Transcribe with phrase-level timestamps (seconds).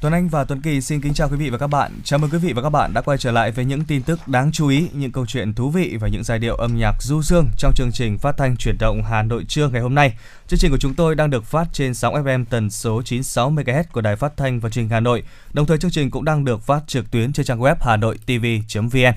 [0.00, 1.92] Tuấn Anh và Tuấn Kỳ xin kính chào quý vị và các bạn.
[2.04, 4.28] Chào mừng quý vị và các bạn đã quay trở lại với những tin tức
[4.28, 7.22] đáng chú ý, những câu chuyện thú vị và những giai điệu âm nhạc du
[7.22, 10.18] dương trong chương trình phát thanh chuyển động Hà Nội trưa ngày hôm nay.
[10.48, 13.84] Chương trình của chúng tôi đang được phát trên sóng FM tần số 96 MHz
[13.92, 15.22] của Đài Phát thanh và Truyền hình Hà Nội.
[15.52, 19.14] Đồng thời chương trình cũng đang được phát trực tuyến trên trang web hanoitv.vn.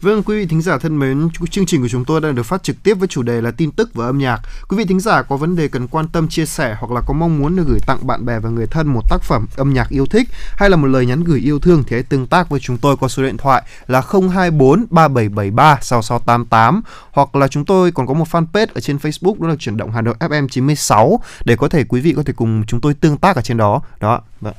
[0.00, 2.62] Vâng, quý vị thính giả thân mến, chương trình của chúng tôi đang được phát
[2.62, 4.40] trực tiếp với chủ đề là tin tức và âm nhạc.
[4.68, 7.14] Quý vị thính giả có vấn đề cần quan tâm chia sẻ hoặc là có
[7.14, 9.88] mong muốn được gửi tặng bạn bè và người thân một tác phẩm âm nhạc
[9.88, 12.60] yêu thích hay là một lời nhắn gửi yêu thương thì hãy tương tác với
[12.60, 18.06] chúng tôi qua số điện thoại là 024 3773 6688 hoặc là chúng tôi còn
[18.06, 21.56] có một fanpage ở trên Facebook đó là chuyển động Hà Nội FM 96 để
[21.56, 23.82] có thể quý vị có thể cùng chúng tôi tương tác ở trên đó.
[24.00, 24.20] Đó.
[24.40, 24.54] Vâng.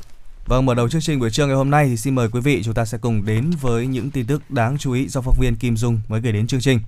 [0.47, 2.63] Vâng, mở đầu chương trình buổi trưa ngày hôm nay thì xin mời quý vị
[2.63, 5.55] chúng ta sẽ cùng đến với những tin tức đáng chú ý do phóng viên
[5.55, 6.79] Kim Dung mới gửi đến chương trình.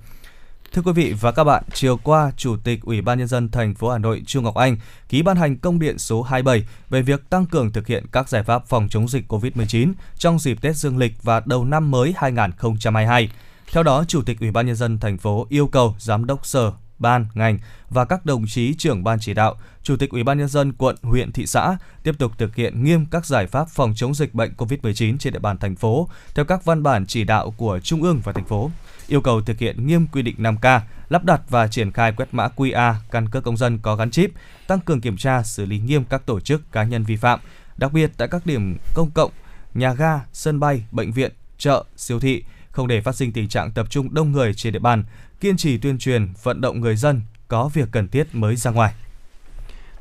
[0.73, 3.75] Thưa quý vị và các bạn, chiều qua, Chủ tịch Ủy ban nhân dân thành
[3.75, 4.77] phố Hà Nội Trương Ngọc Anh
[5.09, 8.44] ký ban hành công điện số 27 về việc tăng cường thực hiện các giải
[8.44, 13.31] pháp phòng chống dịch COVID-19 trong dịp Tết Dương lịch và đầu năm mới 2022.
[13.71, 16.71] Theo đó, Chủ tịch Ủy ban nhân dân thành phố yêu cầu giám đốc sở
[17.00, 17.59] ban, ngành
[17.90, 20.95] và các đồng chí trưởng ban chỉ đạo, chủ tịch Ủy ban nhân dân quận,
[21.02, 24.54] huyện, thị xã tiếp tục thực hiện nghiêm các giải pháp phòng chống dịch bệnh
[24.58, 28.22] COVID-19 trên địa bàn thành phố theo các văn bản chỉ đạo của trung ương
[28.23, 28.72] và thành phố.
[29.08, 32.48] Yêu cầu thực hiện nghiêm quy định 5K, lắp đặt và triển khai quét mã
[32.56, 34.32] QR căn cước công dân có gắn chip,
[34.67, 37.39] tăng cường kiểm tra xử lý nghiêm các tổ chức cá nhân vi phạm,
[37.78, 39.32] đặc biệt tại các điểm công cộng,
[39.73, 43.72] nhà ga, sân bay, bệnh viện, chợ, siêu thị, không để phát sinh tình trạng
[43.72, 45.04] tập trung đông người trên địa bàn,
[45.39, 48.93] kiên trì tuyên truyền, vận động người dân có việc cần thiết mới ra ngoài.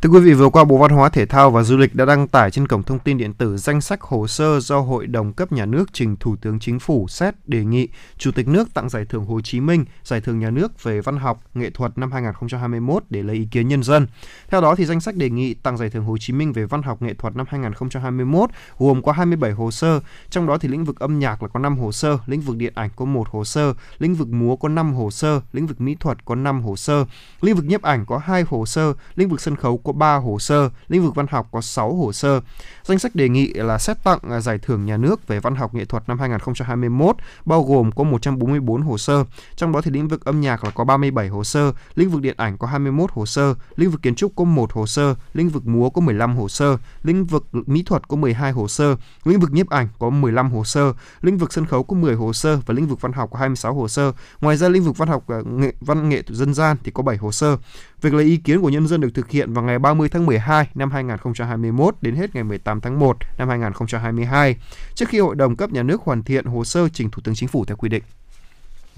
[0.07, 2.29] Thưa quý vị, vừa qua Bộ Văn hóa Thể thao và Du lịch đã đăng
[2.29, 5.53] tải trên cổng thông tin điện tử danh sách hồ sơ do Hội đồng cấp
[5.53, 9.05] nhà nước trình Thủ tướng Chính phủ xét đề nghị Chủ tịch nước tặng giải
[9.05, 13.03] thưởng Hồ Chí Minh, giải thưởng nhà nước về văn học, nghệ thuật năm 2021
[13.11, 14.07] để lấy ý kiến nhân dân.
[14.49, 16.83] Theo đó thì danh sách đề nghị tặng giải thưởng Hồ Chí Minh về văn
[16.83, 20.01] học nghệ thuật năm 2021 gồm có 27 hồ sơ,
[20.31, 22.73] trong đó thì lĩnh vực âm nhạc là có 5 hồ sơ, lĩnh vực điện
[22.77, 25.97] ảnh có 1 hồ sơ, lĩnh vực múa có 5 hồ sơ, lĩnh vực mỹ
[26.01, 27.05] thuật có 5 hồ sơ,
[27.41, 30.39] lĩnh vực nhiếp ảnh có 2 hồ sơ, lĩnh vực sân khấu có 3 hồ
[30.39, 32.41] sơ, lĩnh vực văn học có 6 hồ sơ.
[32.85, 35.85] Danh sách đề nghị là xét tặng giải thưởng nhà nước về văn học nghệ
[35.85, 39.25] thuật năm 2021 bao gồm có 144 hồ sơ,
[39.57, 42.35] trong đó thì lĩnh vực âm nhạc là có 37 hồ sơ, lĩnh vực điện
[42.37, 45.67] ảnh có 21 hồ sơ, lĩnh vực kiến trúc có 1 hồ sơ, lĩnh vực
[45.67, 49.53] múa có 15 hồ sơ, lĩnh vực mỹ thuật có 12 hồ sơ, lĩnh vực
[49.53, 52.75] nhiếp ảnh có 15 hồ sơ, lĩnh vực sân khấu có 10 hồ sơ và
[52.75, 54.13] lĩnh vực văn học có 26 hồ sơ.
[54.41, 57.33] Ngoài ra lĩnh vực văn học nghệ văn nghệ dân gian thì có 7 hồ
[57.33, 57.57] sơ.
[58.01, 60.69] Việc lấy ý kiến của nhân dân được thực hiện vào ngày 30 tháng 12
[60.75, 64.57] năm 2021 đến hết ngày 18 tháng 1 năm 2022,
[64.95, 67.49] trước khi Hội đồng cấp nhà nước hoàn thiện hồ sơ trình Thủ tướng Chính
[67.49, 68.03] phủ theo quy định.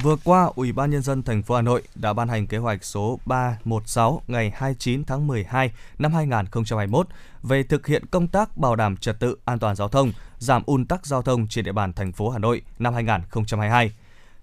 [0.02, 2.84] Vừa qua, Ủy ban nhân dân thành phố Hà Nội đã ban hành kế hoạch
[2.84, 7.06] số 316 ngày 29 tháng 12 năm 2021
[7.42, 10.86] về thực hiện công tác bảo đảm trật tự an toàn giao thông, giảm ùn
[10.86, 13.92] tắc giao thông trên địa bàn thành phố Hà Nội năm 2022.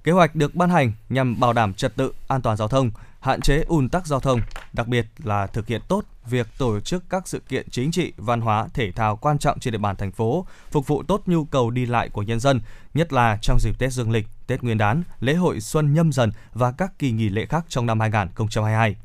[0.03, 2.91] Kế hoạch được ban hành nhằm bảo đảm trật tự an toàn giao thông,
[3.25, 4.41] hạn chế ùn tắc giao thông,
[4.73, 8.41] đặc biệt là thực hiện tốt việc tổ chức các sự kiện chính trị, văn
[8.41, 11.71] hóa, thể thao quan trọng trên địa bàn thành phố, phục vụ tốt nhu cầu
[11.71, 12.61] đi lại của nhân dân,
[12.93, 16.31] nhất là trong dịp Tết Dương lịch, Tết Nguyên đán, lễ hội Xuân Nhâm Dần
[16.53, 18.95] và các kỳ nghỉ lễ khác trong năm 2022.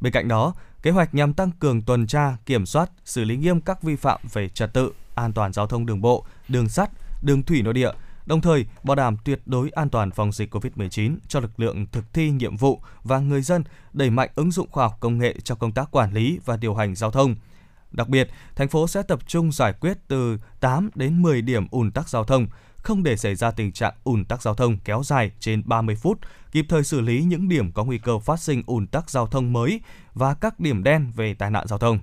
[0.00, 3.60] Bên cạnh đó, kế hoạch nhằm tăng cường tuần tra, kiểm soát, xử lý nghiêm
[3.60, 6.90] các vi phạm về trật tự, an toàn giao thông đường bộ, đường sắt,
[7.22, 7.90] đường thủy nội địa,
[8.28, 12.12] đồng thời bảo đảm tuyệt đối an toàn phòng dịch COVID-19 cho lực lượng thực
[12.12, 15.58] thi nhiệm vụ và người dân đẩy mạnh ứng dụng khoa học công nghệ trong
[15.58, 17.36] công tác quản lý và điều hành giao thông.
[17.90, 21.90] Đặc biệt, thành phố sẽ tập trung giải quyết từ 8 đến 10 điểm ùn
[21.90, 22.46] tắc giao thông,
[22.76, 26.18] không để xảy ra tình trạng ùn tắc giao thông kéo dài trên 30 phút,
[26.52, 29.52] kịp thời xử lý những điểm có nguy cơ phát sinh ùn tắc giao thông
[29.52, 29.80] mới
[30.14, 31.98] và các điểm đen về tai nạn giao thông.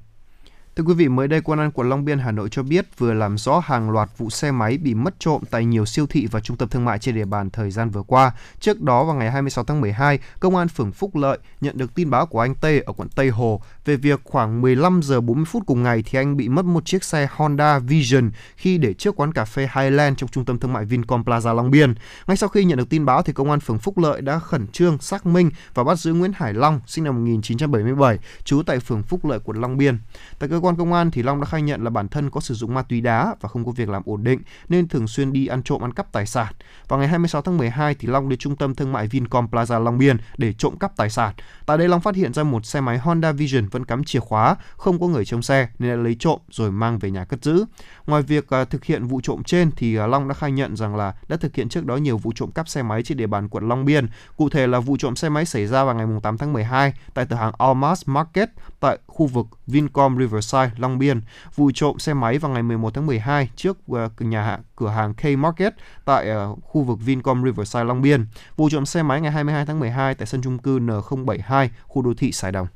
[0.77, 3.13] Thưa quý vị, mới đây Công an quận Long Biên Hà Nội cho biết vừa
[3.13, 6.39] làm rõ hàng loạt vụ xe máy bị mất trộm tại nhiều siêu thị và
[6.39, 8.31] trung tâm thương mại trên địa bàn thời gian vừa qua.
[8.59, 12.09] Trước đó vào ngày 26 tháng 12, Công an phường Phúc Lợi nhận được tin
[12.09, 15.63] báo của anh Tê ở quận Tây Hồ về việc khoảng 15 giờ 40 phút
[15.65, 19.33] cùng ngày thì anh bị mất một chiếc xe Honda Vision khi để trước quán
[19.33, 21.93] cà phê Highland trong trung tâm thương mại Vincom Plaza Long Biên.
[22.27, 24.67] Ngay sau khi nhận được tin báo thì Công an phường Phúc Lợi đã khẩn
[24.67, 29.03] trương xác minh và bắt giữ Nguyễn Hải Long sinh năm 1977, trú tại phường
[29.03, 29.97] Phúc Lợi quận Long Biên.
[30.39, 32.53] Tại cơ quan công an thì Long đã khai nhận là bản thân có sử
[32.53, 35.47] dụng ma túy đá và không có việc làm ổn định nên thường xuyên đi
[35.47, 36.53] ăn trộm ăn cắp tài sản.
[36.87, 39.97] Vào ngày 26 tháng 12 thì Long đến trung tâm thương mại Vincom Plaza Long
[39.97, 41.33] Biên để trộm cắp tài sản.
[41.65, 44.55] Tại đây Long phát hiện ra một xe máy Honda Vision vẫn cắm chìa khóa,
[44.77, 47.65] không có người trong xe nên đã lấy trộm rồi mang về nhà cất giữ.
[48.07, 50.95] Ngoài việc à, thực hiện vụ trộm trên thì à, Long đã khai nhận rằng
[50.95, 53.49] là đã thực hiện trước đó nhiều vụ trộm cắp xe máy trên địa bàn
[53.49, 54.07] quận Long Biên.
[54.37, 57.25] Cụ thể là vụ trộm xe máy xảy ra vào ngày 8 tháng 12 tại
[57.29, 61.21] cửa hàng Almas Market tại khu vực Vincom Riverside, Long Biên.
[61.55, 65.13] Vụ trộm xe máy vào ngày 11 tháng 12 trước ờ, nhà nhà cửa hàng
[65.13, 65.73] K Market
[66.05, 68.25] tại ờ, khu vực Vincom Riverside, Long Biên.
[68.55, 72.13] Vụ trộm xe máy ngày 22 tháng 12 tại sân chung cư N072, khu đô
[72.17, 72.67] thị Sài Đồng.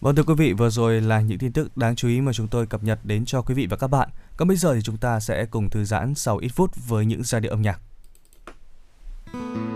[0.00, 2.48] Vâng thưa quý vị, vừa rồi là những tin tức đáng chú ý mà chúng
[2.48, 4.08] tôi cập nhật đến cho quý vị và các bạn.
[4.36, 7.22] Còn bây giờ thì chúng ta sẽ cùng thư giãn sau ít phút với những
[7.22, 7.80] giai điệu âm nhạc.
[9.34, 9.73] đêm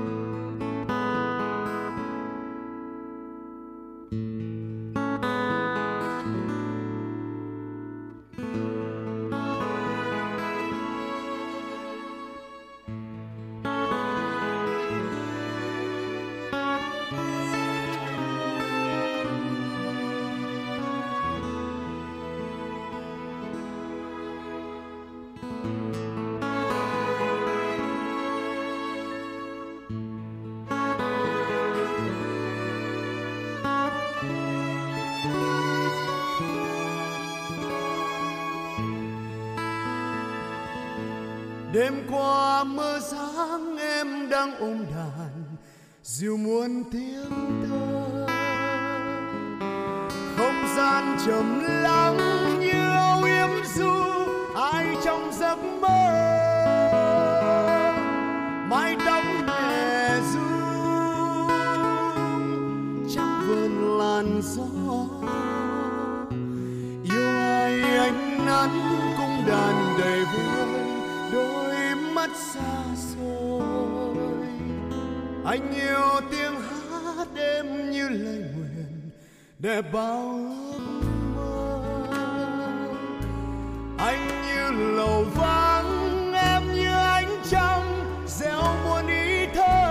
[44.39, 45.57] đang ôm đàn
[46.03, 48.27] dịu muôn tiếng thơ.
[50.37, 52.17] Không gian trầm lắng
[52.61, 53.91] như âu yếm du,
[54.55, 55.99] ai trong giấc mơ?
[58.71, 60.49] Mái tóc nhẹ du
[63.15, 64.63] trong vườn làn gió.
[67.15, 68.81] Yêu ai ánh nắng
[69.17, 70.81] cung đàn đầy vui,
[71.33, 73.18] đôi mắt xa xôi
[75.49, 79.11] anh yêu tiếng hát đêm như lời nguyện
[79.59, 80.39] để bao
[80.73, 80.81] ước
[81.37, 81.79] mơ.
[83.99, 89.85] Anh như lầu vắng, em như ánh trăng, gieo muôn ý thơ.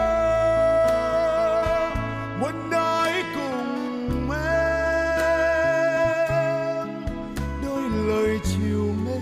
[2.39, 5.27] Muốn nói cùng em,
[7.65, 9.21] đôi lời chiều mến.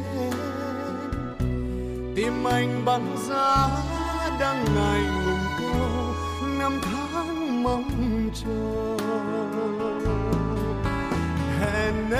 [2.15, 3.84] Tim anh băng giá
[11.59, 12.19] hẹn em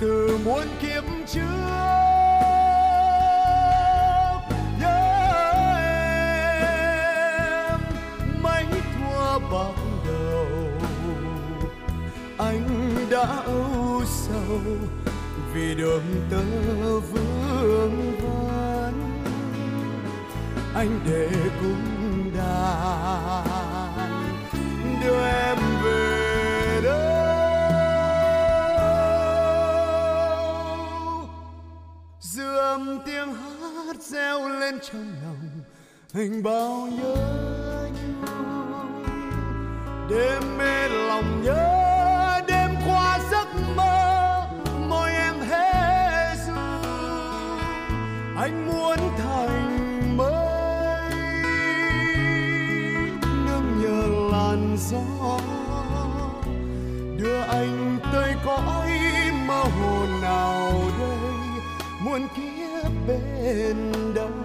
[0.00, 1.42] từ muôn kiếp trước,
[4.80, 5.00] nhớ
[7.70, 7.80] em,
[8.42, 9.74] mấy thua bạc
[10.06, 10.46] đầu.
[12.38, 12.68] Anh
[13.10, 14.60] đã âu sầu
[15.54, 16.44] vì đường tơ
[17.00, 18.94] vương vấn
[20.74, 21.28] anh để
[21.60, 21.97] cùng
[34.10, 35.60] reo lên trong lòng
[36.14, 37.16] anh bao nhớ
[37.94, 38.24] nhung
[40.10, 41.77] đêm mê lòng nhớ
[63.48, 64.37] bên đâu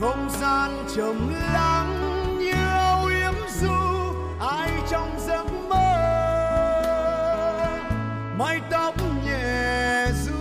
[0.00, 3.68] không gian trầm lắng như âu yếm du,
[4.40, 5.96] ai trong giấc mơ?
[8.38, 10.32] Mái tóc nhẹ du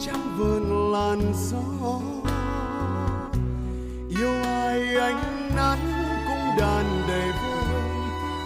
[0.00, 2.00] trong vườn làn gió.
[4.08, 5.92] Yêu ai ánh nắng
[6.26, 7.82] cũng đàn đầy vơi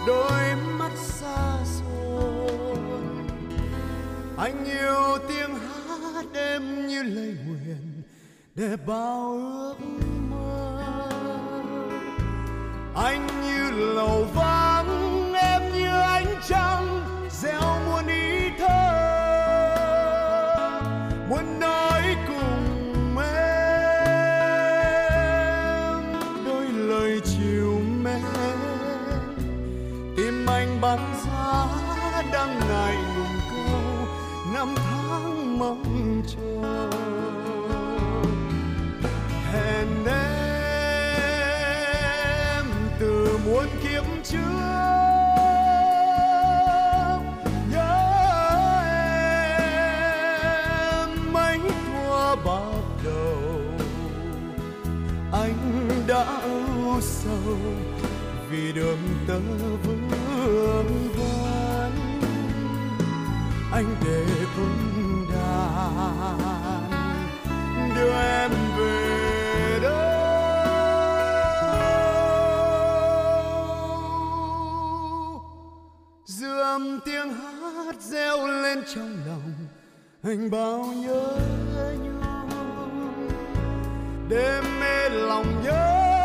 [0.07, 2.77] đôi mắt xa xôi.
[4.37, 7.37] Anh yêu tiếng hát đêm như lời
[8.57, 9.75] để bao ước
[10.29, 10.81] mơ.
[12.95, 18.93] Anh như lầu vắng, em như ánh trăng, gieo muôn ý thơ.
[21.29, 23.53] Muốn nói cùng em,
[26.45, 28.21] đôi lời chiều mến.
[30.17, 31.65] Tim anh bắn giá
[32.33, 34.07] đang ngày ngùng câu
[34.53, 36.89] năm tháng mong chờ.
[58.49, 59.39] Vì đường tơ
[59.83, 60.09] vương vấn
[63.71, 64.25] anh để
[64.55, 66.89] cung đàn,
[67.95, 69.93] đưa em về đâu?
[76.25, 79.53] Dư âm tiếng hát reo lên trong lòng
[80.23, 81.39] anh bao nhớ
[82.03, 83.29] nhung.
[84.29, 86.16] Đêm mê lòng nhớ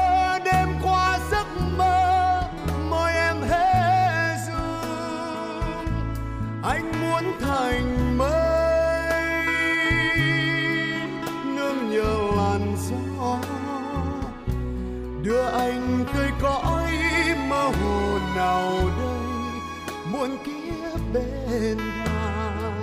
[21.73, 22.83] bên hàng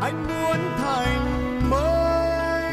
[0.00, 2.72] anh muốn thành mây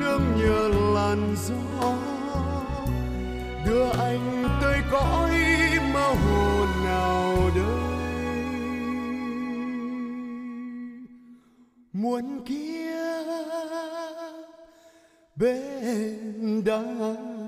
[0.00, 1.94] nương nhờ làn gió.
[3.66, 5.30] Đưa anh tới cõi
[5.92, 7.64] mơ hồ nào đây
[11.92, 13.26] muôn kiếp
[15.36, 17.39] bên đàng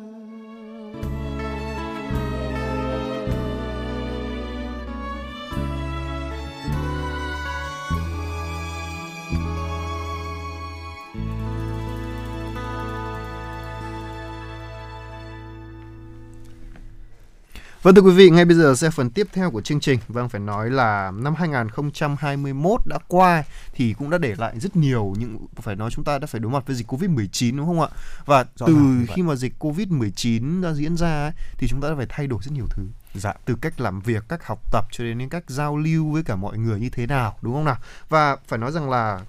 [17.83, 19.99] Vâng thưa quý vị, ngay bây giờ sẽ phần tiếp theo của chương trình.
[20.09, 25.15] Vâng phải nói là năm 2021 đã qua thì cũng đã để lại rất nhiều
[25.19, 27.89] những phải nói chúng ta đã phải đối mặt với dịch Covid-19 đúng không ạ?
[28.27, 28.75] Và Rõ từ
[29.09, 32.39] khi mà dịch Covid-19 đã diễn ra ấy, thì chúng ta đã phải thay đổi
[32.43, 32.83] rất nhiều thứ.
[33.15, 33.33] Dạ.
[33.45, 36.37] Từ cách làm việc, cách học tập cho đến những cách giao lưu với cả
[36.37, 37.77] mọi người như thế nào đúng không nào?
[38.09, 39.21] Và phải nói rằng là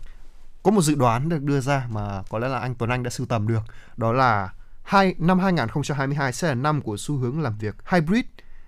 [0.64, 3.10] có một dự đoán được đưa ra mà có lẽ là anh Tuấn Anh đã
[3.10, 3.62] sưu tầm được.
[3.98, 4.50] Đó là
[4.84, 8.26] hai năm 2022 sẽ là năm của xu hướng làm việc hybrid.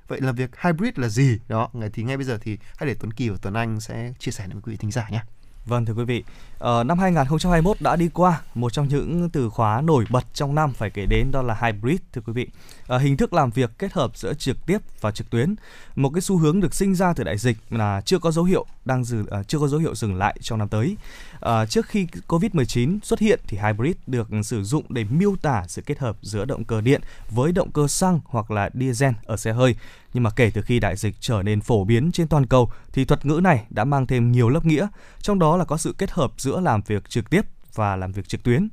[0.08, 1.40] Vậy là việc hybrid là gì?
[1.48, 4.32] Đó, thì ngay bây giờ thì hãy để Tuấn Kỳ và Tuấn Anh sẽ chia
[4.32, 5.24] sẻ với quý vị thính giả nhé.
[5.66, 6.24] Vâng thưa quý vị,
[6.66, 10.74] Ờ, năm 2021 đã đi qua, một trong những từ khóa nổi bật trong năm
[10.74, 12.48] phải kể đến đó là hybrid thưa quý vị.
[12.88, 15.56] Ờ, hình thức làm việc kết hợp giữa trực tiếp và trực tuyến,
[15.96, 18.66] một cái xu hướng được sinh ra từ đại dịch là chưa có dấu hiệu
[18.86, 20.98] đang dừng ờ, chưa có dấu hiệu dừng lại trong năm tới.
[21.40, 25.82] Ờ, trước khi Covid-19 xuất hiện thì hybrid được sử dụng để miêu tả sự
[25.82, 29.54] kết hợp giữa động cơ điện với động cơ xăng hoặc là diesel ở xe
[29.54, 29.76] hơi.
[30.14, 33.06] Nhưng mà kể từ khi đại dịch trở nên phổ biến trên toàn cầu thì
[33.06, 34.88] thuật ngữ này đã mang thêm nhiều lớp nghĩa,
[35.22, 37.42] trong đó là có sự kết hợp giữa làm việc trực tiếp
[37.74, 38.70] và làm việc trực tuyến.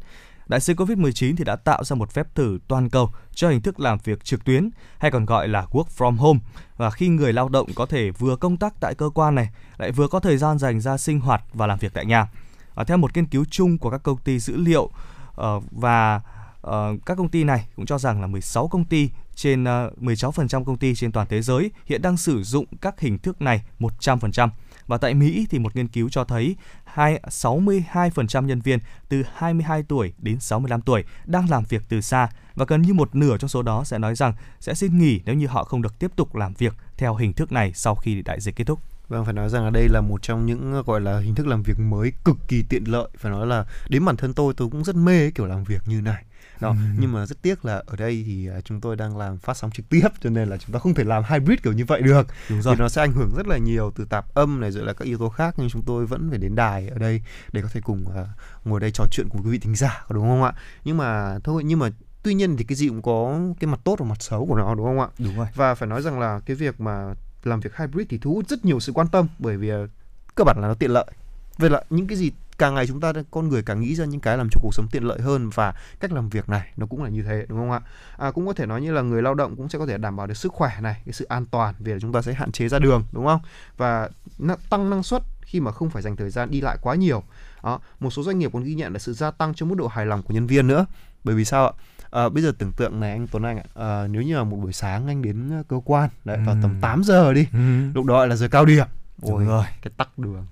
[0.47, 3.81] Đại dịch Covid-19 thì đã tạo ra một phép thử toàn cầu cho hình thức
[3.81, 6.41] làm việc trực tuyến hay còn gọi là work from home
[6.77, 9.49] và khi người lao động có thể vừa công tác tại cơ quan này
[9.79, 12.29] lại vừa có thời gian dành ra sinh hoạt và làm việc tại nhà.
[12.75, 16.21] À, theo một nghiên cứu chung của các công ty dữ liệu uh, và
[16.67, 20.65] uh, các công ty này cũng cho rằng là 16 công ty trên ờ, 16%
[20.65, 24.49] công ty trên toàn thế giới hiện đang sử dụng các hình thức này 100%.
[24.87, 29.83] Và tại Mỹ thì một nghiên cứu cho thấy hai 62% nhân viên từ 22
[29.83, 33.49] tuổi đến 65 tuổi đang làm việc từ xa và gần như một nửa trong
[33.49, 36.35] số đó sẽ nói rằng sẽ xin nghỉ nếu như họ không được tiếp tục
[36.35, 38.81] làm việc theo hình thức này sau khi đại dịch kết thúc.
[39.09, 41.63] Vâng, phải nói rằng là đây là một trong những gọi là hình thức làm
[41.63, 43.09] việc mới cực kỳ tiện lợi.
[43.17, 45.83] Phải nói là đến bản thân tôi tôi cũng rất mê cái kiểu làm việc
[45.87, 46.25] như này.
[46.63, 49.57] Đó, nhưng mà rất tiếc là ở đây thì à, chúng tôi đang làm phát
[49.57, 52.03] sóng trực tiếp cho nên là chúng ta không thể làm hybrid kiểu như vậy
[52.03, 52.27] được.
[52.51, 52.77] Đúng rồi.
[52.77, 55.05] Thì nó sẽ ảnh hưởng rất là nhiều từ tạp âm này rồi là các
[55.05, 57.81] yếu tố khác nhưng chúng tôi vẫn phải đến đài ở đây để có thể
[57.81, 58.27] cùng à,
[58.65, 60.53] ngồi đây trò chuyện cùng quý vị thính giả đúng không ạ?
[60.85, 61.91] Nhưng mà thôi nhưng mà
[62.23, 64.75] tuy nhiên thì cái gì cũng có cái mặt tốt và mặt xấu của nó
[64.75, 65.09] đúng không ạ?
[65.19, 65.47] Đúng rồi.
[65.55, 67.15] và phải nói rằng là cái việc mà
[67.45, 69.89] làm việc hybrid thì thu hút rất nhiều sự quan tâm bởi vì ờ,
[70.35, 71.07] cơ bản là nó tiện lợi
[71.59, 72.31] vậy là những cái gì
[72.63, 74.87] càng ngày chúng ta con người càng nghĩ ra những cái làm cho cuộc sống
[74.91, 77.71] tiện lợi hơn và cách làm việc này nó cũng là như thế đúng không
[77.71, 77.81] ạ?
[78.17, 80.17] À, cũng có thể nói như là người lao động cũng sẽ có thể đảm
[80.17, 82.53] bảo được sức khỏe này cái sự an toàn vì là chúng ta sẽ hạn
[82.53, 83.41] chế ra đường đúng không?
[83.77, 84.09] Và
[84.71, 87.23] tăng năng suất khi mà không phải dành thời gian đi lại quá nhiều.
[87.63, 89.87] Đó một số doanh nghiệp còn ghi nhận là sự gia tăng trong mức độ
[89.87, 90.87] hài lòng của nhân viên nữa.
[91.25, 91.73] Bởi vì sao ạ?
[92.11, 94.57] À, bây giờ tưởng tượng này anh Tuấn Anh ạ à, nếu như là một
[94.57, 97.05] buổi sáng anh đến cơ quan đấy vào tầm 8 ừ.
[97.05, 97.59] giờ đi ừ.
[97.95, 98.87] lúc đó là giờ cao điểm.
[99.23, 99.65] Ôi, rồi.
[99.83, 100.47] cái tắc đường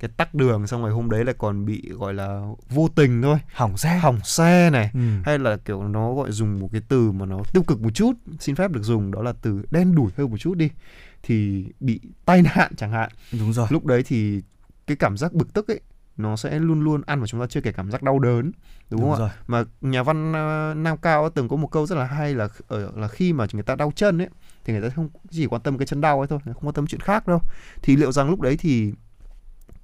[0.00, 3.38] cái tắc đường xong rồi hôm đấy lại còn bị gọi là vô tình thôi.
[3.54, 3.98] Hỏng xe.
[3.98, 4.90] Hỏng xe này.
[4.94, 5.00] Ừ.
[5.24, 8.12] hay là kiểu nó gọi dùng một cái từ mà nó tiêu cực một chút
[8.38, 10.70] xin phép được dùng đó là từ đen đủi hơn một chút đi
[11.22, 13.10] thì bị tai nạn chẳng hạn.
[13.32, 13.66] Đúng rồi.
[13.70, 14.42] Lúc đấy thì
[14.86, 15.80] cái cảm giác bực tức ấy
[16.16, 18.52] nó sẽ luôn luôn ăn vào chúng ta chưa kể cảm giác đau đớn
[18.90, 19.28] đúng, đúng không rồi.
[19.28, 22.48] ạ mà nhà văn uh, nam cao từng có một câu rất là hay là
[22.68, 24.28] ở là khi mà người ta đau chân ấy
[24.64, 26.86] thì người ta không chỉ quan tâm cái chân đau ấy thôi không quan tâm
[26.86, 27.40] chuyện khác đâu.
[27.82, 28.92] Thì liệu rằng lúc đấy thì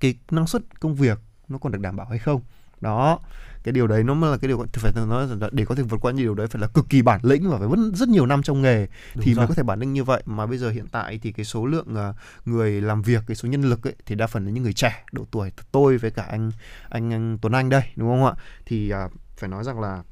[0.01, 2.41] cái năng suất công việc nó còn được đảm bảo hay không?
[2.81, 3.21] Đó
[3.67, 6.01] cái điều đấy nó mới là cái điều phải nói là để có thể vượt
[6.01, 8.27] qua những điều đấy phải là cực kỳ bản lĩnh và phải vẫn rất nhiều
[8.27, 9.41] năm trong nghề Đúng thì rồi.
[9.41, 10.23] mới có thể bản lĩnh như vậy.
[10.27, 13.49] Mà bây giờ hiện tại thì cái số lượng uh, người làm việc cái số
[13.49, 16.23] nhân lực ấy thì đa phần là những người trẻ độ tuổi tôi với cả
[16.23, 16.51] anh
[16.89, 18.33] anh, anh Tuấn Anh đây đúng không ạ?
[18.67, 20.03] Thì uh, phải nói rằng là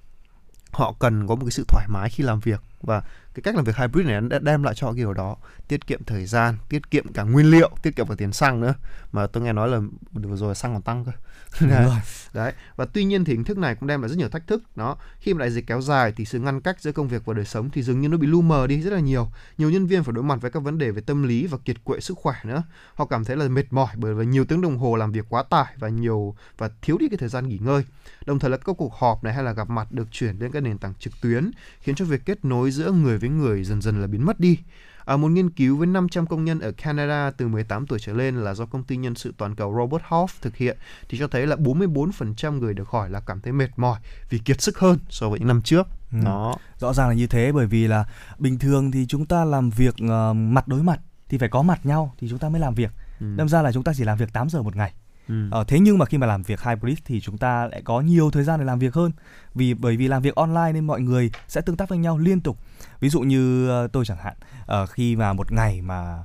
[0.71, 3.01] họ cần có một cái sự thoải mái khi làm việc và
[3.35, 5.37] cái cách làm việc hybrid này đã đem lại cho kiểu đó
[5.69, 8.75] tiết kiệm thời gian tiết kiệm cả nguyên liệu tiết kiệm cả tiền xăng nữa.
[9.13, 9.81] Mà tôi nghe nói là
[10.13, 11.13] vừa rồi xăng còn tăng cơ.
[11.61, 11.91] Đấy.
[12.33, 12.53] đấy.
[12.77, 14.77] Và tuy nhiên thì hình thức này cũng đem lại rất nhiều thách thức.
[14.77, 14.97] Đó.
[15.19, 17.45] Khi mà đại dịch kéo dài thì sự ngăn cách giữa công việc và đời
[17.45, 19.31] sống thì dường như nó bị lu mờ đi rất là nhiều.
[19.59, 21.85] Nhiều nhân viên phải đối mặt với các vấn đề về tâm lý và kiệt
[21.85, 22.63] quệ sức khỏe nữa.
[22.95, 25.43] Họ cảm thấy là mệt mỏi bởi vì nhiều tiếng đồng hồ làm việc quá
[25.43, 27.85] tải và nhiều và thiếu đi cái thời gian nghỉ ngơi.
[28.27, 30.63] Đồng thời là các cuộc họp này hay là gặp mặt được chuyển lên các
[30.63, 34.01] nền tảng trực tuyến khiến cho việc kết nối giữa người với người dần dần
[34.01, 34.59] là biến mất đi
[35.05, 38.37] À, một nghiên cứu với 500 công nhân ở Canada từ 18 tuổi trở lên
[38.37, 40.77] là do công ty nhân sự toàn cầu Robert Half thực hiện
[41.09, 44.61] thì cho thấy là 44% người được hỏi là cảm thấy mệt mỏi vì kiệt
[44.61, 45.87] sức hơn so với những năm trước.
[46.13, 46.19] Ừ.
[46.25, 46.57] Đó.
[46.79, 48.05] Rõ ràng là như thế bởi vì là
[48.39, 51.87] bình thường thì chúng ta làm việc uh, mặt đối mặt thì phải có mặt
[51.87, 52.91] nhau thì chúng ta mới làm việc.
[53.21, 53.27] Ừ.
[53.37, 54.93] Đâm ra là chúng ta chỉ làm việc 8 giờ một ngày.
[55.29, 55.35] Ừ.
[55.51, 58.31] Ờ, thế nhưng mà khi mà làm việc hybrid thì chúng ta lại có nhiều
[58.31, 59.13] thời gian để làm việc hơn
[59.55, 62.41] vì bởi vì làm việc online nên mọi người sẽ tương tác với nhau liên
[62.41, 62.59] tục
[63.01, 64.35] ví dụ như uh, tôi chẳng hạn
[64.83, 66.19] uh, khi mà một ngày mà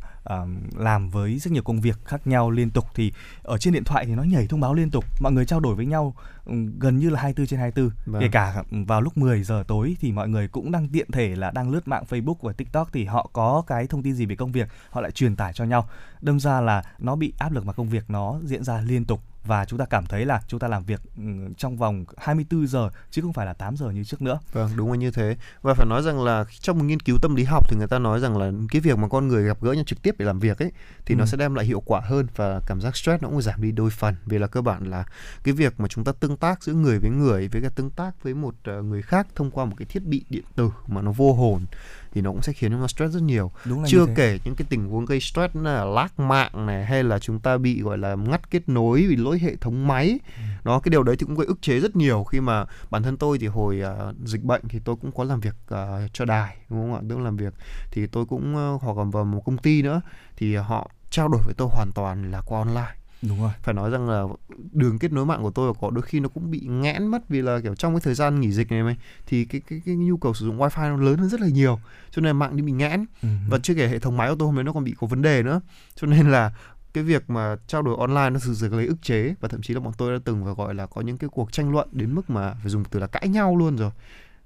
[0.77, 2.85] làm với rất nhiều công việc khác nhau liên tục.
[2.95, 3.11] Thì
[3.43, 5.75] ở trên điện thoại thì nó nhảy thông báo liên tục mọi người trao đổi
[5.75, 6.15] với nhau
[6.45, 8.21] um, gần như là 24 trên 24 vâng.
[8.21, 11.51] kể cả vào lúc 10 giờ tối thì mọi người cũng đang tiện thể là
[11.51, 14.51] đang lướt mạng Facebook và TikTok thì họ có cái thông tin gì về công
[14.51, 15.89] việc họ lại truyền tải cho nhau.
[16.21, 19.21] Đâm ra là nó bị áp lực mà công việc nó diễn ra liên tục
[19.45, 21.23] và chúng ta cảm thấy là chúng ta làm việc ừ,
[21.57, 24.39] trong vòng 24 giờ chứ không phải là 8 giờ như trước nữa.
[24.51, 25.35] Vâng, đúng là như thế.
[25.61, 27.99] Và phải nói rằng là trong một nghiên cứu tâm lý học thì người ta
[27.99, 30.39] nói rằng là cái việc mà con người gặp gỡ nhau trực tiếp để làm
[30.39, 30.71] việc ấy
[31.05, 31.19] thì ừ.
[31.19, 33.71] nó sẽ đem lại hiệu quả hơn và cảm giác stress nó cũng giảm đi
[33.71, 35.05] đôi phần vì là cơ bản là
[35.43, 38.23] cái việc mà chúng ta tương tác giữa người với người với cái tương tác
[38.23, 41.11] với một ờ, người khác thông qua một cái thiết bị điện tử mà nó
[41.11, 41.65] vô hồn
[42.11, 43.51] thì nó cũng sẽ khiến chúng ta stress rất nhiều.
[43.65, 47.19] Đúng chưa kể những cái tình huống gây stress là lag mạng này hay là
[47.19, 50.19] chúng ta bị gọi là ngắt kết nối vì lỗi hệ thống máy.
[50.37, 50.43] Ừ.
[50.63, 52.23] đó cái điều đấy thì cũng gây ức chế rất nhiều.
[52.23, 55.39] Khi mà bản thân tôi thì hồi uh, dịch bệnh thì tôi cũng có làm
[55.39, 55.77] việc uh,
[56.13, 57.01] cho đài đúng không ạ?
[57.09, 57.53] Tức làm việc
[57.91, 60.01] thì tôi cũng uh, hoặc còn vào một công ty nữa
[60.37, 63.51] thì họ trao đổi với tôi hoàn toàn là qua online đúng rồi.
[63.61, 64.23] Phải nói rằng là
[64.71, 67.41] đường kết nối mạng của tôi có đôi khi nó cũng bị nghẽn mất vì
[67.41, 70.17] là kiểu trong cái thời gian nghỉ dịch này mày thì cái cái cái nhu
[70.17, 71.79] cầu sử dụng wifi nó lớn hơn rất là nhiều.
[72.11, 74.45] Cho nên mạng đi bị nghẽn uh và chưa kể hệ thống máy của tôi
[74.45, 75.61] hôm nay nó còn bị có vấn đề nữa.
[75.95, 76.51] Cho nên là
[76.93, 79.35] cái việc mà trao đổi online nó thực sự lấy ức chế.
[79.39, 81.51] Và thậm chí là bọn tôi đã từng phải gọi là có những cái cuộc
[81.51, 83.91] tranh luận đến mức mà phải dùng từ là cãi nhau luôn rồi.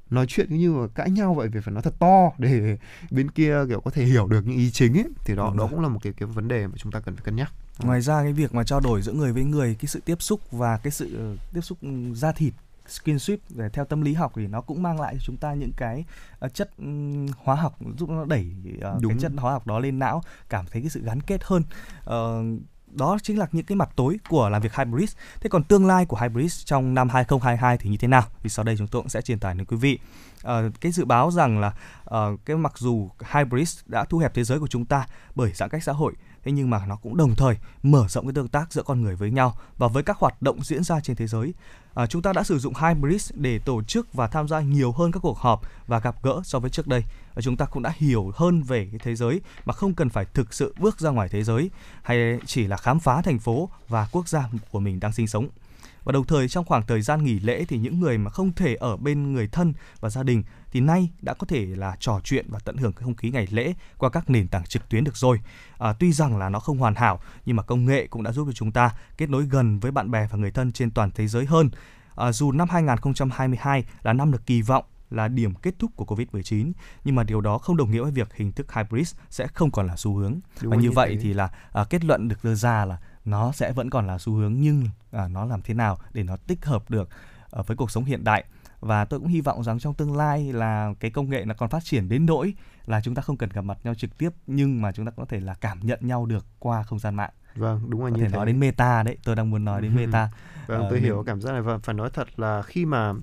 [0.09, 2.77] Nói chuyện như mà cãi nhau vậy vì phải nói thật to để
[3.11, 5.81] bên kia kiểu có thể hiểu được những ý chính ấy thì đó đó cũng
[5.81, 8.23] là một cái cái vấn đề mà chúng ta cần phải cân nhắc ngoài ra
[8.23, 10.91] cái việc mà trao đổi giữa người với người cái sự tiếp xúc và cái
[10.91, 12.53] sự ờ, tiếp xúc ừ, da thịt
[12.87, 15.71] skinship để theo tâm lý học thì nó cũng mang lại cho chúng ta những
[15.77, 16.05] cái
[16.45, 19.99] uh, chất um, hóa học giúp nó đẩy uh, cái chất hóa học đó lên
[19.99, 21.63] não cảm thấy cái sự gắn kết hơn
[22.09, 22.61] uh,
[22.95, 25.11] đó chính là những cái mặt tối của làm việc hybrid.
[25.39, 28.23] Thế còn tương lai của hybrid trong năm 2022 thì như thế nào?
[28.43, 29.99] Thì sau đây chúng tôi cũng sẽ truyền tải đến quý vị.
[30.37, 30.49] Uh,
[30.81, 34.59] cái dự báo rằng là uh, cái mặc dù hybrid đã thu hẹp thế giới
[34.59, 37.57] của chúng ta bởi giãn cách xã hội thế nhưng mà nó cũng đồng thời
[37.83, 40.63] mở rộng cái tương tác giữa con người với nhau và với các hoạt động
[40.63, 41.53] diễn ra trên thế giới.
[41.93, 45.11] À, chúng ta đã sử dụng Hybrid để tổ chức và tham gia nhiều hơn
[45.11, 47.03] các cuộc họp và gặp gỡ so với trước đây.
[47.33, 50.25] Và chúng ta cũng đã hiểu hơn về cái thế giới mà không cần phải
[50.25, 51.69] thực sự bước ra ngoài thế giới
[52.03, 55.47] hay chỉ là khám phá thành phố và quốc gia của mình đang sinh sống
[56.03, 58.75] và đồng thời trong khoảng thời gian nghỉ lễ thì những người mà không thể
[58.75, 62.45] ở bên người thân và gia đình thì nay đã có thể là trò chuyện
[62.49, 65.39] và tận hưởng không khí ngày lễ qua các nền tảng trực tuyến được rồi.
[65.77, 68.45] À, tuy rằng là nó không hoàn hảo nhưng mà công nghệ cũng đã giúp
[68.47, 71.27] cho chúng ta kết nối gần với bạn bè và người thân trên toàn thế
[71.27, 71.69] giới hơn.
[72.15, 76.71] À, dù năm 2022 là năm được kỳ vọng là điểm kết thúc của Covid-19,
[77.03, 79.87] nhưng mà điều đó không đồng nghĩa với việc hình thức hybrid sẽ không còn
[79.87, 80.39] là xu hướng.
[80.61, 81.17] Đúng và như, như vậy thế.
[81.21, 84.33] thì là à, kết luận được đưa ra là nó sẽ vẫn còn là xu
[84.33, 87.09] hướng nhưng à, nó làm thế nào để nó tích hợp được
[87.51, 88.43] à, với cuộc sống hiện đại?
[88.79, 91.69] Và tôi cũng hy vọng rằng trong tương lai là cái công nghệ nó còn
[91.69, 92.53] phát triển đến nỗi
[92.85, 95.25] là chúng ta không cần gặp mặt nhau trực tiếp nhưng mà chúng ta có
[95.25, 97.31] thể là cảm nhận nhau được qua không gian mạng.
[97.55, 98.37] Vâng đúng là có như thể thế.
[98.37, 100.29] nói đến meta đấy tôi đang muốn nói đến meta.
[100.67, 103.13] Vâng tôi uh, hiểu cảm giác này và phải nói thật là khi mà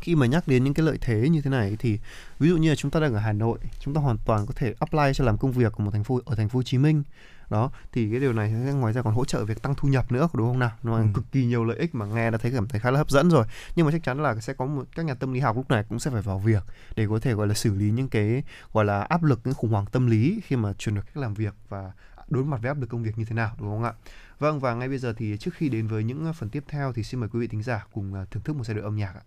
[0.00, 1.98] khi mà nhắc đến những cái lợi thế như thế này thì
[2.38, 4.52] ví dụ như là chúng ta đang ở Hà Nội chúng ta hoàn toàn có
[4.56, 6.78] thể apply cho làm công việc của một thành phố ở thành phố Hồ Chí
[6.78, 7.02] Minh
[7.50, 10.28] đó thì cái điều này ngoài ra còn hỗ trợ việc tăng thu nhập nữa
[10.32, 10.70] đúng không nào?
[10.82, 11.04] Nó ừ.
[11.14, 13.30] cực kỳ nhiều lợi ích mà nghe đã thấy cảm thấy khá là hấp dẫn
[13.30, 13.46] rồi.
[13.76, 15.84] Nhưng mà chắc chắn là sẽ có một các nhà tâm lý học lúc này
[15.88, 16.64] cũng sẽ phải vào việc
[16.96, 19.70] để có thể gọi là xử lý những cái gọi là áp lực những khủng
[19.70, 21.92] hoảng tâm lý khi mà chuyển đổi cách làm việc và
[22.28, 23.92] đối mặt với áp lực công việc như thế nào đúng không ạ?
[24.38, 27.02] Vâng và ngay bây giờ thì trước khi đến với những phần tiếp theo thì
[27.02, 29.14] xin mời quý vị thính giả cùng à, thưởng thức một giai đoạn âm nhạc
[29.14, 29.22] ạ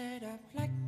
[0.00, 0.79] xe đạp lách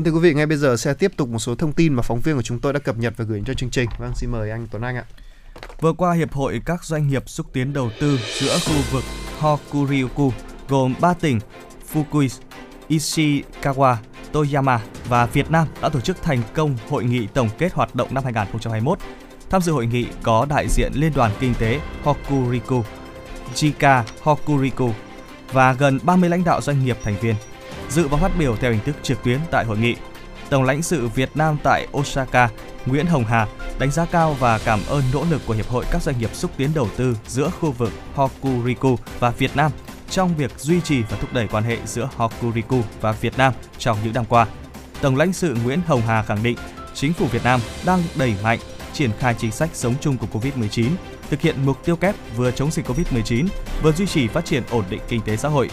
[0.00, 2.02] Vâng thưa quý vị, ngay bây giờ sẽ tiếp tục một số thông tin mà
[2.02, 3.88] phóng viên của chúng tôi đã cập nhật và gửi cho chương trình.
[3.98, 5.04] Vâng, xin mời anh Tuấn Anh ạ.
[5.80, 9.04] Vừa qua, Hiệp hội các doanh nghiệp xúc tiến đầu tư giữa khu vực
[9.38, 10.32] Hokuriku
[10.68, 11.40] gồm 3 tỉnh
[11.92, 12.28] Fukui,
[12.88, 13.96] Ishikawa,
[14.32, 18.14] Toyama và Việt Nam đã tổ chức thành công hội nghị tổng kết hoạt động
[18.14, 18.98] năm 2021.
[19.50, 22.84] Tham dự hội nghị có đại diện Liên đoàn Kinh tế Hokuriku,
[23.54, 24.90] Jika Hokuriku
[25.52, 27.34] và gần 30 lãnh đạo doanh nghiệp thành viên.
[27.90, 29.96] Dự và phát biểu theo hình thức trực tuyến tại hội nghị,
[30.50, 32.48] Tổng lãnh sự Việt Nam tại Osaka
[32.86, 33.46] Nguyễn Hồng Hà
[33.78, 36.50] đánh giá cao và cảm ơn nỗ lực của Hiệp hội các doanh nghiệp xúc
[36.56, 39.72] tiến đầu tư giữa khu vực Hokuriku và Việt Nam
[40.10, 43.98] trong việc duy trì và thúc đẩy quan hệ giữa Hokuriku và Việt Nam trong
[44.04, 44.46] những năm qua.
[45.00, 46.56] Tổng lãnh sự Nguyễn Hồng Hà khẳng định,
[46.94, 48.58] chính phủ Việt Nam đang đẩy mạnh
[48.92, 50.86] triển khai chính sách sống chung của Covid-19,
[51.30, 53.46] thực hiện mục tiêu kép vừa chống dịch Covid-19,
[53.82, 55.70] vừa duy trì phát triển ổn định kinh tế xã hội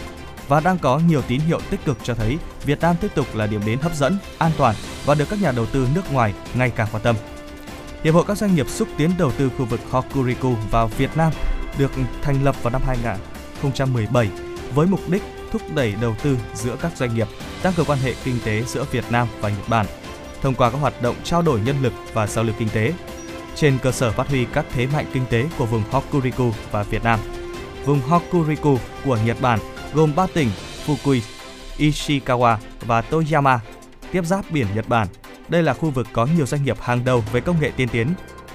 [0.48, 3.46] và đang có nhiều tín hiệu tích cực cho thấy Việt Nam tiếp tục là
[3.46, 6.70] điểm đến hấp dẫn, an toàn và được các nhà đầu tư nước ngoài ngày
[6.70, 7.16] càng quan tâm.
[8.04, 11.32] Hiệp hội các doanh nghiệp xúc tiến đầu tư khu vực Hokuriku vào Việt Nam
[11.78, 11.90] được
[12.22, 14.28] thành lập vào năm 2017
[14.74, 17.26] với mục đích thúc đẩy đầu tư giữa các doanh nghiệp,
[17.62, 19.86] tăng cường quan hệ kinh tế giữa Việt Nam và Nhật Bản
[20.42, 22.92] thông qua các hoạt động trao đổi nhân lực và giao lưu kinh tế
[23.54, 27.04] trên cơ sở phát huy các thế mạnh kinh tế của vùng Hokuriku và Việt
[27.04, 27.20] Nam.
[27.84, 29.58] Vùng Hokuriku của Nhật Bản
[29.94, 30.50] gồm 3 tỉnh
[30.86, 31.20] Fukui,
[31.78, 33.60] Ishikawa và Toyama
[34.12, 35.06] tiếp giáp biển Nhật Bản.
[35.48, 38.14] Đây là khu vực có nhiều doanh nghiệp hàng đầu về công nghệ tiên tiến,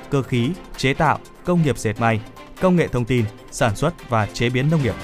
[0.10, 2.22] cơ khí, chế tạo, công nghiệp dệt may,
[2.62, 4.96] công nghệ thông tin, sản xuất và chế biến nông nghiệp.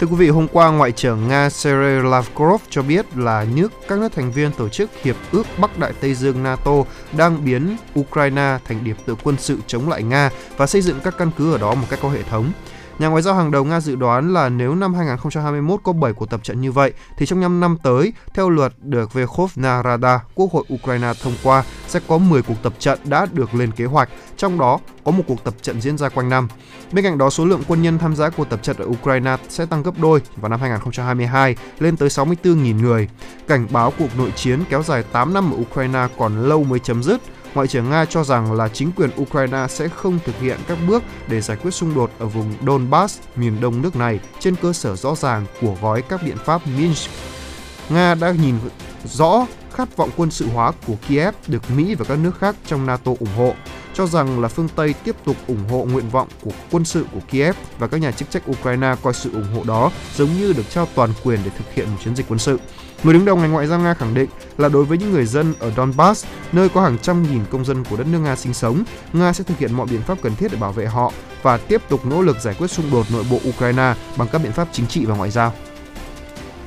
[0.00, 3.98] Thưa quý vị, hôm qua Ngoại trưởng Nga Sergei Lavrov cho biết là nước các
[3.98, 6.72] nước thành viên tổ chức Hiệp ước Bắc Đại Tây Dương NATO
[7.16, 11.14] đang biến Ukraine thành điểm tựa quân sự chống lại Nga và xây dựng các
[11.18, 12.52] căn cứ ở đó một cách có hệ thống.
[12.98, 16.30] Nhà ngoại giao hàng đầu Nga dự đoán là nếu năm 2021 có 7 cuộc
[16.30, 20.52] tập trận như vậy, thì trong 5 năm tới, theo luật được Verkhovna Rada, Quốc
[20.52, 24.08] hội Ukraine thông qua, sẽ có 10 cuộc tập trận đã được lên kế hoạch,
[24.36, 26.48] trong đó có một cuộc tập trận diễn ra quanh năm.
[26.92, 29.66] Bên cạnh đó, số lượng quân nhân tham gia cuộc tập trận ở Ukraine sẽ
[29.66, 33.08] tăng gấp đôi vào năm 2022 lên tới 64.000 người.
[33.48, 37.02] Cảnh báo cuộc nội chiến kéo dài 8 năm ở Ukraine còn lâu mới chấm
[37.02, 37.20] dứt
[37.58, 41.02] Ngoại trưởng Nga cho rằng là chính quyền Ukraine sẽ không thực hiện các bước
[41.28, 44.96] để giải quyết xung đột ở vùng Donbass, miền đông nước này trên cơ sở
[44.96, 47.10] rõ ràng của gói các biện pháp Minsk.
[47.88, 48.54] Nga đã nhìn
[49.04, 52.86] rõ khát vọng quân sự hóa của Kiev được Mỹ và các nước khác trong
[52.86, 53.54] NATO ủng hộ,
[53.94, 57.20] cho rằng là phương Tây tiếp tục ủng hộ nguyện vọng của quân sự của
[57.30, 60.70] Kiev và các nhà chức trách Ukraine coi sự ủng hộ đó giống như được
[60.70, 62.58] trao toàn quyền để thực hiện một chiến dịch quân sự.
[63.02, 65.54] Người đứng đầu ngành ngoại giao Nga khẳng định là đối với những người dân
[65.58, 68.84] ở Donbass, nơi có hàng trăm nghìn công dân của đất nước Nga sinh sống,
[69.12, 71.82] Nga sẽ thực hiện mọi biện pháp cần thiết để bảo vệ họ và tiếp
[71.88, 74.86] tục nỗ lực giải quyết xung đột nội bộ Ukraine bằng các biện pháp chính
[74.86, 75.52] trị và ngoại giao.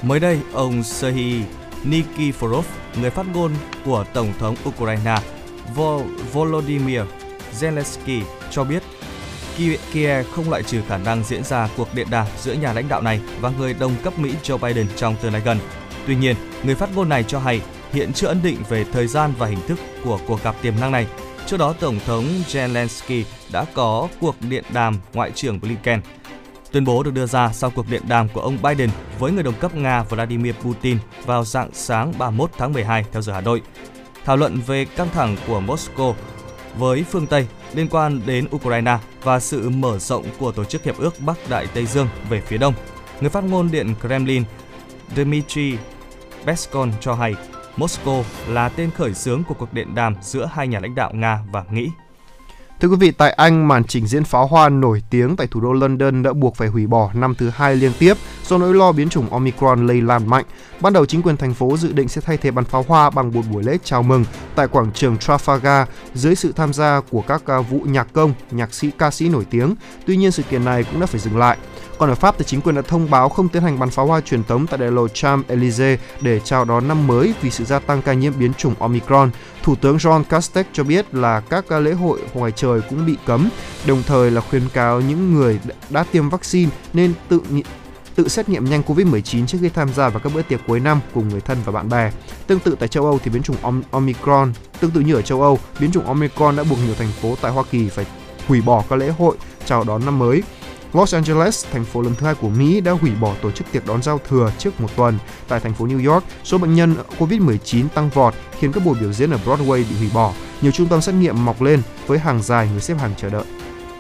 [0.02, 1.42] Mới đây, ông Serhiy
[1.84, 2.64] Nikiforov,
[3.02, 3.52] người phát ngôn
[3.86, 5.18] của Tổng thống Ukraine
[6.34, 7.02] Volodymyr
[7.60, 8.84] Zelensky cho biết
[9.94, 13.02] Kiev không loại trừ khả năng diễn ra cuộc điện đàm giữa nhà lãnh đạo
[13.02, 15.60] này và người đồng cấp Mỹ Joe Biden trong tương lai gần.
[16.08, 17.62] Tuy nhiên, người phát ngôn này cho hay
[17.94, 20.92] hiện chưa ấn định về thời gian và hình thức của cuộc gặp tiềm năng
[20.92, 21.08] này.
[21.46, 26.02] Trước đó, Tổng thống Zelensky đã có cuộc điện đàm Ngoại trưởng Blinken.
[26.72, 29.54] Tuyên bố được đưa ra sau cuộc điện đàm của ông Biden với người đồng
[29.54, 33.62] cấp Nga Vladimir Putin vào dạng sáng 31 tháng 12 theo giờ Hà Nội.
[34.26, 36.14] Thảo luận về căng thẳng của Moscow
[36.78, 40.98] với phương Tây liên quan đến Ukraine và sự mở rộng của Tổ chức Hiệp
[40.98, 42.74] ước Bắc Đại Tây Dương về phía đông.
[43.22, 44.44] Người phát ngôn Điện Kremlin
[45.16, 45.78] Dmitry
[46.46, 47.36] Peskov cho hay
[47.78, 51.40] Moscow là tên khởi xướng của cuộc điện đàm giữa hai nhà lãnh đạo Nga
[51.52, 51.92] và Mỹ.
[52.82, 55.74] Thưa quý vị, tại Anh, màn trình diễn pháo hoa nổi tiếng tại thủ đô
[55.74, 59.10] London đã buộc phải hủy bỏ năm thứ hai liên tiếp do nỗi lo biến
[59.10, 60.46] chủng Omicron lây lan mạnh.
[60.80, 63.34] Ban đầu chính quyền thành phố dự định sẽ thay thế bắn pháo hoa bằng
[63.34, 67.46] một buổi lễ chào mừng tại quảng trường Trafalgar dưới sự tham gia của các
[67.46, 69.76] à, vũ nhạc công, nhạc sĩ, ca sĩ nổi tiếng.
[70.06, 71.58] Tuy nhiên sự kiện này cũng đã phải dừng lại.
[72.02, 74.22] Còn ở Pháp thì chính quyền đã thông báo không tiến hành bắn pháo hoa
[74.22, 78.02] truyền thống tại đại lộ Champs-Élysées để chào đón năm mới vì sự gia tăng
[78.02, 79.32] ca nhiễm biến chủng Omicron.
[79.64, 83.50] Thủ tướng Jean Castex cho biết là các lễ hội ngoài trời cũng bị cấm,
[83.88, 85.60] đồng thời là khuyến cáo những người
[85.90, 87.42] đã tiêm vaccine nên tự
[88.16, 91.00] tự xét nghiệm nhanh COVID-19 trước khi tham gia vào các bữa tiệc cuối năm
[91.14, 92.12] cùng người thân và bạn bè.
[92.48, 95.60] Tương tự tại châu Âu thì biến chủng Omicron, tương tự như ở châu Âu,
[95.80, 98.06] biến chủng Omicron đã buộc nhiều thành phố tại Hoa Kỳ phải
[98.48, 99.36] hủy bỏ các lễ hội
[99.66, 100.44] chào đón năm mới.
[100.94, 103.86] Los Angeles, thành phố lớn thứ hai của Mỹ đã hủy bỏ tổ chức tiệc
[103.86, 105.18] đón giao thừa trước một tuần.
[105.48, 109.14] Tại thành phố New York, số bệnh nhân COVID-19 tăng vọt khiến các buổi biểu
[109.14, 110.34] diễn ở Broadway bị hủy bỏ.
[110.62, 113.46] Nhiều trung tâm xét nghiệm mọc lên với hàng dài người xếp hàng chờ đợi.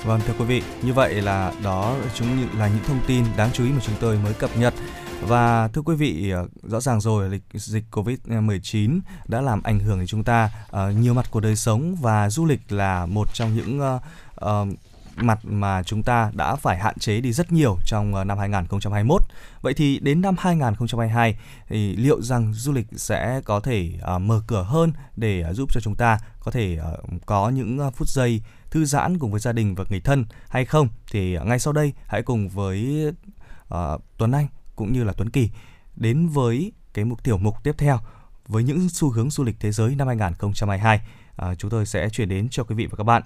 [0.05, 2.27] Vâng thưa quý vị, như vậy là đó chúng
[2.57, 4.73] là những thông tin đáng chú ý mà chúng tôi mới cập nhật.
[5.27, 9.97] Và thưa quý vị, ờ, rõ ràng rồi lịch dịch Covid-19 đã làm ảnh hưởng
[9.97, 13.55] đến chúng ta uh, nhiều mặt của đời sống và du lịch là một trong
[13.55, 14.01] những uh,
[14.45, 14.77] uh,
[15.15, 19.21] mặt mà chúng ta đã phải hạn chế đi rất nhiều trong ờ, năm 2021.
[19.61, 24.41] Vậy thì đến năm 2022 thì liệu rằng du lịch sẽ có thể uh, mở
[24.47, 28.07] cửa hơn để uh, giúp cho chúng ta có thể uh, có những uh, phút
[28.07, 30.87] giây thư giãn cùng với gia đình và người thân hay không?
[31.11, 33.05] Thì uh, ngay sau đây hãy cùng với
[33.73, 35.49] uh, Tuấn Anh cũng như là Tuấn Kỳ
[35.95, 37.99] đến với cái mục tiểu mục tiếp theo
[38.47, 41.01] với những xu hướng du lịch thế giới năm 2022.
[41.35, 43.23] À, chúng tôi sẽ chuyển đến cho quý vị và các bạn.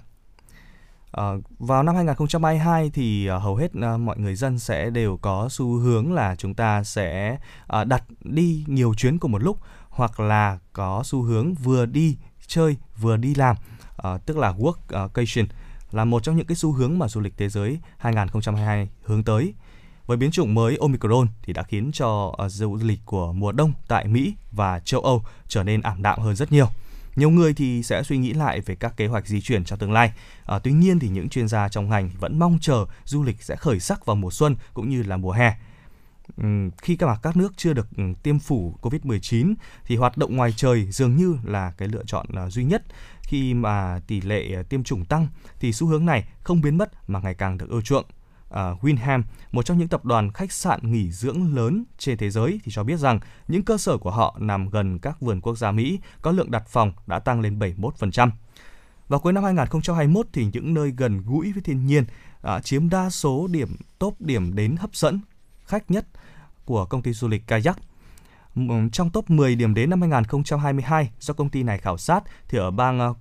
[1.16, 5.48] À, vào năm 2022 thì à, hầu hết à, mọi người dân sẽ đều có
[5.50, 10.20] xu hướng là chúng ta sẽ à, đặt đi nhiều chuyến cùng một lúc hoặc
[10.20, 13.56] là có xu hướng vừa đi chơi vừa đi làm
[13.96, 15.46] à, tức là workcation
[15.92, 19.54] là một trong những cái xu hướng mà du lịch thế giới 2022 hướng tới.
[20.06, 23.72] Với biến chủng mới Omicron thì đã khiến cho uh, du lịch của mùa đông
[23.88, 26.68] tại Mỹ và châu Âu trở nên ảm đạm hơn rất nhiều.
[27.16, 29.92] Nhiều người thì sẽ suy nghĩ lại về các kế hoạch di chuyển trong tương
[29.92, 30.12] lai.
[30.44, 33.56] À, tuy nhiên thì những chuyên gia trong ngành vẫn mong chờ du lịch sẽ
[33.56, 35.56] khởi sắc vào mùa xuân cũng như là mùa hè.
[36.82, 37.88] Khi các các nước chưa được
[38.22, 42.50] tiêm phủ Covid-19 thì hoạt động ngoài trời dường như là cái lựa chọn à,
[42.50, 42.82] duy nhất.
[43.22, 45.28] Khi mà tỷ lệ à, tiêm chủng tăng
[45.60, 48.04] thì xu hướng này không biến mất mà ngày càng được ưa chuộng
[48.50, 52.30] À, uh, Winham, một trong những tập đoàn khách sạn nghỉ dưỡng lớn trên thế
[52.30, 55.58] giới thì cho biết rằng những cơ sở của họ nằm gần các vườn quốc
[55.58, 58.30] gia Mỹ có lượng đặt phòng đã tăng lên 71%.
[59.08, 62.04] Vào cuối năm 2021 thì những nơi gần gũi với thiên nhiên
[62.56, 65.20] uh, chiếm đa số điểm top điểm đến hấp dẫn
[65.64, 66.06] khách nhất
[66.64, 67.78] của công ty du lịch Kayak
[68.92, 72.70] trong top 10 điểm đến năm 2022 do công ty này khảo sát thì ở
[72.70, 73.14] bang ờ,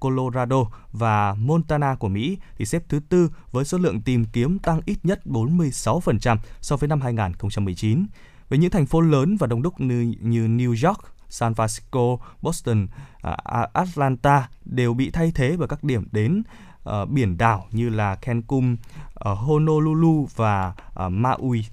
[0.00, 0.56] Colorado
[0.92, 4.98] và Montana của Mỹ thì xếp thứ tư với số lượng tìm kiếm tăng ít
[5.02, 8.06] nhất 46% so với năm 2019.
[8.48, 12.86] Với những thành phố lớn và đông đúc như, như New York, San Francisco, Boston,
[13.22, 16.42] à, Atlanta đều bị thay thế bởi các điểm đến
[16.88, 18.76] uh, biển đảo như là Cancun,
[19.30, 20.74] uh, Honolulu và
[21.06, 21.64] uh, Maui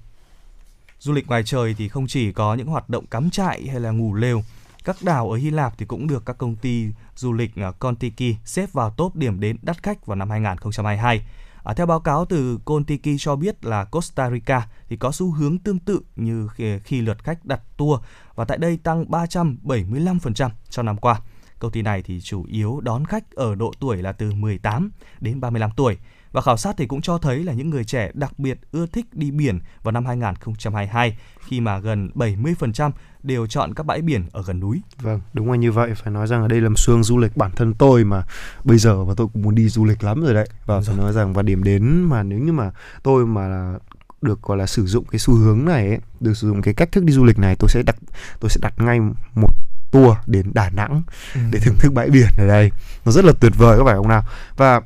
[1.04, 3.90] Du lịch ngoài trời thì không chỉ có những hoạt động cắm trại hay là
[3.90, 4.42] ngủ lều,
[4.84, 6.86] các đảo ở Hy Lạp thì cũng được các công ty
[7.16, 11.20] du lịch à, Contiki xếp vào top điểm đến đắt khách vào năm 2022.
[11.64, 15.58] À, theo báo cáo từ Contiki cho biết là Costa Rica thì có xu hướng
[15.58, 18.00] tương tự như khi, khi lượt khách đặt tour
[18.34, 21.20] và tại đây tăng 375% trong năm qua.
[21.58, 24.90] Công ty này thì chủ yếu đón khách ở độ tuổi là từ 18
[25.20, 25.98] đến 35 tuổi
[26.34, 29.06] và khảo sát thì cũng cho thấy là những người trẻ đặc biệt ưa thích
[29.12, 32.90] đi biển vào năm 2022 khi mà gần 70%
[33.22, 34.80] đều chọn các bãi biển ở gần núi.
[35.00, 35.94] Vâng, đúng là như vậy.
[35.94, 38.22] Phải nói rằng ở đây là xuông du lịch bản thân tôi mà
[38.64, 40.48] bây giờ và tôi cũng muốn đi du lịch lắm rồi đấy.
[40.66, 42.70] Và phải nói rằng và điểm đến mà nếu như mà
[43.02, 43.74] tôi mà
[44.22, 46.92] được gọi là sử dụng cái xu hướng này ấy, được sử dụng cái cách
[46.92, 47.96] thức đi du lịch này tôi sẽ đặt
[48.40, 49.00] tôi sẽ đặt ngay
[49.34, 49.50] một
[49.90, 51.02] tour đến Đà Nẵng
[51.34, 51.40] ừ.
[51.52, 52.70] để thưởng thức bãi biển ở đây
[53.04, 54.22] nó rất là tuyệt vời các phải không nào
[54.56, 54.80] và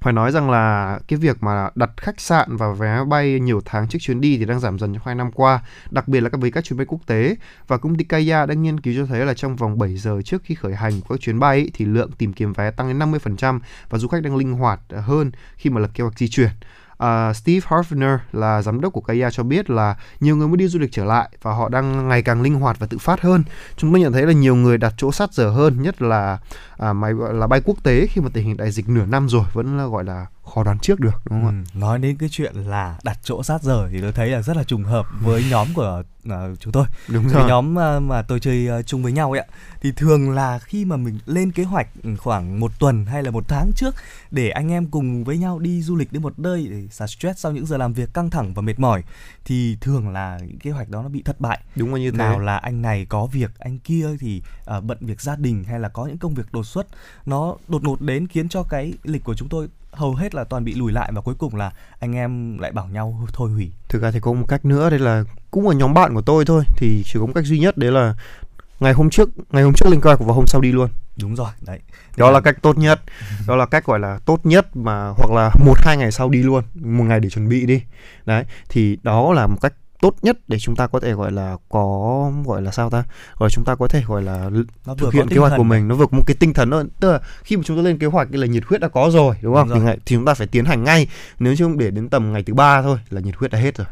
[0.00, 3.88] phải nói rằng là cái việc mà đặt khách sạn và vé bay nhiều tháng
[3.88, 5.60] trước chuyến đi thì đang giảm dần trong hai năm qua,
[5.90, 7.36] đặc biệt là các với các chuyến bay quốc tế
[7.66, 10.42] và công ty Kaya đã nghiên cứu cho thấy là trong vòng 7 giờ trước
[10.44, 12.98] khi khởi hành của các chuyến bay ấy, thì lượng tìm kiếm vé tăng đến
[12.98, 13.60] 50%
[13.90, 16.50] và du khách đang linh hoạt hơn khi mà lập kế hoạch di chuyển.
[17.00, 20.68] Uh, Steve Harfner là giám đốc của Kaya cho biết là nhiều người muốn đi
[20.68, 23.42] du lịch trở lại và họ đang ngày càng linh hoạt và tự phát hơn.
[23.76, 26.38] Chúng tôi nhận thấy là nhiều người đặt chỗ sát giờ hơn, nhất là
[26.80, 29.44] à, máy là bay quốc tế khi mà tình hình đại dịch nửa năm rồi
[29.52, 31.78] vẫn là gọi là khó đoán trước được đúng không ừ, ạ?
[31.80, 34.64] Nói đến cái chuyện là đặt chỗ sát giờ thì tôi thấy là rất là
[34.64, 36.86] trùng hợp với nhóm của uh, chúng tôi.
[37.08, 37.34] Đúng rồi.
[37.34, 39.46] Cái nhóm uh, mà tôi chơi uh, chung với nhau ấy ạ.
[39.80, 41.88] Thì thường là khi mà mình lên kế hoạch
[42.18, 43.94] khoảng một tuần hay là một tháng trước
[44.30, 47.40] để anh em cùng với nhau đi du lịch đến một nơi để xả stress
[47.40, 49.02] sau những giờ làm việc căng thẳng và mệt mỏi
[49.44, 51.60] thì thường là những kế hoạch đó nó bị thất bại.
[51.76, 52.16] Đúng là như thế.
[52.18, 54.42] Nào là anh này có việc, anh kia thì
[54.76, 56.86] uh, bận việc gia đình hay là có những công việc đột xuất
[57.26, 60.64] nó đột ngột đến khiến cho cái lịch của chúng tôi hầu hết là toàn
[60.64, 63.70] bị lùi lại và cuối cùng là anh em lại bảo nhau thôi hủy.
[63.88, 66.44] Thực ra thì có một cách nữa đây là cũng là nhóm bạn của tôi
[66.44, 68.14] thôi thì chỉ có một cách duy nhất đấy là
[68.80, 70.90] ngày hôm trước ngày hôm trước lên kế hoạch và hôm sau đi luôn.
[71.20, 71.78] Đúng rồi đấy.
[72.16, 72.32] Đó là...
[72.32, 73.00] là cách tốt nhất.
[73.46, 76.42] Đó là cách gọi là tốt nhất mà hoặc là một hai ngày sau đi
[76.42, 77.82] luôn một ngày để chuẩn bị đi.
[78.26, 81.56] Đấy thì đó là một cách tốt nhất để chúng ta có thể gọi là
[81.68, 83.04] có gọi là sao ta?
[83.38, 84.50] Gọi là chúng ta có thể gọi là
[84.86, 85.88] nó thực hiện kế hoạch của mình.
[85.88, 88.06] nó có một cái tinh thần hơn tức là khi mà chúng ta lên kế
[88.06, 89.68] hoạch là nhiệt huyết đã có rồi đúng không?
[89.68, 91.08] Đúng thì, ngày, thì chúng ta phải tiến hành ngay.
[91.38, 93.76] Nếu chứ không để đến tầm ngày thứ ba thôi là nhiệt huyết đã hết
[93.76, 93.86] rồi.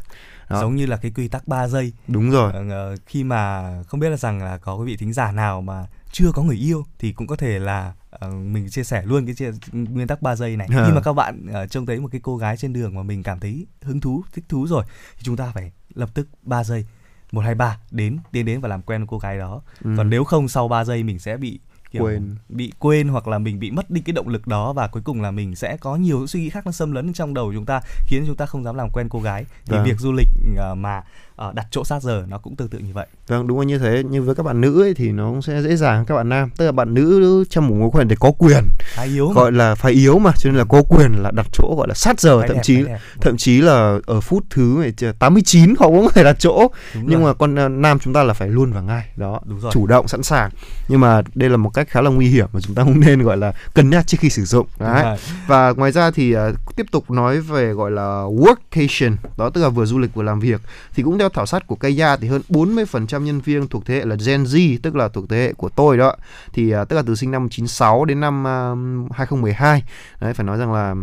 [0.51, 0.61] Đó.
[0.61, 1.93] giống như là cái quy tắc 3 giây.
[2.09, 2.53] Đúng rồi.
[2.53, 5.61] Ờ, ờ, khi mà không biết là rằng là có quý vị thính giả nào
[5.61, 9.27] mà chưa có người yêu thì cũng có thể là ờ, mình chia sẻ luôn
[9.27, 10.69] cái chia, nguyên tắc 3 giây này.
[10.75, 10.87] Ờ.
[10.87, 13.23] khi mà các bạn ờ, trông thấy một cái cô gái trên đường mà mình
[13.23, 14.85] cảm thấy hứng thú thích thú rồi
[15.17, 16.85] thì chúng ta phải lập tức 3 giây
[17.33, 19.95] một hai ba đến tiến đến và làm quen với cô gái đó Ừ.
[19.97, 22.37] còn nếu không sau 3 giây mình sẽ bị kiểu Quên.
[22.49, 25.21] bị quên hoặc là mình bị mất đi cái động lực đó và cuối cùng
[25.23, 27.81] là mình sẽ có nhiều suy nghĩ khác nó xâm lấn trong đầu chúng ta
[28.07, 29.85] khiến chúng ta không dám làm quen cô gái thì Vâng.
[29.85, 31.03] việc du lịch ờ, mà
[31.39, 33.07] ờ, đặt chỗ sát giờ nó cũng tương tự như vậy.
[33.29, 35.63] Vâng đúng là như thế nhưng với các bạn nữ ấy, thì nó cũng sẽ
[35.63, 36.51] dễ dàng các bạn nam.
[36.57, 39.35] Tức là bạn nữ trong một mối quan hệ để có quyền khá yếu mà.
[39.35, 41.95] gọi là phải yếu mà cho nên là có quyền là đặt chỗ gọi là
[41.95, 44.85] sát giờ Phải thậm đẹp, chí phải thậm chí là ở phút thứ
[45.19, 46.69] 89 họ cũng có thể đặt chỗ.
[46.95, 47.33] Đúng nhưng rồi.
[47.33, 49.73] mà con ờ, nam chúng ta là phải luôn và ngay đó Đúng rồi.
[49.75, 50.51] chủ động sẵn sàng.
[50.89, 53.23] Nhưng mà đây là một cách khá là nguy hiểm mà chúng ta không nên
[53.23, 55.19] gọi là cân nhắc trước khi sử dụng đấy.
[55.47, 59.69] và ngoài ra thì ờ, tiếp tục nói về gọi là workcation đó tức là
[59.69, 60.61] vừa du lịch vừa làm việc
[60.95, 64.05] thì cũng theo khảo sát của Kaya thì hơn 40% nhân viên thuộc thế hệ
[64.05, 66.17] là Gen Z tức là thuộc thế hệ của tôi đó.
[66.53, 68.77] Thì ờ, tức là từ sinh năm 96 đến năm ờ,
[69.11, 69.83] 2012
[70.21, 70.95] đấy phải nói rằng là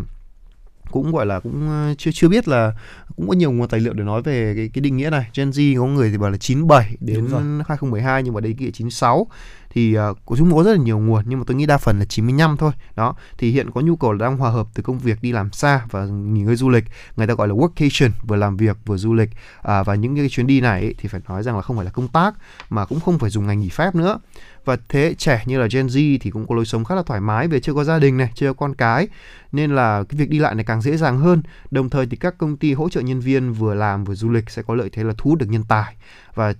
[0.91, 2.73] cũng gọi là cũng ờ, chưa chưa biết là
[3.15, 5.27] cũng có nhiều nguồn tài liệu để nói về cái cái định nghĩa này.
[5.35, 7.41] Gen Z có người thì bảo là 97 đến Đúng rồi.
[7.67, 9.27] 2012 nhưng mà đây kia 96
[9.75, 11.99] thì uh, của chúng có rất là nhiều nguồn nhưng mà tôi nghĩ đa phần
[11.99, 12.71] là 95 thôi.
[12.95, 15.51] Đó thì hiện có nhu cầu là đang hòa hợp từ công việc đi làm
[15.51, 16.83] xa và nghỉ ngơi du lịch.
[17.15, 19.29] Người ta gọi là workation vừa làm việc vừa du lịch.
[19.61, 21.85] À, và những cái chuyến đi này ấy, thì phải nói rằng là không phải
[21.85, 22.35] là công tác
[22.69, 24.19] mà cũng không phải dùng ngày nghỉ phép nữa.
[24.65, 27.21] Và thế trẻ như là Gen Z thì cũng có lối sống khá là thoải
[27.21, 29.07] mái về chưa có gia đình này chưa có con cái
[29.51, 31.43] nên là cái việc đi lại này càng dễ dàng hơn.
[31.71, 34.49] Đồng thời thì các công ty hỗ trợ nhân viên vừa làm vừa du lịch
[34.49, 35.95] sẽ có lợi thế là thu hút được nhân tài.
[36.35, 36.53] Và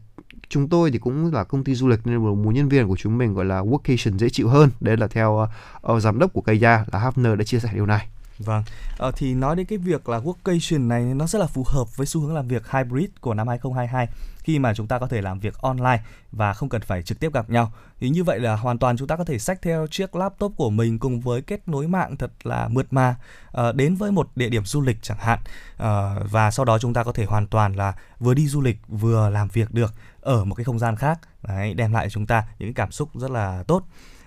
[0.49, 3.17] chúng tôi thì cũng là công ty du lịch nên muốn nhân viên của chúng
[3.17, 4.69] mình gọi là workation dễ chịu hơn.
[4.79, 5.47] Đấy là theo
[5.91, 8.07] uh, giám đốc của Kaya là Hafner đã chia sẻ điều này.
[8.39, 8.63] Vâng,
[8.97, 12.07] ờ, thì nói đến cái việc là workation này nó rất là phù hợp với
[12.07, 14.07] xu hướng làm việc hybrid của năm 2022
[14.45, 17.33] khi mà chúng ta có thể làm việc online và không cần phải trực tiếp
[17.33, 17.71] gặp nhau.
[17.99, 20.69] Thì như vậy là hoàn toàn chúng ta có thể xách theo chiếc laptop của
[20.69, 23.15] mình cùng với kết nối mạng thật là mượt mà
[23.51, 25.39] ờ, đến với một địa điểm du lịch chẳng hạn.
[25.77, 28.77] Ờ, và sau đó chúng ta có thể hoàn toàn là vừa đi du lịch
[28.87, 29.93] vừa làm việc được
[30.25, 32.91] ở một cái không gian khác Đấy, đem lại cho chúng ta những cái cảm
[32.91, 33.83] xúc rất là tốt.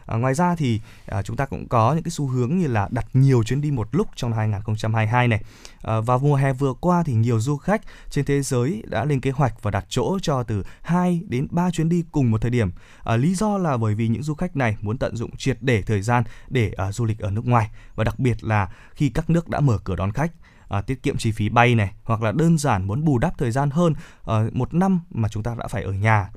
[0.06, 2.88] À, ngoài ra thì à, chúng ta cũng có những cái xu hướng như là
[2.90, 5.42] đặt nhiều chuyến đi một lúc trong 2022 này.
[5.82, 9.20] À, vào mùa hè vừa qua thì nhiều du khách trên thế giới đã lên
[9.20, 12.50] kế hoạch và đặt chỗ cho từ 2 đến 3 chuyến đi cùng một thời
[12.50, 12.70] điểm.
[13.04, 15.82] À, lý do là bởi vì những du khách này muốn tận dụng triệt để
[15.82, 19.30] thời gian để à, du lịch ở nước ngoài và đặc biệt là khi các
[19.30, 20.32] nước đã mở cửa đón khách.
[20.68, 23.50] À, tiết kiệm chi phí bay này hoặc là đơn giản muốn bù đắp thời
[23.50, 23.94] gian hơn
[24.24, 26.30] à, một năm mà chúng ta đã phải ở nhà.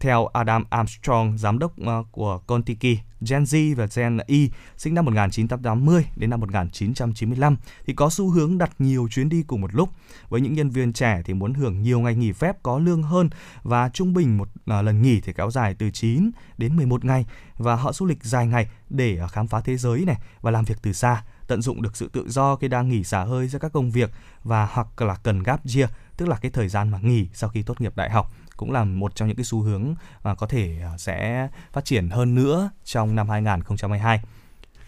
[0.00, 5.04] Theo Adam Armstrong, giám đốc à, của Contiki, Gen Z và Gen Y, sinh năm
[5.04, 7.56] 1980 đến năm 1995,
[7.86, 9.88] thì có xu hướng đặt nhiều chuyến đi cùng một lúc.
[10.28, 13.30] Với những nhân viên trẻ thì muốn hưởng nhiều ngày nghỉ phép có lương hơn
[13.62, 17.26] và trung bình một à, lần nghỉ thì kéo dài từ 9 đến 11 ngày.
[17.56, 20.64] Và họ du lịch dài ngày để à, khám phá thế giới này và làm
[20.64, 23.58] việc từ xa tận dụng được sự tự do khi đang nghỉ xả hơi giữa
[23.58, 24.10] các công việc
[24.42, 27.62] và hoặc là cần gap year, tức là cái thời gian mà nghỉ sau khi
[27.62, 30.78] tốt nghiệp đại học, cũng là một trong những cái xu hướng mà có thể
[30.82, 34.20] à, sẽ phát triển hơn nữa trong năm 2022.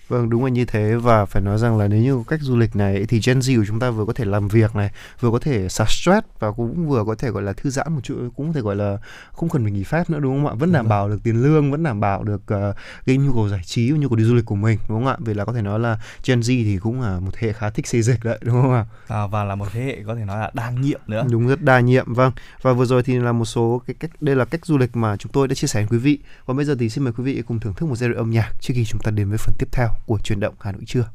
[0.09, 2.77] Vâng đúng là như thế và phải nói rằng là nếu như cách du lịch
[2.77, 4.91] này thì Gen Z của chúng ta vừa có thể làm việc này,
[5.21, 8.01] vừa có thể xả stress và cũng vừa có thể gọi là thư giãn một
[8.03, 8.99] chút, cũng có thể gọi là
[9.33, 10.55] không cần phải nghỉ phép nữa đúng không ạ?
[10.59, 12.77] Vẫn đảm bảo được tiền lương, vẫn đảm bảo được uh,
[13.07, 15.17] cái nhu cầu giải trí, nhu cầu đi du lịch của mình đúng không ạ?
[15.21, 17.71] Vì là có thể nói là Gen Z thì cũng là một thế hệ khá
[17.71, 18.87] thích xê dịch đấy đúng không ạ?
[19.09, 21.27] À, và là một thế hệ có thể nói là đa nhiệm nữa.
[21.31, 22.33] Đúng rất đa nhiệm vâng.
[22.63, 25.17] Và vừa rồi thì là một số cái cách đây là cách du lịch mà
[25.17, 26.19] chúng tôi đã chia sẻ với quý vị.
[26.47, 28.31] Còn bây giờ thì xin mời quý vị cùng thưởng thức một giai điệu âm
[28.31, 30.83] nhạc trước khi chúng ta đến với phần tiếp theo của truyền động Hà Nội
[30.87, 31.09] trưa.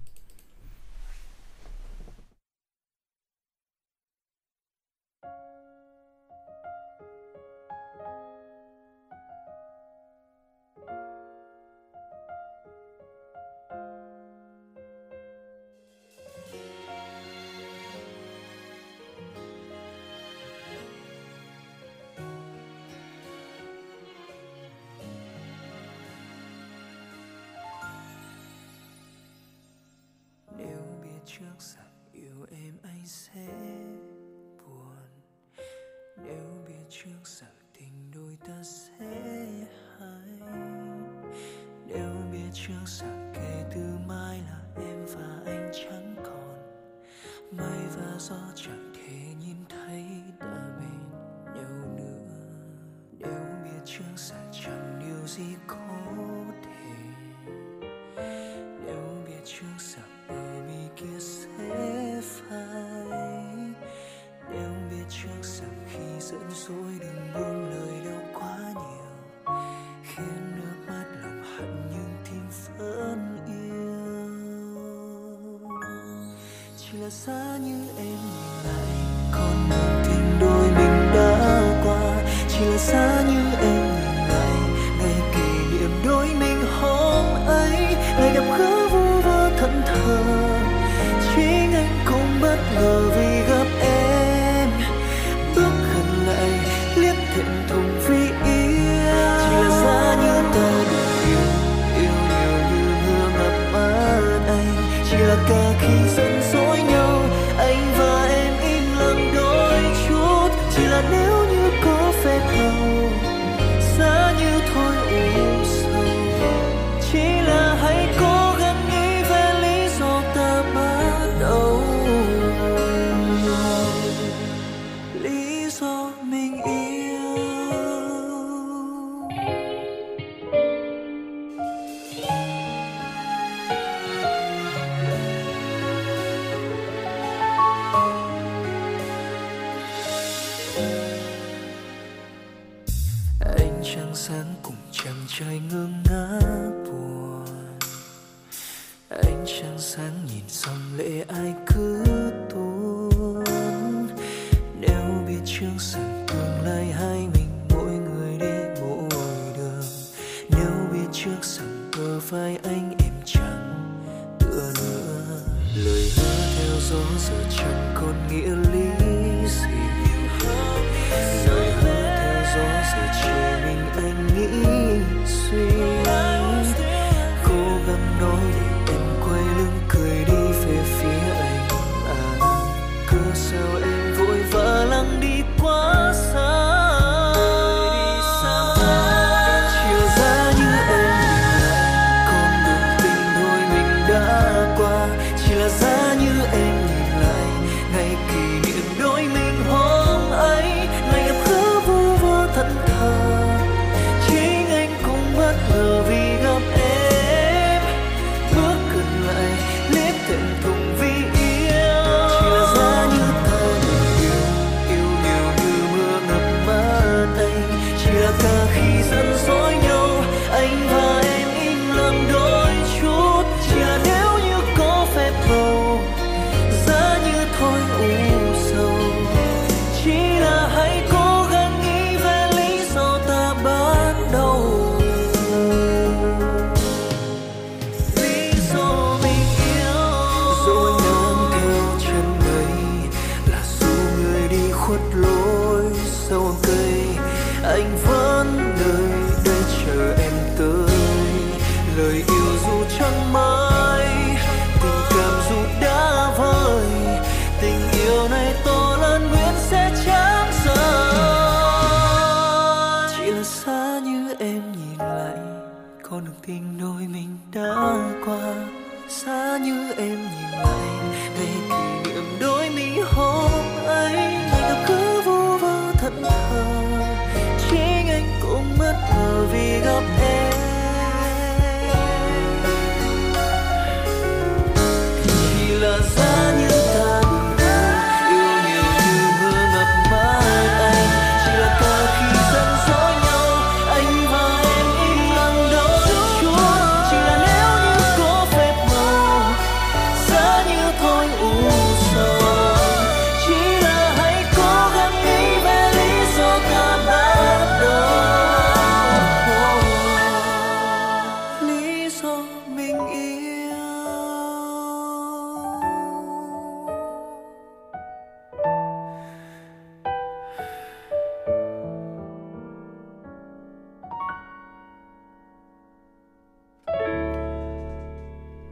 [155.61, 156.10] chances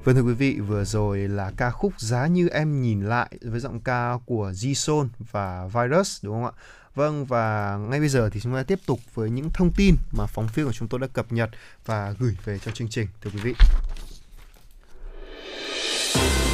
[0.09, 3.59] Vâng thưa quý vị, vừa rồi là ca khúc Giá Như Em Nhìn Lại với
[3.59, 6.51] giọng ca của Jisol và Virus đúng không ạ?
[6.95, 10.25] Vâng và ngay bây giờ thì chúng ta tiếp tục với những thông tin mà
[10.25, 11.49] phóng viên của chúng tôi đã cập nhật
[11.85, 13.53] và gửi về cho chương trình thưa quý vị.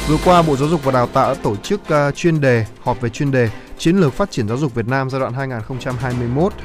[0.08, 3.00] Vừa qua Bộ Giáo dục và Đào tạo đã tổ chức uh, chuyên đề họp
[3.00, 5.50] về chuyên đề Chiến lược phát triển giáo dục Việt Nam giai đoạn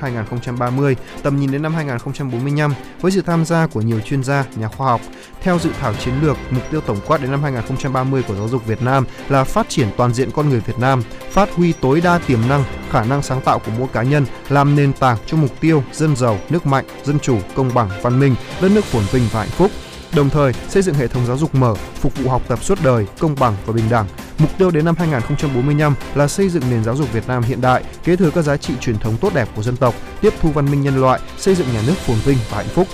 [0.02, 4.68] 2021-2030, tầm nhìn đến năm 2045 với sự tham gia của nhiều chuyên gia, nhà
[4.68, 5.02] khoa học.
[5.42, 8.66] Theo dự thảo chiến lược, mục tiêu tổng quát đến năm 2030 của giáo dục
[8.66, 12.20] Việt Nam là phát triển toàn diện con người Việt Nam, phát huy tối đa
[12.28, 15.60] tiềm năng, khả năng sáng tạo của mỗi cá nhân, làm nền tảng cho mục
[15.60, 19.24] tiêu dân giàu, nước mạnh, dân chủ, công bằng, văn minh, đất nước phồn vinh
[19.32, 19.72] và hạnh phúc
[20.16, 23.08] đồng thời xây dựng hệ thống giáo dục mở, phục vụ học tập suốt đời,
[23.20, 24.06] công bằng và bình đẳng.
[24.38, 27.84] Mục tiêu đến năm 2045 là xây dựng nền giáo dục Việt Nam hiện đại,
[28.04, 30.72] kế thừa các giá trị truyền thống tốt đẹp của dân tộc, tiếp thu văn
[30.72, 32.88] minh nhân loại, xây dựng nhà nước phồn vinh và hạnh phúc.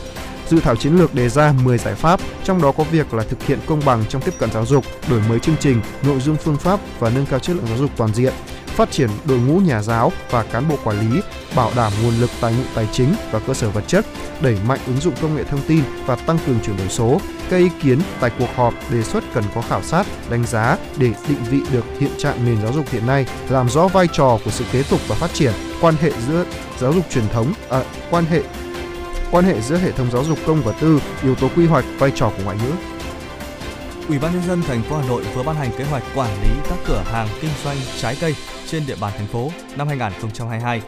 [0.49, 3.43] Dự thảo chiến lược đề ra 10 giải pháp, trong đó có việc là thực
[3.43, 6.57] hiện công bằng trong tiếp cận giáo dục, đổi mới chương trình, nội dung phương
[6.57, 8.33] pháp và nâng cao chất lượng giáo dục toàn diện
[8.77, 11.21] phát triển đội ngũ nhà giáo và cán bộ quản lý,
[11.55, 14.05] bảo đảm nguồn lực tài nguyên tài chính và cơ sở vật chất,
[14.41, 17.21] đẩy mạnh ứng dụng công nghệ thông tin và tăng cường chuyển đổi số.
[17.49, 21.11] Các ý kiến tại cuộc họp đề xuất cần có khảo sát, đánh giá để
[21.29, 24.51] định vị được hiện trạng nền giáo dục hiện nay, làm rõ vai trò của
[24.51, 26.45] sự kế tục và phát triển, quan hệ giữa
[26.79, 28.41] giáo dục truyền thống, à, quan hệ
[29.31, 32.11] quan hệ giữa hệ thống giáo dục công và tư, yếu tố quy hoạch, vai
[32.15, 32.71] trò của ngoại ngữ.
[34.07, 36.49] Ủy ban nhân dân thành phố Hà Nội vừa ban hành kế hoạch quản lý
[36.69, 38.35] các cửa hàng kinh doanh trái cây
[38.67, 40.81] trên địa bàn thành phố năm 2022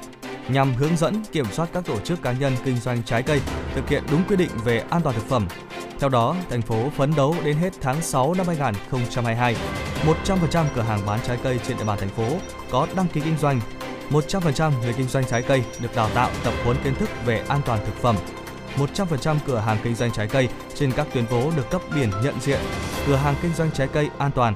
[0.49, 3.41] nhằm hướng dẫn kiểm soát các tổ chức cá nhân kinh doanh trái cây
[3.75, 5.47] thực hiện đúng quy định về an toàn thực phẩm.
[5.99, 9.55] Theo đó, thành phố phấn đấu đến hết tháng 6 năm 2022,
[10.25, 12.27] 100% cửa hàng bán trái cây trên địa bàn thành phố
[12.71, 13.59] có đăng ký kinh doanh.
[14.09, 17.61] 100% người kinh doanh trái cây được đào tạo tập huấn kiến thức về an
[17.65, 18.15] toàn thực phẩm.
[18.77, 22.39] 100% cửa hàng kinh doanh trái cây trên các tuyến phố được cấp biển nhận
[22.41, 22.59] diện
[23.07, 24.53] cửa hàng kinh doanh trái cây an toàn.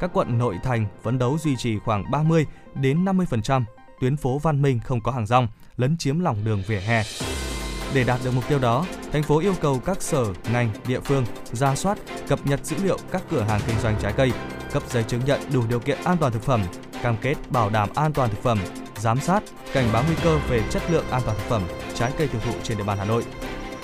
[0.00, 2.46] Các quận nội thành phấn đấu duy trì khoảng 30
[2.80, 3.62] đến 50%
[4.00, 7.02] tuyến phố văn minh không có hàng rong, lấn chiếm lòng đường vỉa hè.
[7.94, 11.24] Để đạt được mục tiêu đó, thành phố yêu cầu các sở, ngành, địa phương
[11.52, 11.98] ra soát,
[12.28, 14.32] cập nhật dữ liệu các cửa hàng kinh doanh trái cây,
[14.72, 16.62] cấp giấy chứng nhận đủ điều kiện an toàn thực phẩm,
[17.02, 18.58] cam kết bảo đảm an toàn thực phẩm,
[18.96, 21.62] giám sát, cảnh báo nguy cơ về chất lượng an toàn thực phẩm
[21.94, 23.24] trái cây tiêu thụ trên địa bàn Hà Nội.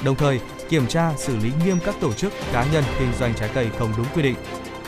[0.04, 3.50] Đồng thời, kiểm tra xử lý nghiêm các tổ chức cá nhân kinh doanh trái
[3.54, 4.36] cây không đúng quy định.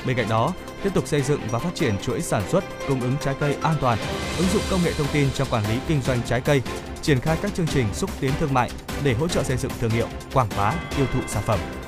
[0.06, 0.52] Bên cạnh đó,
[0.84, 3.74] tiếp tục xây dựng và phát triển chuỗi sản xuất, cung ứng trái cây an
[3.80, 3.98] toàn,
[4.38, 6.62] ứng dụng công nghệ thông tin trong quản lý kinh doanh trái cây,
[7.02, 8.70] triển khai các chương trình xúc tiến thương mại
[9.04, 11.83] để hỗ trợ xây dựng thương hiệu, quảng bá, tiêu thụ sản phẩm.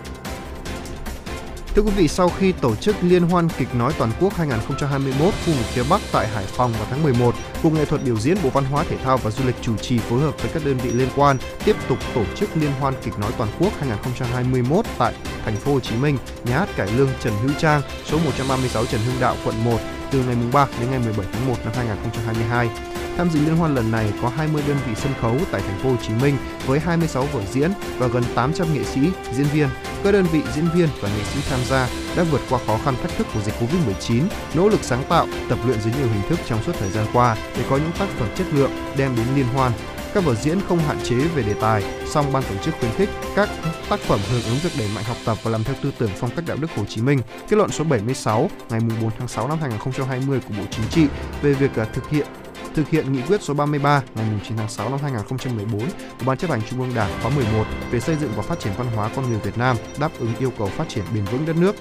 [1.77, 5.53] Thưa quý vị, sau khi tổ chức Liên hoan kịch nói toàn quốc 2021 khu
[5.53, 8.51] vực phía Bắc tại Hải Phòng vào tháng 11, Cục Nghệ thuật biểu diễn Bộ
[8.51, 10.91] Văn hóa Thể thao và Du lịch chủ trì phối hợp với các đơn vị
[10.91, 15.15] liên quan tiếp tục tổ chức Liên hoan kịch nói toàn quốc 2021 tại
[15.45, 19.01] thành phố Hồ Chí Minh, nhà hát cải lương Trần Hữu Trang, số 136 Trần
[19.01, 19.79] Hưng Đạo, quận 1
[20.11, 22.69] từ ngày 3 đến ngày 17 tháng 1 năm 2022.
[23.17, 25.91] Tham dự liên hoan lần này có 20 đơn vị sân khấu tại thành phố
[25.91, 26.37] Hồ Chí Minh
[26.67, 29.01] với 26 vở diễn và gần 800 nghệ sĩ,
[29.33, 29.69] diễn viên.
[30.05, 32.95] Các đơn vị diễn viên và nghệ sĩ tham gia đã vượt qua khó khăn
[33.03, 34.23] thách thức của dịch Covid-19,
[34.55, 37.37] nỗ lực sáng tạo, tập luyện dưới nhiều hình thức trong suốt thời gian qua
[37.57, 39.73] để có những tác phẩm chất lượng đem đến liên hoan
[40.17, 43.09] các vở diễn không hạn chế về đề tài, song ban tổ chức khuyến khích
[43.37, 43.49] các
[43.89, 46.31] tác phẩm hưởng ứng việc đẩy mạnh học tập và làm theo tư tưởng phong
[46.37, 49.59] cách đạo đức Hồ Chí Minh, kết luận số 76 ngày 4 tháng 6 năm
[49.61, 51.07] 2020 của Bộ Chính trị
[51.43, 52.27] về việc à, thực hiện
[52.75, 56.51] thực hiện nghị quyết số 33 ngày 9 tháng 6 năm 2014 của Ban chấp
[56.51, 59.31] hành Trung ương Đảng khóa 11 về xây dựng và phát triển văn hóa con
[59.31, 61.77] người Việt Nam đáp ứng yêu cầu phát triển bền vững đất nước.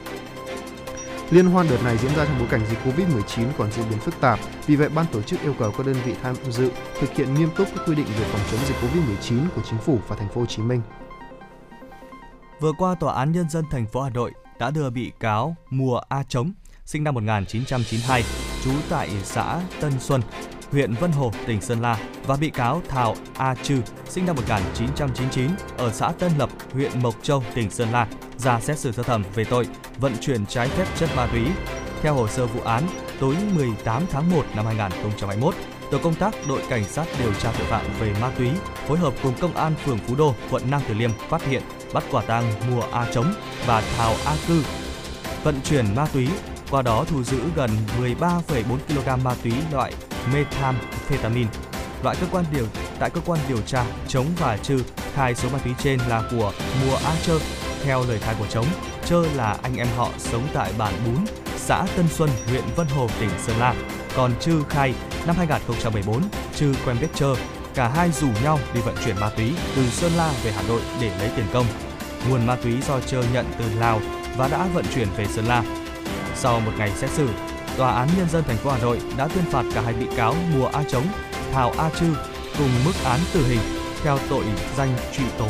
[1.30, 4.22] Liên hoan đợt này diễn ra trong bối cảnh dịch Covid-19 còn diễn biến phức
[4.22, 7.34] tạp, vì vậy ban tổ chức yêu cầu các đơn vị tham dự thực hiện
[7.34, 10.30] nghiêm túc các quy định về phòng chống dịch Covid-19 của chính phủ và thành
[10.30, 10.82] phố Hồ Chí Minh.
[12.60, 16.02] Vừa qua, Tòa án Nhân dân thành phố Hà Nội đã đưa bị cáo Mùa
[16.10, 16.52] A Trống,
[16.86, 18.24] sinh năm 1992,
[18.64, 20.22] trú tại xã Tân Xuân,
[20.76, 21.98] huyện Vân Hồ, tỉnh Sơn La
[22.28, 27.24] và bị cáo Thảo A Trư, sinh năm 1999, ở xã Tân Lập, huyện Mộc
[27.24, 28.08] Châu, tỉnh Sơn La,
[28.38, 29.68] ra xét xử sơ thẩm về tội
[29.98, 31.42] vận chuyển trái phép chất ma túy.
[32.02, 32.84] Theo hồ sơ vụ án,
[33.20, 35.56] tối 18 tháng 1 năm 2021,
[35.92, 38.50] tổ công tác đội cảnh sát điều tra tội phạm về ma túy
[38.88, 41.62] phối hợp cùng công an phường Phú Đô, quận Nam Từ Liêm phát hiện
[41.94, 43.34] bắt quả tang Mùa A Trống
[43.66, 44.64] và Thảo A Cư
[45.44, 46.28] vận chuyển ma túy
[46.72, 47.70] qua đó thu giữ gần
[48.02, 48.44] 13,4
[48.88, 49.94] kg ma túy loại
[50.34, 51.50] methamphetamine.
[52.04, 52.66] Loại cơ quan điều
[53.00, 56.52] tại cơ quan điều tra, Chống và Trư khai số ma túy trên là của
[56.86, 57.40] Mùa A Trơ.
[57.84, 58.66] Theo lời khai của Chống,
[59.06, 61.26] Trơ là anh em họ sống tại bản Bún,
[61.58, 63.74] xã Tân Xuân, huyện Vân Hồ, tỉnh Sơn La.
[64.16, 64.94] Còn Trư khai
[65.28, 66.22] năm 2014,
[66.56, 67.36] Trư quen biết Trơ,
[67.76, 70.82] cả hai rủ nhau đi vận chuyển ma túy từ Sơn La về Hà Nội
[71.02, 71.66] để lấy tiền công.
[72.30, 74.02] Nguồn ma túy do Trơ nhận từ Lào
[74.38, 75.64] và đã vận chuyển về Sơn La.
[76.36, 77.30] Sau một ngày xét xử,
[77.78, 80.36] Tòa án Nhân dân thành phố Hà Nội đã tuyên phạt cả hai bị cáo
[80.54, 81.06] Mùa A Trống,
[81.52, 82.06] Thảo A Trư
[82.58, 83.60] cùng mức án tử hình
[84.04, 84.46] theo tội
[84.78, 85.48] danh truy tố.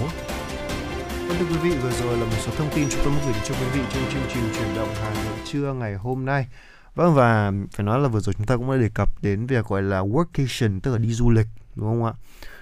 [1.28, 3.34] Vâng thưa quý vị, vừa rồi là một số thông tin chúng tôi muốn gửi
[3.34, 6.47] đến cho quý vị trong chương trình chuyển động Hà Nội trưa ngày hôm nay.
[6.95, 9.65] Vâng và phải nói là vừa rồi chúng ta cũng đã đề cập đến việc
[9.65, 12.13] gọi là workation tức là đi du lịch đúng không ạ?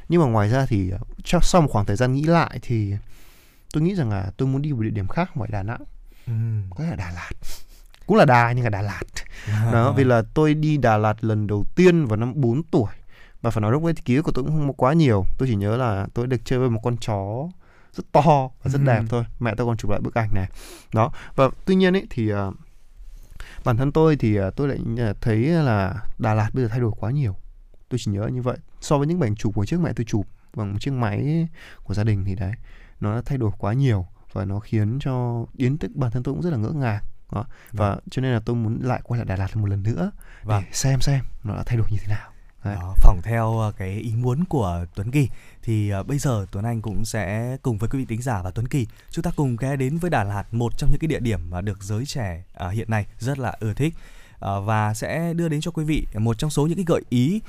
[0.10, 0.92] Nhưng mà ngoài ra thì
[1.24, 2.94] chắc sau một khoảng thời gian nghĩ lại thì
[3.74, 5.84] tôi nghĩ rằng là tôi muốn đi một địa điểm khác ngoài Đà Nẵng.
[6.28, 6.34] Ừ.
[6.70, 7.32] Có là Đà Lạt.
[8.08, 9.04] Cũng là Đà nhưng là Đà Lạt.
[9.72, 12.92] Đó, vì là tôi đi Đà Lạt lần đầu tiên vào năm 4 tuổi.
[13.42, 15.26] Và phải nói lúc ấy thì ký ức của tôi cũng không có quá nhiều.
[15.38, 17.50] Tôi chỉ nhớ là tôi được chơi với một con chó
[17.94, 18.86] rất to và rất Ừ.
[18.86, 19.24] đẹp thôi.
[19.40, 20.50] Mẹ tôi còn chụp lại bức ảnh này.
[20.94, 21.12] Đó.
[21.36, 22.38] Và tuy nhiên ấy thì uh,
[23.66, 24.80] bản thân tôi thì uh, tôi lại
[25.12, 27.36] uh, thấy là Đà Lạt bây giờ thay đổi quá nhiều.
[27.90, 28.58] Tôi chỉ nhớ như vậy.
[28.82, 31.48] So với những ảnh chụp của trước mẹ tôi chụp bằng một chiếc máy
[31.84, 32.52] của gia đình thì đấy
[33.00, 36.34] nó đã thay đổi quá nhiều và nó khiến cho đến tức bản thân tôi
[36.34, 37.04] cũng rất là ngỡ ngàng
[37.34, 37.46] đó.
[37.72, 40.12] và cho nên là tôi muốn lại quay lại Đà Lạt một lần nữa
[40.44, 40.64] Vâng.
[40.64, 42.30] để xem xem nó đã thay đổi như thế nào
[42.64, 42.76] Đấy.
[42.76, 45.30] Đó, phỏng theo ờ, cái ý muốn của Tuấn Kỳ
[45.64, 48.52] thì ờ, bây giờ Tuấn Anh cũng sẽ cùng với quý vị tính giả và
[48.52, 51.20] Tuấn Kỳ chúng ta cùng ghé đến với Đà Lạt một trong những cái địa
[51.20, 53.94] điểm mà được giới trẻ ờ, hiện nay rất là ưa thích
[54.40, 57.42] và sẽ đưa đến cho quý vị một trong số những cái gợi ý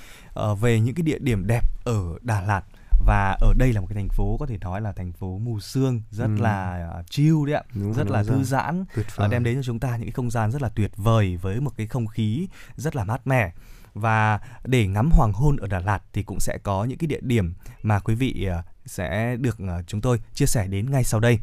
[0.60, 2.62] về những cái địa điểm đẹp ở Đà Lạt
[3.00, 5.60] và ở đây là một cái thành phố có thể nói là thành phố mù
[5.60, 6.42] sương rất Ừ.
[6.42, 8.38] là ờ, chill đấy ạ Đúng rất là đúng rồi.
[8.38, 8.84] thư giãn
[9.16, 11.60] vời đem đến cho chúng ta những cái không gian rất là tuyệt vời với
[11.60, 13.52] một cái không khí rất là mát mẻ
[13.94, 17.20] và để ngắm hoàng hôn ở Đà Lạt thì cũng sẽ có những cái địa
[17.22, 21.20] điểm mà quý vị ờ, sẽ được ờ, chúng tôi chia sẻ đến ngay sau
[21.20, 21.38] đây.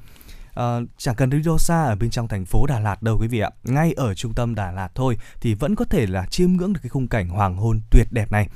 [0.54, 3.28] Ờ, chẳng cần đi đâu xa ở bên trong thành phố Đà Lạt đâu quý
[3.28, 6.52] vị ạ, ngay ở trung tâm Đà Lạt thôi thì vẫn có thể là chiêm
[6.52, 8.49] ngưỡng được cái khung cảnh hoàng hôn tuyệt đẹp này.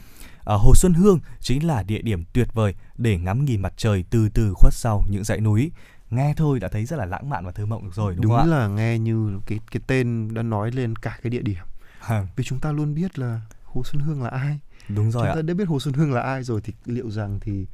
[0.45, 4.05] Ở Hồ Xuân Hương chính là địa điểm tuyệt vời để ngắm nhìn mặt trời
[4.09, 5.71] từ từ khuất sau những dãy núi.
[6.09, 8.31] Nghe thôi đã thấy rất là lãng mạn và thơ mộng được rồi đúng, đúng
[8.31, 8.57] không ạ?
[8.57, 11.63] là nghe như cái cái tên đã nói lên cả cái địa điểm
[12.09, 15.29] Vâng, vì chúng ta luôn biết là Hồ Xuân Hương là ai đúng rồi chúng
[15.31, 15.35] ạ.
[15.35, 17.65] ta đã biết Hồ Xuân Hương là ai rồi thì liệu rằng thì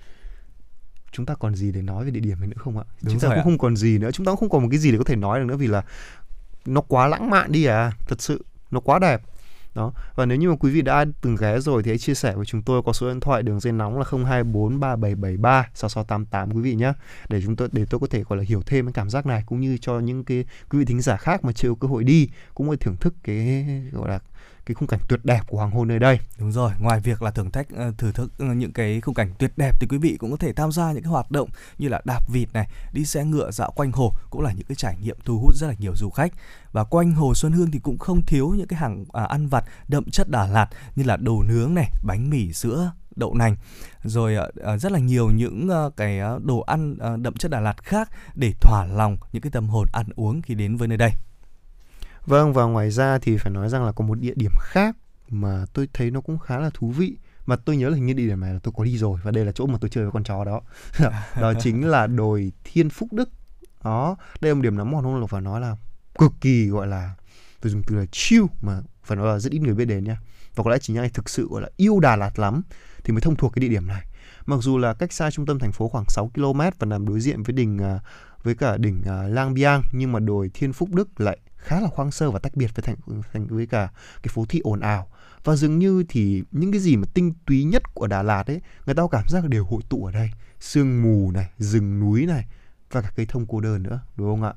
[1.12, 3.20] chúng ta còn gì để nói về địa điểm này nữa không ạ Đúng chúng
[3.20, 3.44] ta cũng ạ.
[3.44, 5.16] không còn gì nữa chúng ta cũng không còn một cái gì để có thể
[5.16, 5.84] nói được nữa vì là
[6.66, 9.22] nó quá lãng mạn đi à thật sự nó quá đẹp
[9.76, 9.94] đó.
[10.16, 12.46] Và nếu như mà quý vị đã từng ghé rồi thì hãy chia sẻ với
[12.46, 16.76] chúng tôi có số điện thoại đường dây nóng là 024 3773 6688 quý vị
[16.76, 16.94] nhé.
[17.30, 19.44] Để chúng tôi, để tôi có thể, gọi là, hiểu thêm cái cảm giác này
[19.46, 22.04] cũng như cho những cái quý vị thính giả khác mà chưa có cơ hội
[22.04, 24.20] đi cũng có thể thưởng thức cái, gọi là
[24.72, 27.32] cái khung cảnh tuyệt đẹp của hoàng hôn nơi đây Đúng rồi, ngoài việc là
[27.32, 30.18] thưởng thách ờ, thử thức ờ, những cái khung cảnh tuyệt đẹp thì quý vị
[30.20, 33.06] cũng có thể tham gia những cái hoạt động như là đạp vịt này, đi
[33.06, 35.74] xe ngựa dạo quanh hồ cũng là những cái trải nghiệm thu hút rất là
[35.80, 36.34] nhiều du khách.
[36.72, 39.66] Và quanh hồ Xuân Hương thì cũng không thiếu những cái hàng à, ăn vặt
[39.88, 43.56] đậm chất Đà Lạt như là đồ nướng này, bánh mì sữa, đậu nành
[44.04, 48.54] rồi ờ, rất là nhiều những cái đồ ăn đậm chất Đà Lạt khác để
[48.62, 51.12] thỏa lòng những cái tâm hồn ăn uống khi đến với nơi đây.
[52.26, 54.96] Vâng và ngoài ra thì phải nói rằng là có một địa điểm khác
[55.30, 57.18] mà tôi thấy nó cũng khá là thú vị.
[57.46, 59.32] Mà tôi nhớ là hình như địa điểm này là tôi có đi rồi và
[59.32, 60.62] đây là chỗ mà tôi chơi với con chó đó.
[61.00, 63.30] Dạ, đó chính là đồi Thiên Phúc Đức.
[63.84, 65.76] Đó, đây là một điểm nắm mòn không là phải nói là
[66.20, 67.16] cực kỳ gọi là,
[67.62, 70.18] tôi dùng từ là chill mà phải nói là rất ít người biết đến nha.
[70.56, 72.62] Và có lẽ chỉ những ai thực sự gọi là yêu Đà Lạt lắm
[73.04, 74.06] thì mới thông thuộc cái địa điểm này.
[74.46, 77.20] Mặc dù là cách xa trung tâm thành phố khoảng 6 km và nằm đối
[77.20, 78.00] diện với đỉnh à,
[78.44, 81.88] với cả đỉnh à, Lang Biang, nhưng mà đồi Thiên Phúc Đức lại khá là
[81.96, 83.92] hoang sơ và tách biệt với thành, thành với cả
[84.24, 85.08] cái phố thị ồn ào.
[85.44, 88.62] Và dường như thì những cái gì mà tinh túy nhất của Đà Lạt ấy
[88.86, 90.32] người ta cảm giác đều hội tụ ở đây.
[90.60, 92.46] Sương mù này rừng núi này
[92.92, 94.54] và cả cây thông cô đơn nữa đúng không ạ?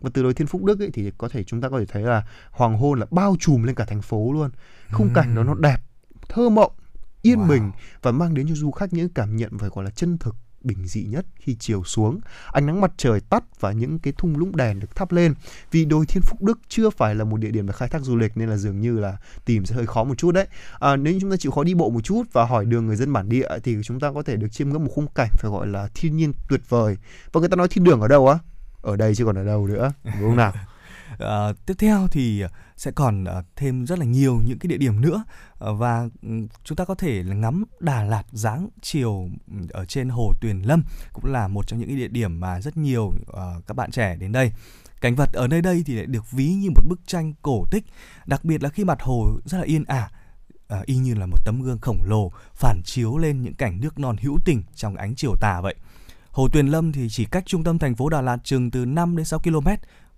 [0.00, 2.02] Và từ đồi Thiên Phúc Đức ấy thì có thể chúng ta có thể thấy
[2.02, 4.50] là hoàng hôn là bao trùm lên cả thành phố luôn.
[4.92, 5.78] Khung cảnh đó nó đẹp
[6.28, 6.72] thơ mộng
[7.22, 7.48] yên Wow.
[7.48, 7.70] bình
[8.02, 10.86] và mang đến cho du khách những cảm nhận phải gọi là chân thực bình
[10.86, 12.20] dị nhất khi chiều xuống.
[12.46, 15.34] Ánh nắng mặt trời tắt và những cái thung lũng đèn được thắp lên.
[15.70, 18.16] Vì đồi Thiên Phúc Đức chưa phải là một địa điểm để khai thác du
[18.16, 20.46] lịch nên là dường như là tìm sẽ hơi khó một chút đấy.
[20.80, 22.96] À, nếu như chúng ta chịu khó đi bộ một chút và hỏi đường người
[22.96, 25.50] dân bản địa thì chúng ta có thể được chiêm ngưỡng một khung cảnh phải
[25.50, 26.96] gọi là thiên nhiên tuyệt vời.
[27.32, 28.38] Và người ta nói thiên đường ở đâu á?
[28.82, 30.52] Ở đây chứ còn ở đâu nữa đúng không nào?
[31.22, 32.44] Ờ, tiếp theo thì
[32.76, 35.24] sẽ còn ờ, thêm rất là nhiều những cái địa điểm nữa
[35.58, 36.28] ờ, và ừ,
[36.64, 40.62] chúng ta có thể là ngắm Đà Lạt dáng chiều ừ, ở trên hồ Tuyền
[40.62, 43.90] Lâm cũng là một trong những cái địa điểm mà rất nhiều ờ, các bạn
[43.90, 44.52] trẻ đến đây.
[45.00, 47.84] Cảnh vật ở nơi đây thì lại được ví như một bức tranh cổ tích,
[48.26, 50.10] đặc biệt là khi mặt hồ rất là yên ả.
[50.68, 53.98] à, y như là một tấm gương khổng lồ phản chiếu lên những cảnh nước
[53.98, 55.74] non hữu tình trong ánh chiều tà vậy.
[56.32, 59.16] Hồ Tuyền Lâm thì chỉ cách trung tâm thành phố Đà Lạt chừng từ 5
[59.16, 59.68] đến 6 km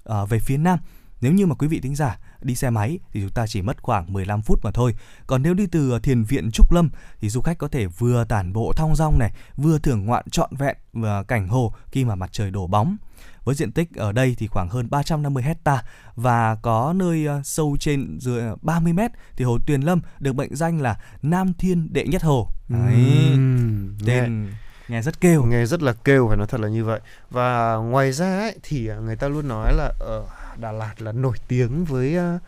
[0.05, 0.79] ờ, về phía nam.
[1.21, 3.83] Nếu như mà quý vị tính giả đi xe máy thì chúng ta chỉ mất
[3.83, 4.95] khoảng 15 phút mà thôi.
[5.27, 6.91] Còn nếu đi từ Thiền viện Trúc Lâm
[7.21, 10.57] thì du khách có thể vừa tản bộ thong dong này, vừa thưởng ngoạn trọn
[10.57, 12.97] vẹn và cảnh hồ khi mà mặt trời đổ bóng.
[13.45, 15.83] Với diện tích ở đây thì khoảng hơn 350 hecta
[16.15, 20.57] và có nơi ờ, sâu trên dưới 30 mét thì hồ Tuyền Lâm được mệnh
[20.57, 22.49] danh là Nam Thiên Đệ Nhất Hồ.
[22.69, 24.49] Đấy, nghe, tên
[24.89, 25.45] nghe rất kêu.
[25.45, 27.01] nghe rất là kêu phải nói thật là như vậy.
[27.31, 30.25] Và ngoài ra ấy, thì à, người ta luôn nói là ở
[30.57, 32.39] Đà Lạt là nổi tiếng với à,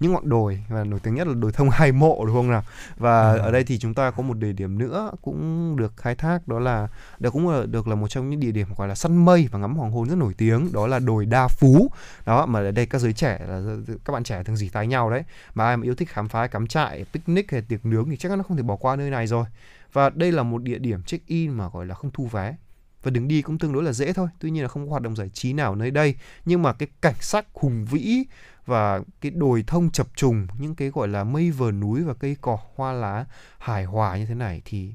[0.00, 0.64] những ngọn đồi.
[0.68, 2.62] Và nổi tiếng nhất là đồi thông hai mộ đúng không nào?
[2.96, 3.38] Và À.
[3.42, 6.58] ở đây thì chúng ta có một địa điểm nữa cũng được khai thác đó
[6.58, 6.88] là
[7.18, 9.58] đó cũng là được là một trong những địa điểm gọi là săn mây và
[9.58, 11.90] ngắm hoàng hôn rất nổi tiếng đó là đồi đa phú.
[12.26, 13.60] Đó mà ở đây các giới trẻ là
[14.04, 15.22] các bạn trẻ thường dì tái nhau đấy.
[15.54, 18.28] Mà ai mà yêu thích khám phá cắm trại picnic hay tiệc nướng thì chắc
[18.28, 19.44] chắn nó không thể bỏ qua nơi này rồi
[19.92, 22.56] và đây là một địa điểm check in mà gọi là không thu vé.
[23.02, 25.02] Và đường đi cũng tương đối là dễ thôi tuy nhiên là không có hoạt
[25.02, 26.14] động giải trí nào ở nơi đây.
[26.44, 28.24] Nhưng mà cái cảnh sắc hùng vĩ
[28.66, 32.36] và cái đồi thông chập trùng những cái gọi là mây vờn núi và cây
[32.40, 33.24] cỏ hoa lá
[33.58, 34.94] hài hòa như thế này thì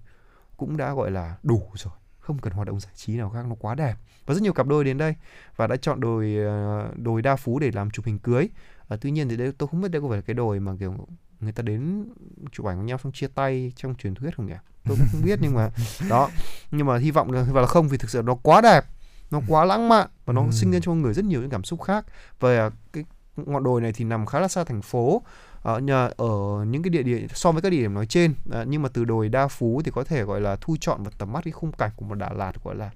[0.58, 1.94] cũng đã gọi là đủ rồi.
[2.20, 3.96] Không cần hoạt động giải trí nào khác nó quá đẹp.
[4.26, 5.16] Và rất nhiều cặp đôi đến đây
[5.56, 8.50] và đã chọn đồi ờ, đồi đa phú để làm chụp hình cưới.
[8.88, 10.74] À, tuy nhiên thì đây tôi không biết đây có phải là cái đồi mà
[10.80, 11.08] kiểu
[11.40, 12.06] người ta đến
[12.52, 14.54] chụp ảnh với nhau xong chia tay trong truyền thuyết không nhỉ?
[14.88, 15.70] Tôi cũng không biết nhưng mà
[16.10, 16.30] đó.
[16.72, 18.86] Nhưng mà hy vọng là và là không vì thực sự nó quá đẹp
[19.32, 20.52] nó quá lãng mạn và nó Ừ.
[20.52, 22.06] sinh ra cho người rất nhiều những cảm xúc khác.
[22.40, 23.04] Và cái
[23.36, 25.22] ngọn đồi này thì nằm khá là xa thành phố
[25.64, 26.28] ở nhờ ở
[26.68, 29.06] những cái địa điểm so với các địa điểm nói trên à, nhưng mà từ
[29.06, 31.72] đồi đa phú thì có thể gọi là thu chọn vào tầm mắt cái khung
[31.72, 32.90] cảnh của một Đà Lạt gọi là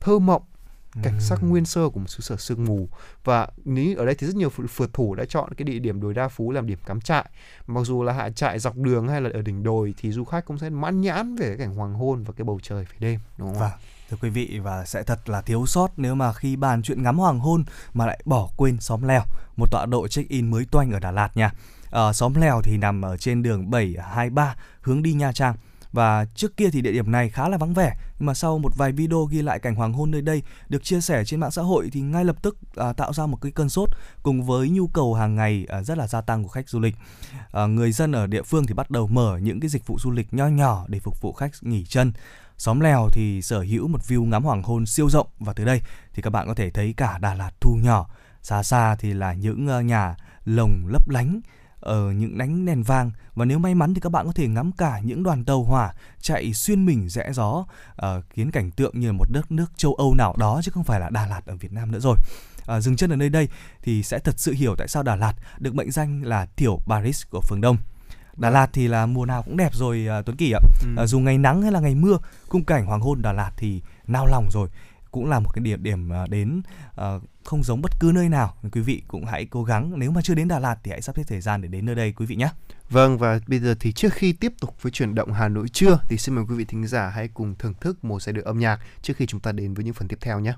[0.00, 0.42] thơ mộng
[1.02, 2.88] cảnh sắc nguyên sơ của một xứ sở sương mù
[3.24, 6.14] và ní ở đây thì rất nhiều phượt thủ đã chọn cái địa điểm đồi
[6.14, 7.24] đa phú làm điểm cắm trại
[7.66, 10.44] mặc dù là hạ trại dọc đường hay là ở đỉnh đồi thì du khách
[10.44, 13.20] cũng sẽ mãn nhãn về cái cảnh hoàng hôn và cái bầu trời về đêm
[13.38, 13.60] đúng không?
[13.60, 13.70] Vâng,
[14.10, 17.18] thưa quý vị và sẽ thật là thiếu sót nếu mà khi bàn chuyện ngắm
[17.18, 17.64] hoàng hôn
[17.94, 19.22] mà lại bỏ quên xóm lèo,
[19.56, 21.50] một tọa độ check-in mới toanh ở Đà Lạt nha.
[21.90, 25.54] Ờ, xóm lèo thì nằm ở trên đường 723 hướng đi Nha Trang.
[25.92, 28.76] Và trước kia thì địa điểm này khá là vắng vẻ Nhưng mà sau một
[28.76, 31.62] vài video ghi lại cảnh hoàng hôn nơi đây Được chia sẻ trên mạng xã
[31.62, 33.88] hội Thì ngay lập tức à, tạo ra một cái cơn sốt
[34.22, 36.94] Cùng với nhu cầu hàng ngày à, rất là gia tăng của khách du lịch
[37.52, 40.10] à, Người dân ở địa phương thì bắt đầu mở những cái dịch vụ du
[40.10, 42.12] lịch nho nhỏ Để phục vụ khách nghỉ chân
[42.58, 45.82] Xóm lèo thì sở hữu một view ngắm hoàng hôn siêu rộng và từ đây
[46.14, 48.08] thì các bạn có thể thấy cả Đà Lạt thu nhỏ.
[48.42, 51.40] Xa xa thì là những à, nhà lồng lấp lánh
[51.80, 54.72] ở những ánh đèn vàng và nếu may mắn thì các bạn có thể ngắm
[54.72, 57.64] cả những đoàn tàu hỏa chạy xuyên mình rẽ gió
[57.96, 61.00] ờ, khiến cảnh tượng như một đất nước châu Âu nào đó chứ không phải
[61.00, 62.16] là Đà Lạt ở Việt Nam nữa rồi.
[62.66, 63.48] À, dừng chân ở nơi đây
[63.82, 67.22] thì sẽ thật sự hiểu tại sao Đà Lạt được mệnh danh là tiểu Paris
[67.30, 67.76] của phương Đông.
[68.36, 70.60] Đà Lạt thì là mùa nào cũng đẹp rồi à, Tuấn Kỳ ạ.
[70.82, 70.88] Ừ.
[70.96, 72.18] À, dù ngày nắng hay là ngày mưa,
[72.48, 74.68] khung cảnh hoàng hôn Đà Lạt thì nao lòng rồi.
[75.10, 76.62] Cũng là một cái điểm điểm đến
[76.96, 77.06] à,
[77.44, 78.56] không giống bất cứ nơi nào.
[78.72, 81.16] Quý vị cũng hãy cố gắng, nếu mà chưa đến Đà Lạt thì hãy sắp
[81.16, 82.48] xếp thời gian để đến nơi đây, quý vị nhé.
[82.90, 85.98] Vâng và bây giờ thì trước khi tiếp tục với chuyển động Hà Nội trưa
[86.08, 88.58] thì xin mời quý vị thính giả hãy cùng thưởng thức một giai điệu âm
[88.58, 90.52] nhạc trước khi chúng ta đến với những phần tiếp theo nhé.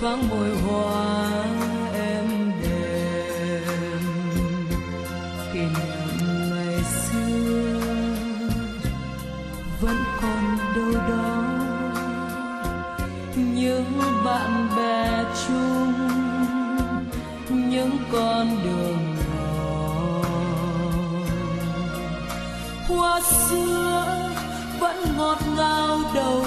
[0.00, 1.44] Thoáng môi hoa
[1.94, 4.02] em đềm
[5.52, 6.18] kỷ niệm
[6.50, 7.80] ngày xưa
[9.80, 11.44] vẫn còn đâu đó.
[13.36, 15.92] Những bạn bè chung,
[17.48, 20.22] những con đường nhỏ
[22.88, 24.04] hoa xưa
[24.80, 26.44] vẫn ngọt ngào đầu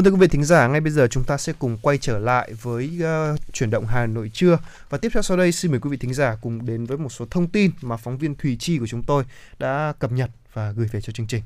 [0.00, 2.18] Vâng thưa quý vị thính giả, ngay bây giờ chúng ta sẽ cùng quay trở
[2.18, 3.00] lại với
[3.34, 4.58] uh, chuyển động Hà Nội trưa
[4.90, 7.08] và tiếp theo sau đây xin mời quý vị thính giả cùng đến với một
[7.08, 9.24] số thông tin mà phóng viên Thùy Chi của chúng tôi
[9.58, 11.42] đã cập nhật và gửi về cho chương trình.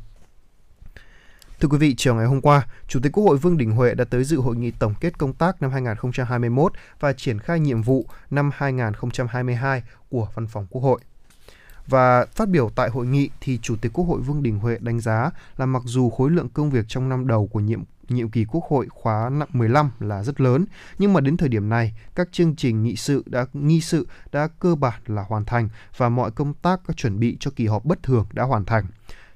[1.61, 4.05] Thưa quý vị, chiều ngày hôm qua, Chủ tịch Quốc hội Vương Đình Huệ đã
[4.05, 8.07] tới dự hội nghị tổng kết công tác năm 2021 và triển khai nhiệm vụ
[8.30, 11.00] năm 2022 của Văn phòng Quốc hội.
[11.86, 15.00] Và phát biểu tại hội nghị thì Chủ tịch Quốc hội Vương Đình Huệ đánh
[15.00, 18.44] giá là mặc dù khối lượng công việc trong năm đầu của nhiệm nhiệm kỳ
[18.44, 20.64] Quốc hội khóa 15 là rất lớn,
[20.98, 24.48] nhưng mà đến thời điểm này, các chương trình nghị sự đã nghi sự đã
[24.59, 27.84] cơ bản là hoàn thành và mọi công tác các chuẩn bị cho kỳ họp
[27.84, 28.84] bất thường đã hoàn thành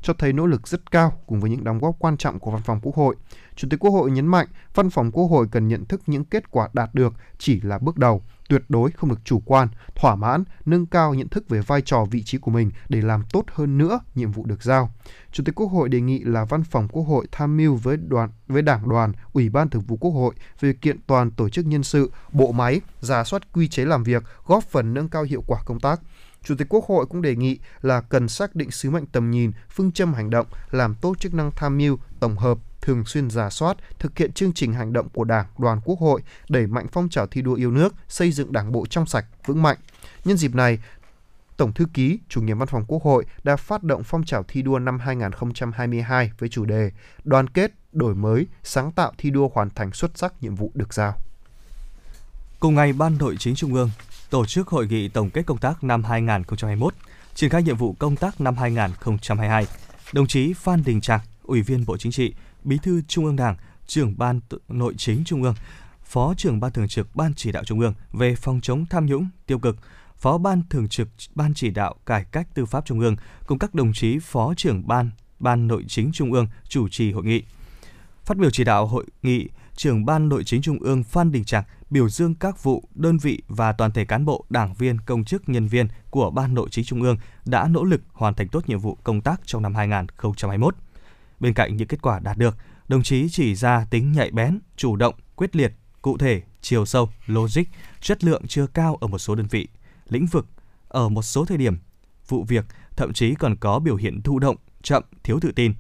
[0.03, 2.63] cho thấy nỗ lực rất cao cùng với những đóng góp quan trọng của Văn
[2.63, 3.17] phòng Quốc hội.
[3.57, 6.51] Chủ tịch Quốc hội nhấn mạnh, Văn phòng Quốc hội cần nhận thức những kết
[6.51, 10.45] quả đạt được chỉ là bước đầu, tuyệt đối không được chủ quan, thỏa mãn,
[10.65, 13.79] nâng cao nhận thức về vai trò vị trí của mình để làm tốt hơn
[13.79, 14.91] nữa nhiệm vụ được giao.
[15.33, 18.31] Chủ tịch Quốc hội đề nghị là Văn phòng Quốc hội tham mưu với đoàn
[18.47, 21.83] với Đảng đoàn, Ủy ban Thường vụ Quốc hội về kiện toàn tổ chức nhân
[21.83, 25.63] sự, bộ máy, giả soát quy chế làm việc, góp phần nâng cao hiệu quả
[25.65, 26.01] công tác.
[26.45, 29.53] Chủ tịch Quốc hội cũng đề nghị là cần xác định sứ mệnh tầm nhìn,
[29.71, 33.51] phương châm hành động, làm tốt chức năng tham mưu, tổng hợp, thường xuyên giả
[33.51, 37.09] soát, thực hiện chương trình hành động của Đảng, Đoàn Quốc hội, đẩy mạnh phong
[37.09, 39.77] trào thi đua yêu nước, xây dựng Đảng bộ trong sạch, vững mạnh.
[40.25, 40.79] Nhân dịp này,
[41.57, 44.63] Tổng thư ký, chủ nhiệm văn phòng Quốc hội đã phát động phong trào thi
[44.63, 46.91] đua năm 2022 với chủ đề
[47.25, 50.95] Đoàn kết, đổi mới, sáng tạo thi đua hoàn thành xuất sắc nhiệm vụ được
[50.95, 51.15] giao.
[52.61, 53.91] Cùng ngày, Ban Nội chính Trung ương
[54.31, 56.95] tổ chức hội nghị tổng kết công tác năm 2021,
[57.35, 59.67] triển khai nhiệm vụ công tác năm 2022.
[60.13, 62.35] Đồng chí Phan Đình Trạc, Ủy viên Bộ Chính trị,
[62.65, 63.57] Bí thư Trung ương Đảng,
[63.87, 65.55] trưởng Ban Nội chính Trung ương,
[66.05, 69.29] Phó trưởng Ban Thường trực Ban Chỉ đạo Trung ương về phòng chống tham nhũng,
[69.47, 69.77] tiêu cực,
[70.17, 73.75] Phó Ban Thường trực Ban Chỉ đạo Cải cách Tư pháp Trung ương cùng các
[73.75, 77.43] đồng chí Phó trưởng Ban Ban Nội chính Trung ương chủ trì hội nghị.
[78.25, 81.67] Phát biểu chỉ đạo hội nghị, trưởng Ban Nội chính Trung ương Phan Đình Trạc
[81.91, 85.49] biểu dương các vụ, đơn vị và toàn thể cán bộ, đảng viên, công chức,
[85.49, 88.79] nhân viên của Ban Nội chính Trung ương đã nỗ lực hoàn thành tốt nhiệm
[88.79, 90.75] vụ công tác trong năm 2021.
[91.41, 92.57] Bên cạnh những kết quả đạt được,
[92.89, 95.73] đồng chí chỉ ra tính nhạy bén, chủ động, quyết liệt,
[96.03, 97.63] cụ thể, chiều sâu, logic,
[98.01, 99.69] chất lượng chưa cao ở một số đơn vị,
[100.09, 100.47] lĩnh vực,
[100.89, 101.79] ở một số thời điểm,
[102.29, 102.65] vụ việc,
[102.97, 105.75] thậm chí còn có biểu hiện thụ động, chậm, thiếu tự tin.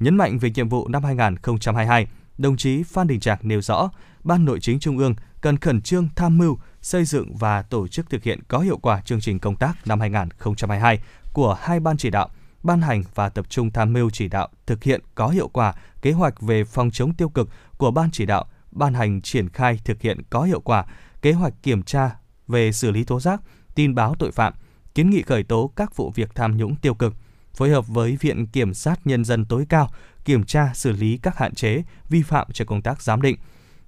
[0.00, 2.06] Nhấn mạnh về nhiệm vụ năm 2022,
[2.38, 3.90] đồng chí Phan Đình Trạc nêu rõ,
[4.24, 8.10] Ban Nội chính Trung ương cần khẩn trương tham mưu, xây dựng và tổ chức
[8.10, 11.00] thực hiện có hiệu quả chương trình công tác năm 2022
[11.32, 12.30] của hai ban chỉ đạo,
[12.62, 16.12] ban hành và tập trung tham mưu chỉ đạo thực hiện có hiệu quả kế
[16.12, 20.02] hoạch về phòng chống tiêu cực của ban chỉ đạo, ban hành triển khai thực
[20.02, 20.84] hiện có hiệu quả
[21.22, 22.16] kế hoạch kiểm tra
[22.48, 23.40] về xử lý tố giác,
[23.74, 24.54] tin báo tội phạm,
[24.94, 27.14] kiến nghị khởi tố các vụ việc tham nhũng tiêu cực,
[27.54, 29.88] phối hợp với Viện Kiểm sát Nhân dân tối cao
[30.24, 33.36] kiểm tra xử lý các hạn chế, vi phạm trong công tác giám định,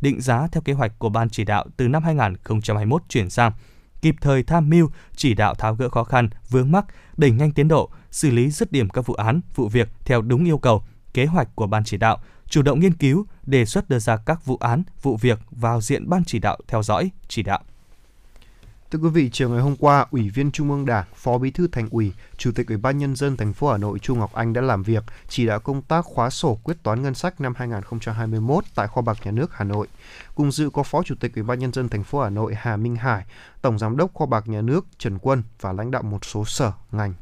[0.00, 3.52] định giá theo kế hoạch của Ban chỉ đạo từ năm 2021 chuyển sang,
[4.04, 6.84] kịp thời tham mưu, chỉ đạo tháo gỡ khó khăn, vướng mắc,
[7.16, 10.44] đẩy nhanh tiến độ, xử lý dứt điểm các vụ án, vụ việc theo đúng
[10.44, 10.84] yêu cầu,
[11.14, 14.46] kế hoạch của Ban chỉ đạo, chủ động nghiên cứu, đề xuất đưa ra các
[14.46, 17.60] vụ án, vụ việc vào diện Ban chỉ đạo theo dõi, chỉ đạo.
[18.90, 21.66] Thưa quý vị, chiều ngày hôm qua, Ủy viên Trung ương Đảng, Phó Bí thư
[21.66, 24.52] Thành ủy, Chủ tịch Ủy ban nhân dân thành phố Hà Nội Chu Ngọc Anh
[24.52, 28.64] đã làm việc chỉ đạo công tác khóa sổ quyết toán ngân sách năm 2021
[28.74, 29.88] tại kho bạc nhà nước Hà Nội.
[30.34, 32.76] Cùng dự có Phó Chủ tịch Ủy ban nhân dân thành phố Hà Nội Hà
[32.76, 33.24] Minh Hải,
[33.62, 36.72] Tổng giám đốc kho bạc nhà nước Trần Quân và lãnh đạo một số sở
[36.92, 37.14] ngành.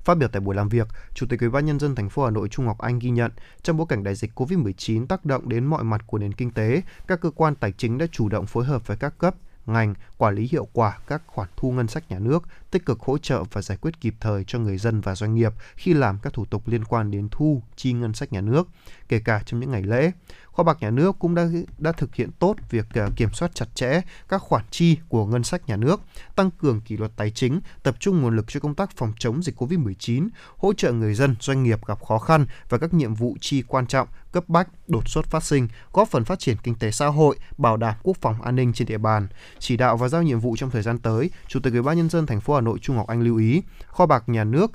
[0.00, 2.30] Phát biểu tại buổi làm việc, Chủ tịch Ủy ban nhân dân thành phố Hà
[2.30, 3.30] Nội Trung Ngọc Anh ghi nhận,
[3.62, 6.82] trong bối cảnh đại dịch COVID-19 tác động đến mọi mặt của nền kinh tế,
[7.06, 9.34] các cơ quan tài chính đã chủ động phối hợp với các cấp,
[9.66, 13.18] ngành quản lý hiệu quả các khoản thu ngân sách nhà nước, tích cực hỗ
[13.18, 16.32] trợ và giải quyết kịp thời cho người dân và doanh nghiệp khi làm các
[16.32, 18.68] thủ tục liên quan đến thu chi ngân sách nhà nước,
[19.08, 20.12] kể cả trong những ngày lễ.
[20.52, 21.48] Kho bạc nhà nước cũng đã
[21.78, 25.44] đã thực hiện tốt việc à, kiểm soát chặt chẽ các khoản chi của ngân
[25.44, 26.00] sách nhà nước,
[26.36, 29.42] tăng cường kỷ luật tài chính, tập trung nguồn lực cho công tác phòng chống
[29.42, 33.36] dịch COVID-19, hỗ trợ người dân, doanh nghiệp gặp khó khăn và các nhiệm vụ
[33.40, 36.90] chi quan trọng, cấp bách, đột xuất phát sinh, góp phần phát triển kinh tế
[36.90, 39.28] xã hội, bảo đảm quốc phòng an ninh trên địa bàn.
[39.58, 42.10] Chỉ đạo và giao nhiệm vụ trong thời gian tới, Chủ tịch Ủy ban nhân
[42.10, 44.72] dân thành phố Hà Nội Trung Ngọc Anh lưu ý, kho bạc nhà nước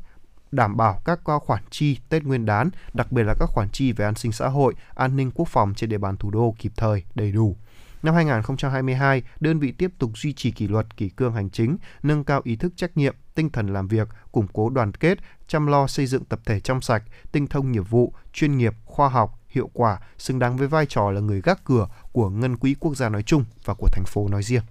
[0.51, 4.05] đảm bảo các khoản chi Tết Nguyên đán, đặc biệt là các khoản chi về
[4.05, 7.03] an sinh xã hội, an ninh quốc phòng trên địa bàn thủ đô kịp thời,
[7.15, 7.55] đầy đủ.
[8.03, 12.23] Năm 2022, đơn vị tiếp tục duy trì kỷ luật kỷ cương hành chính, nâng
[12.23, 15.17] cao ý thức trách nhiệm, tinh thần làm việc, củng cố đoàn kết,
[15.47, 19.09] chăm lo xây dựng tập thể trong sạch, tinh thông nghiệp vụ, chuyên nghiệp, khoa
[19.09, 22.75] học, hiệu quả, xứng đáng với vai trò là người gác cửa của ngân quỹ
[22.79, 24.63] quốc gia nói chung và của thành phố nói riêng.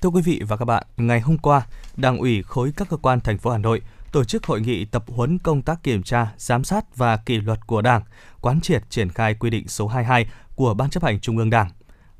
[0.00, 1.66] Thưa quý vị và các bạn, ngày hôm qua,
[1.96, 3.82] Đảng ủy khối các cơ quan thành phố Hà Nội
[4.16, 7.66] tổ chức hội nghị tập huấn công tác kiểm tra, giám sát và kỷ luật
[7.66, 8.02] của Đảng,
[8.40, 11.70] quán triệt triển khai quy định số 22 của Ban chấp hành Trung ương Đảng.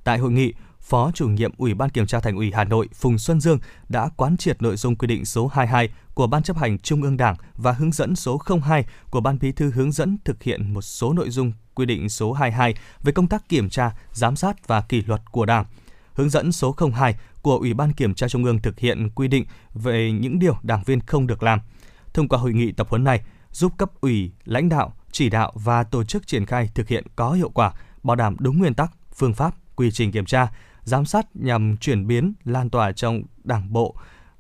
[0.05, 3.19] Tại hội nghị, Phó chủ nhiệm Ủy ban Kiểm tra Thành ủy Hà Nội Phùng
[3.19, 6.79] Xuân Dương đã quán triệt nội dung quy định số 22 của Ban chấp hành
[6.79, 10.43] Trung ương Đảng và hướng dẫn số 02 của Ban Bí thư hướng dẫn thực
[10.43, 14.37] hiện một số nội dung quy định số 22 về công tác kiểm tra, giám
[14.37, 15.65] sát và kỷ luật của Đảng.
[16.13, 19.45] Hướng dẫn số 02 của Ủy ban Kiểm tra Trung ương thực hiện quy định
[19.75, 21.61] về những điều đảng viên không được làm–
[22.17, 25.85] Thông qua hội nghị tập huấn này, giúp cấp ủy, lãnh đạo, chỉ đạo và
[25.85, 29.35] tổ chức triển khai thực hiện có hiệu quả, bảo đảm đúng nguyên tắc, phương
[29.35, 30.53] pháp, quy trình kiểm tra,
[30.83, 33.97] giám sát nhằm chuyển biến, lan tỏa trong đảng bộ.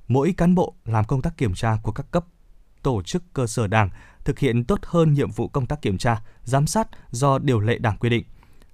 [0.08, 2.24] Mỗi cán bộ làm công tác kiểm tra của các cấp
[2.82, 3.90] tổ chức cơ sở đảng
[4.24, 7.78] thực hiện tốt hơn nhiệm vụ công tác kiểm tra, giám sát do điều lệ
[7.78, 8.24] đảng quy định.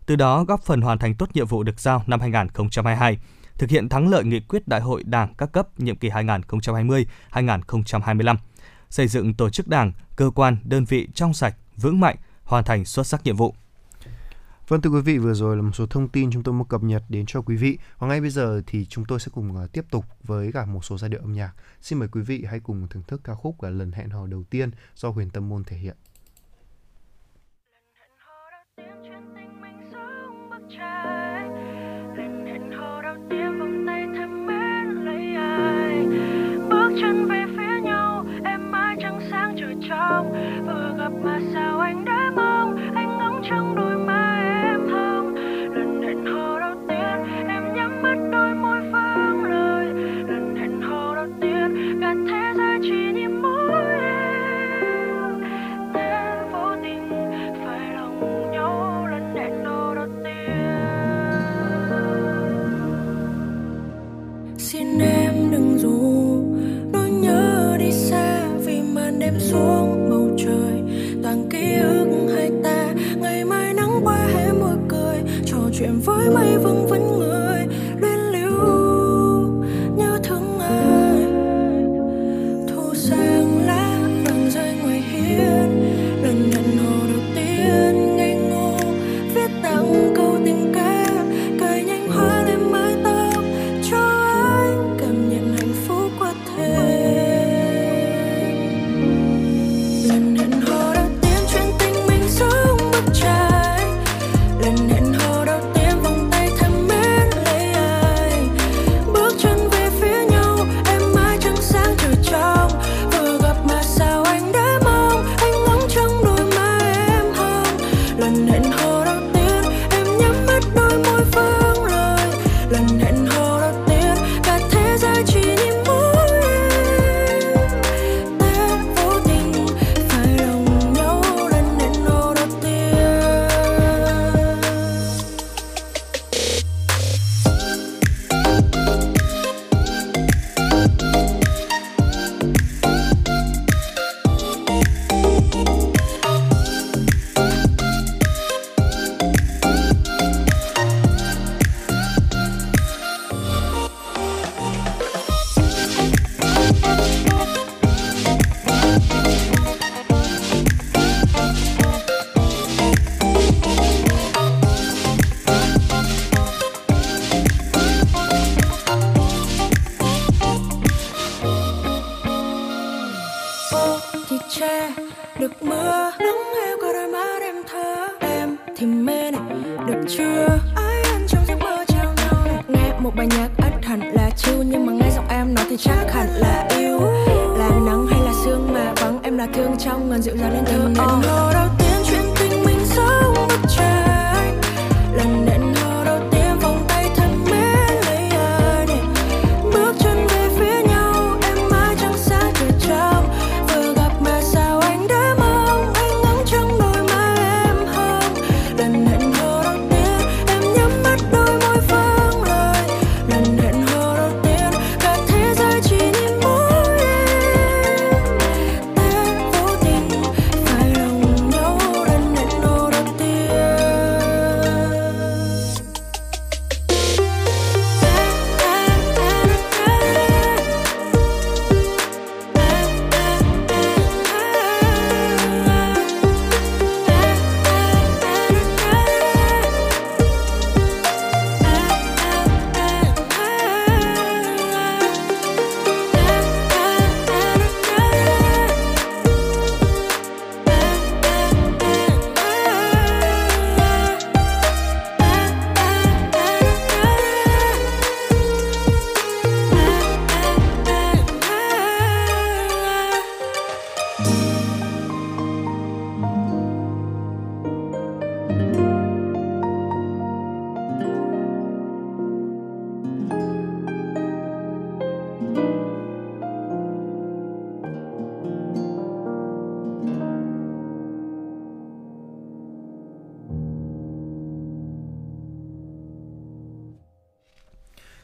[0.06, 3.18] Từ đó góp phần hoàn thành tốt nhiệm vụ được giao năm 2022,
[3.58, 8.36] thực hiện thắng lợi nghị quyết đại hội đảng các cấp nhiệm kỳ 2020-2025
[8.92, 12.84] xây dựng tổ chức đảng, cơ quan, đơn vị trong sạch, vững mạnh, hoàn thành
[12.84, 13.54] xuất sắc nhiệm vụ.
[14.68, 16.82] Vâng thưa quý vị, vừa rồi là một số thông tin chúng tôi muốn cập
[16.82, 17.78] nhật đến cho quý vị.
[17.98, 20.84] Và ngay bây giờ thì chúng tôi sẽ cùng uh, tiếp tục với cả một
[20.84, 21.52] số giai điệu âm nhạc.
[21.80, 24.44] Xin mời quý vị hãy cùng thưởng thức ca khúc là lần hẹn hò đầu
[24.50, 25.96] tiên do Huyền Tâm Môn thể hiện.
[28.76, 29.41] bước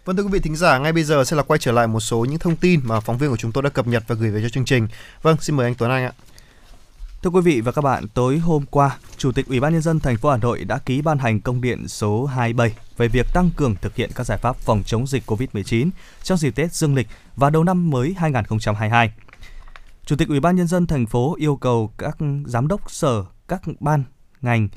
[0.09, 2.01] Vâng thưa quý vị thính giả, ngay bây giờ sẽ là quay trở lại một
[2.01, 4.31] số những thông tin mà phóng viên của chúng tôi đã cập nhật và gửi
[4.31, 4.89] về cho chương trình.
[5.23, 6.13] Vâng, xin mời anh Tuấn Anh ạ.
[7.23, 10.01] Thưa quý vị và các bạn, tối hôm qua, Chủ tịch Ủy ban nhân dân
[10.01, 13.51] thành phố Hà Nội đã ký ban hành công điện số 27 về việc tăng
[13.57, 15.91] cường thực hiện các giải pháp phòng chống dịch COVID-19
[16.23, 17.07] trong dịp Tết Dương lịch
[17.37, 19.13] và đầu năm mới 2022.
[20.05, 22.17] Chủ tịch Ủy ban nhân dân thành phố yêu cầu các
[22.47, 24.05] giám đốc sở, các ban,
[24.41, 24.69] ngành,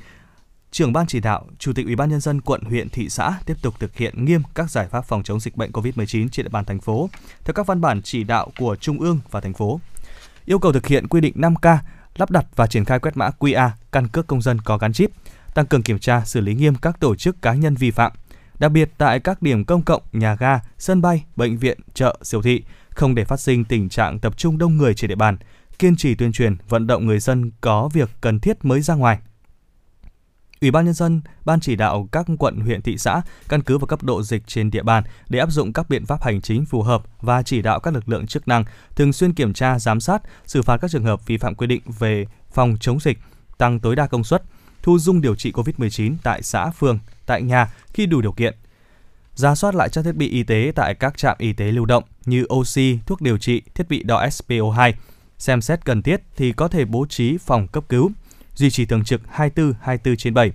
[0.71, 3.53] trưởng ban chỉ đạo, chủ tịch Ủy ban nhân dân quận, huyện, thị xã tiếp
[3.61, 6.65] tục thực hiện nghiêm các giải pháp phòng chống dịch bệnh COVID-19 trên địa bàn
[6.65, 7.09] thành phố
[7.43, 9.79] theo các văn bản chỉ đạo của trung ương và thành phố.
[10.45, 11.77] Yêu cầu thực hiện quy định 5K,
[12.15, 15.11] lắp đặt và triển khai quét mã QR, căn cước công dân có gắn chip,
[15.53, 18.11] tăng cường kiểm tra xử lý nghiêm các tổ chức cá nhân vi phạm,
[18.59, 22.41] đặc biệt tại các điểm công cộng, nhà ga, sân bay, bệnh viện, chợ, siêu
[22.41, 25.37] thị, không để phát sinh tình trạng tập trung đông người trên địa bàn,
[25.79, 29.19] kiên trì tuyên truyền, vận động người dân có việc cần thiết mới ra ngoài.
[30.61, 33.85] Ủy ban nhân dân, ban chỉ đạo các quận, huyện, thị xã căn cứ vào
[33.87, 36.81] cấp độ dịch trên địa bàn để áp dụng các biện pháp hành chính phù
[36.81, 38.63] hợp và chỉ đạo các lực lượng chức năng
[38.95, 41.81] thường xuyên kiểm tra, giám sát, xử phạt các trường hợp vi phạm quy định
[41.99, 43.17] về phòng chống dịch,
[43.57, 44.43] tăng tối đa công suất,
[44.83, 48.55] thu dung điều trị COVID-19 tại xã, phường, tại nhà khi đủ điều kiện.
[49.35, 52.03] Ra soát lại trang thiết bị y tế tại các trạm y tế lưu động
[52.25, 54.93] như oxy, thuốc điều trị, thiết bị đo SPO2.
[55.37, 58.11] Xem xét cần thiết thì có thể bố trí phòng cấp cứu,
[58.61, 60.51] duy trì thường trực 24 24 trên 7.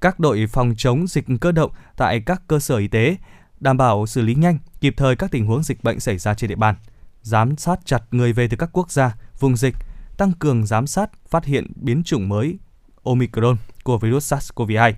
[0.00, 3.16] Các đội phòng chống dịch cơ động tại các cơ sở y tế
[3.60, 6.48] đảm bảo xử lý nhanh, kịp thời các tình huống dịch bệnh xảy ra trên
[6.48, 6.74] địa bàn.
[7.22, 9.74] Giám sát chặt người về từ các quốc gia, vùng dịch,
[10.16, 12.58] tăng cường giám sát phát hiện biến chủng mới
[13.02, 14.92] Omicron của virus SARS-CoV-2.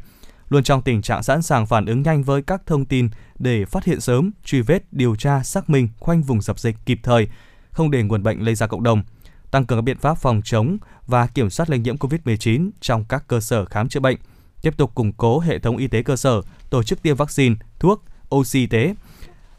[0.49, 3.09] Luôn trong tình trạng sẵn sàng phản ứng nhanh với các thông tin
[3.39, 7.01] để phát hiện sớm, truy vết, điều tra, xác minh, khoanh vùng dập dịch kịp
[7.03, 7.29] thời,
[7.71, 9.03] không để nguồn bệnh lây ra cộng đồng–
[9.57, 13.25] tăng cường các biện pháp phòng chống và kiểm soát lây nhiễm COVID-19 trong các
[13.29, 14.17] cơ sở khám chữa bệnh,
[14.63, 18.05] tiếp tục củng cố hệ thống y tế cơ sở, tổ chức tiêm vaccine, thuốc,
[18.35, 18.95] oxy y tế,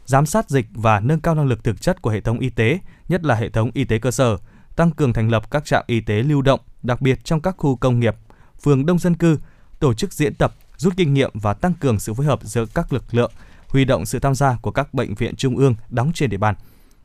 [0.04, 2.78] giám sát dịch và nâng cao năng lực thực chất của hệ thống y tế,
[3.08, 4.36] nhất là hệ thống y tế cơ sở,
[4.76, 7.76] tăng cường thành lập các trạm y tế lưu động, đặc biệt trong các khu
[7.76, 8.16] công nghiệp,
[8.62, 9.38] phường đông dân cư,
[9.78, 12.92] tổ chức diễn tập, rút kinh nghiệm và tăng cường sự phối hợp giữa các
[12.92, 13.32] lực lượng,
[13.68, 16.54] huy động sự tham gia của các bệnh viện trung ương đóng trên địa bàn.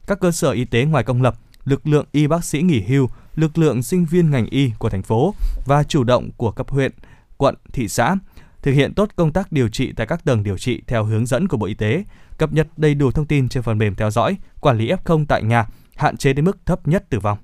[0.07, 3.10] Các cơ sở y tế ngoài công lập lực lượng y bác sĩ nghỉ hưu,
[3.35, 5.34] lực lượng sinh viên ngành y của thành phố
[5.65, 6.91] và chủ động của cấp huyện,
[7.38, 8.15] quận, thị xã
[8.61, 11.48] thực hiện tốt công tác điều trị tại các tầng điều trị theo hướng dẫn
[11.48, 12.03] của Bộ Y tế,
[12.38, 15.44] cập nhật đầy đủ thông tin trên phần mềm theo dõi, quản lý F0 tại
[15.44, 17.38] nhà, hạn chế đến mức thấp nhất tử vong.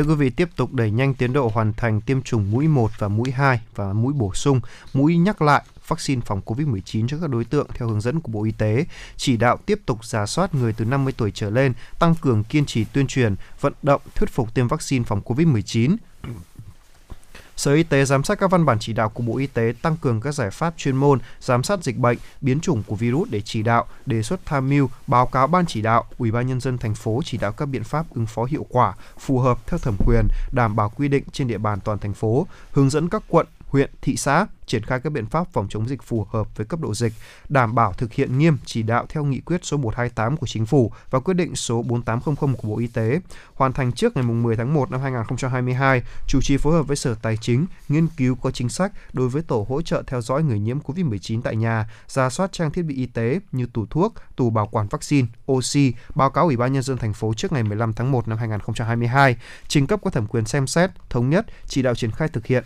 [0.00, 2.90] Thưa quý vị, tiếp tục đẩy nhanh tiến độ hoàn thành tiêm chủng mũi 1
[2.98, 4.60] và mũi 2 và mũi bổ sung,
[4.92, 8.44] mũi nhắc lại vaccine phòng COVID-19 cho các đối tượng theo hướng dẫn của Bộ
[8.44, 8.84] Y tế,
[9.16, 12.66] chỉ đạo tiếp tục giả soát người từ 50 tuổi trở lên, tăng cường kiên
[12.66, 15.96] trì tuyên truyền, vận động thuyết phục tiêm vaccine phòng COVID-19.
[17.60, 19.96] Sở Y tế giám sát các văn bản chỉ đạo của Bộ Y tế tăng
[19.96, 23.40] cường các giải pháp chuyên môn, giám sát dịch bệnh, biến chủng của virus để
[23.40, 26.78] chỉ đạo, đề xuất tham mưu, báo cáo ban chỉ đạo, Ủy ban nhân dân
[26.78, 29.96] thành phố chỉ đạo các biện pháp ứng phó hiệu quả, phù hợp theo thẩm
[30.06, 33.46] quyền, đảm bảo quy định trên địa bàn toàn thành phố, hướng dẫn các quận,
[33.70, 36.80] huyện, thị xã triển khai các biện pháp phòng chống dịch phù hợp với cấp
[36.80, 37.12] độ dịch,
[37.48, 40.92] đảm bảo thực hiện nghiêm chỉ đạo theo nghị quyết số 128 của Chính phủ
[41.10, 43.20] và quyết định số 4800 của Bộ Y tế,
[43.54, 47.14] hoàn thành trước ngày 10 tháng 1 năm 2022, chủ trì phối hợp với Sở
[47.22, 50.58] Tài chính nghiên cứu có chính sách đối với tổ hỗ trợ theo dõi người
[50.58, 54.50] nhiễm COVID-19 tại nhà, ra soát trang thiết bị y tế như tủ thuốc, tủ
[54.50, 57.92] bảo quản vaccine, oxy, báo cáo Ủy ban nhân dân thành phố trước ngày 15
[57.92, 59.36] tháng 1 năm 2022,
[59.68, 62.64] trình cấp có thẩm quyền xem xét, thống nhất, chỉ đạo triển khai thực hiện.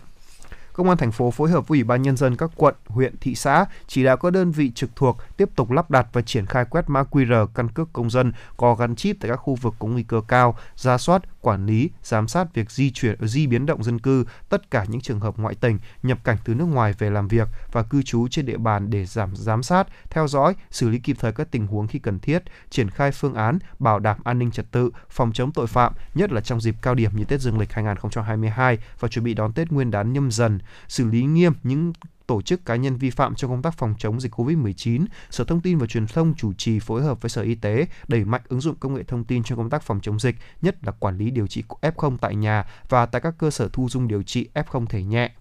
[0.75, 3.35] Công an thành phố phối hợp với Ủy ban nhân dân các quận, huyện, thị
[3.35, 6.65] xã chỉ đạo các đơn vị trực thuộc tiếp tục lắp đặt và triển khai
[6.65, 9.87] quét mã QR căn cước công dân có gắn chip tại các khu vực có
[9.87, 13.83] nguy cơ cao, ra soát, quản lý, giám sát việc di chuyển di biến động
[13.83, 17.09] dân cư, tất cả những trường hợp ngoại tỉnh nhập cảnh từ nước ngoài về
[17.09, 20.89] làm việc và cư trú trên địa bàn để giảm giám sát, theo dõi, xử
[20.89, 24.17] lý kịp thời các tình huống khi cần thiết, triển khai phương án bảo đảm
[24.23, 27.23] an ninh trật tự, phòng chống tội phạm, nhất là trong dịp cao điểm như
[27.23, 31.23] Tết Dương lịch 2022 và chuẩn bị đón Tết Nguyên đán nhâm dần, xử lý
[31.23, 31.93] nghiêm những
[32.27, 35.61] tổ chức cá nhân vi phạm trong công tác phòng chống dịch COVID-19, Sở Thông
[35.61, 38.61] tin và Truyền thông chủ trì phối hợp với Sở Y tế đẩy mạnh ứng
[38.61, 41.31] dụng công nghệ thông tin trong công tác phòng chống dịch, nhất là quản lý
[41.31, 44.85] điều trị F0 tại nhà và tại các cơ sở thu dung điều trị F0
[44.85, 45.31] thể nhẹ.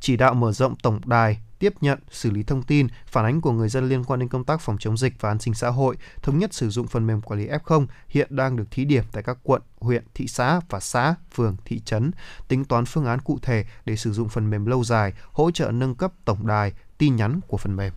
[0.00, 3.52] Chỉ đạo mở rộng tổng đài tiếp nhận, xử lý thông tin, phản ánh của
[3.52, 5.96] người dân liên quan đến công tác phòng chống dịch và an sinh xã hội,
[6.22, 9.22] thống nhất sử dụng phần mềm quản lý F0 hiện đang được thí điểm tại
[9.22, 12.10] các quận, huyện, thị xã và xã, phường, thị trấn,
[12.48, 15.70] tính toán phương án cụ thể để sử dụng phần mềm lâu dài, hỗ trợ
[15.70, 17.92] nâng cấp tổng đài, tin nhắn của phần mềm.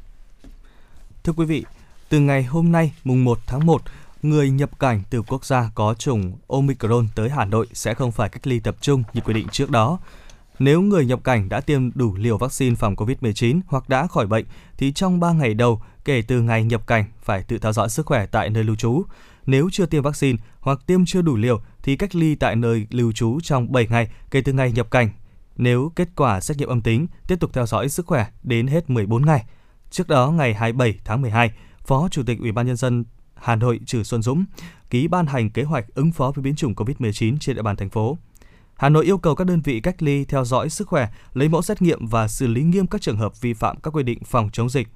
[1.24, 1.66] Thưa quý vị,
[2.10, 3.82] từ ngày hôm nay, mùng 1 tháng 1,
[4.24, 8.30] người nhập cảnh từ quốc gia có chủng Omicron tới Hà Nội sẽ không phải
[8.30, 10.00] cách ly tập trung như quy định trước đó.
[10.60, 14.46] Nếu người nhập cảnh đã tiêm đủ liều vaccine phòng COVID-19 hoặc đã khỏi bệnh
[14.78, 18.06] thì trong 3 ngày đầu kể từ ngày nhập cảnh phải tự theo dõi sức
[18.06, 19.04] khỏe tại nơi lưu trú.
[19.46, 23.12] Nếu chưa tiêm vaccine hoặc tiêm chưa đủ liều thì cách ly tại nơi lưu
[23.12, 25.10] trú trong 7 ngày kể từ ngày nhập cảnh.
[25.58, 28.90] Nếu kết quả xét nghiệm âm tính, tiếp tục theo dõi sức khỏe đến hết
[28.90, 29.46] 14 ngày.
[29.92, 31.52] Trước đó, ngày 27 tháng 12,
[31.86, 33.06] Phó Chủ tịch Ủy ban nhân dân
[33.36, 34.46] Hà Nội Trử Xuân Dũng
[34.90, 37.90] ký ban hành kế hoạch ứng phó với biến chủng COVID-19 trên địa bàn thành
[37.90, 38.18] phố.
[38.76, 41.62] Hà Nội yêu cầu các đơn vị cách ly theo dõi sức khỏe, lấy mẫu
[41.62, 44.50] xét nghiệm và xử lý nghiêm các trường hợp vi phạm các quy định phòng
[44.54, 44.88] chống dịch.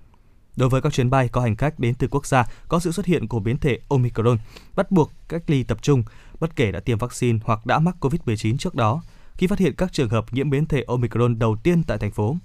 [0.56, 3.06] Đối với các chuyến bay có hành khách đến từ quốc gia có sự xuất
[3.06, 4.38] hiện của biến thể Omicron,
[4.76, 6.03] bắt buộc cách ly tập trung,
[6.39, 9.01] bất kể đã tiêm vaccine hoặc đã mắc COVID-19 trước đó.
[9.34, 12.38] Khi phát hiện các trường hợp nhiễm biến thể Omicron đầu tiên tại thành phố,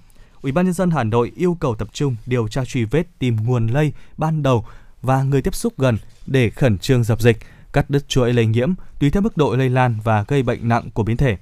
[0.43, 3.37] Ủy ban nhân dân Hà Nội yêu cầu tập trung điều tra truy vết tìm
[3.45, 4.67] nguồn lây ban đầu
[5.03, 7.39] và người tiếp xúc gần để khẩn trương dập dịch,
[7.75, 10.91] cắt đứt chuỗi lây nhiễm tùy theo mức độ lây lan và gây bệnh nặng
[10.95, 11.37] của biến thể.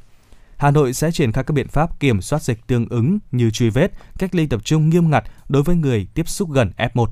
[0.57, 3.71] Hà Nội sẽ triển khai các biện pháp kiểm soát dịch tương ứng như truy
[3.71, 7.07] vết, cách ly tập trung nghiêm ngặt đối với người tiếp xúc gần F1.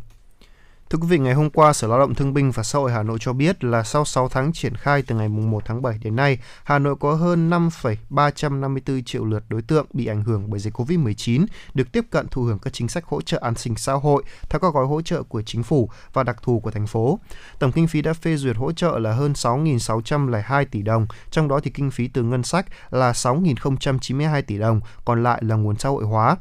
[0.91, 3.03] Thưa quý vị, ngày hôm qua, Sở Lao động Thương binh và Xã hội Hà
[3.03, 6.17] Nội cho biết là sau 6 tháng triển khai từ ngày 1 tháng 7 đến
[6.17, 10.75] nay, Hà Nội có hơn 5,354 triệu lượt đối tượng bị ảnh hưởng bởi dịch
[10.75, 14.23] COVID-19 được tiếp cận thụ hưởng các chính sách hỗ trợ an sinh xã hội
[14.49, 17.19] theo các gói hỗ trợ của chính phủ và đặc thù của thành phố.
[17.59, 21.61] Tổng kinh phí đã phê duyệt hỗ trợ là hơn 6.602 tỷ đồng, trong đó
[21.61, 25.89] thì kinh phí từ ngân sách là 6.092 tỷ đồng, còn lại là nguồn xã
[25.89, 26.37] hội hóa.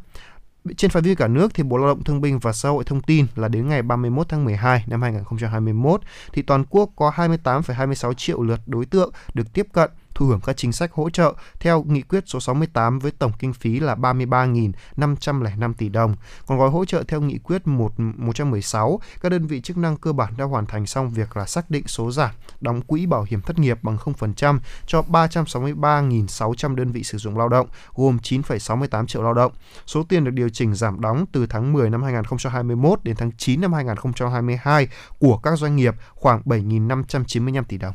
[0.78, 3.02] Trên phạm vi cả nước thì Bộ Lao động Thương binh và Xã hội thông
[3.02, 6.02] tin là đến ngày 31 tháng 12 năm 2021
[6.34, 9.90] thì toàn quốc có 28,26 triệu lượt đối tượng được tiếp cận
[10.20, 13.54] thụ hưởng các chính sách hỗ trợ theo nghị quyết số 68 với tổng kinh
[13.54, 16.16] phí là 33.505 tỷ đồng.
[16.46, 20.14] Còn gói hỗ trợ theo nghị quyết 1, 116, các đơn vị chức năng cơ
[20.14, 22.30] bản đã hoàn thành xong việc là xác định số giảm
[22.62, 27.50] đóng quỹ bảo hiểm thất nghiệp bằng 0% cho 363.600 đơn vị sử dụng lao
[27.50, 29.52] động, gồm 9,68 triệu lao động.
[29.86, 33.62] Số tiền được điều chỉnh giảm đóng từ tháng 10 năm 2021 đến tháng 9
[33.62, 34.88] năm 2022
[35.20, 37.94] của các doanh nghiệp khoảng 7.595 tỷ đồng.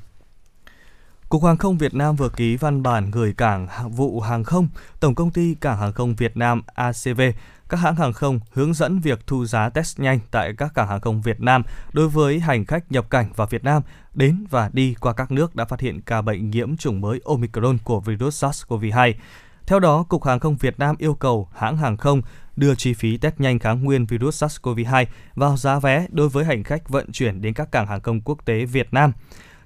[1.34, 4.68] Cục Hàng không Việt Nam vừa ký văn bản gửi Cảng vụ Hàng không,
[5.00, 7.20] Tổng công ty Cảng hàng không Việt Nam ACV,
[7.68, 11.00] các hãng hàng không hướng dẫn việc thu giá test nhanh tại các cảng hàng
[11.00, 11.62] không Việt Nam
[11.92, 13.82] đối với hành khách nhập cảnh vào Việt Nam
[14.14, 17.78] đến và đi qua các nước đã phát hiện ca bệnh nhiễm chủng mới Omicron
[17.84, 19.12] của virus SARS-CoV-2.
[19.66, 22.22] Theo đó, Cục Hàng không Việt Nam yêu cầu hãng hàng không
[22.56, 26.64] đưa chi phí test nhanh kháng nguyên virus SARS-CoV-2 vào giá vé đối với hành
[26.64, 29.12] khách vận chuyển đến các cảng hàng không quốc tế Việt Nam.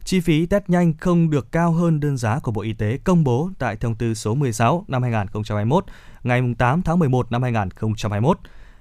[0.09, 3.25] Chi phí test nhanh không được cao hơn đơn giá của Bộ Y tế công
[3.25, 5.85] bố tại thông tư số 16 năm 2021
[6.23, 8.39] ngày 8 tháng 11 năm 2021.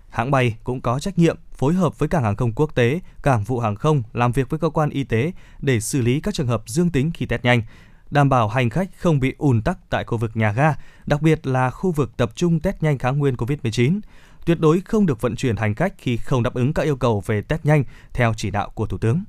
[0.09, 3.43] Hãng bay cũng có trách nhiệm phối hợp với cảng hàng không quốc tế, cảng
[3.43, 6.47] vụ hàng không làm việc với cơ quan y tế để xử lý các trường
[6.47, 7.61] hợp dương tính khi test nhanh.
[8.11, 10.73] đảm bảo hành khách không bị ùn tắc tại khu vực nhà ga,
[11.05, 13.99] đặc biệt là khu vực tập trung test nhanh kháng nguyên COVID-19.
[14.45, 17.23] Tuyệt đối không được vận chuyển hành khách khi không đáp ứng các yêu cầu
[17.25, 17.83] về test nhanh
[18.13, 19.23] theo chỉ đạo của Thủ tướng.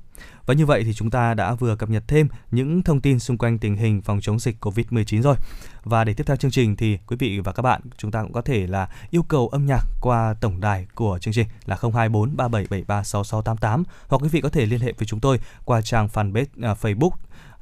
[0.49, 3.37] Và như vậy thì chúng ta đã vừa cập nhật thêm những thông tin xung
[3.37, 5.35] quanh tình hình phòng chống dịch COVID-19 rồi.
[5.83, 8.33] Và để tiếp theo chương trình thì quý vị và các bạn chúng ta cũng
[8.33, 12.37] có thể là yêu cầu âm nhạc qua tổng đài của chương trình là 024
[12.37, 16.71] 3773 6688 hoặc quý vị có thể liên hệ với chúng tôi qua trang fanpage
[16.71, 17.11] uh, Facebook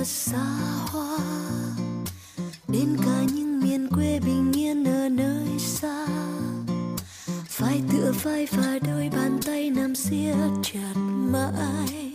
[0.00, 0.44] thật xa
[0.90, 1.18] hoa.
[2.68, 6.19] Đến cả những miền quê bình yên ở nơi xa
[7.70, 10.94] vai tựa vai và đôi bàn tay nằm siết chặt
[11.32, 12.12] mãi.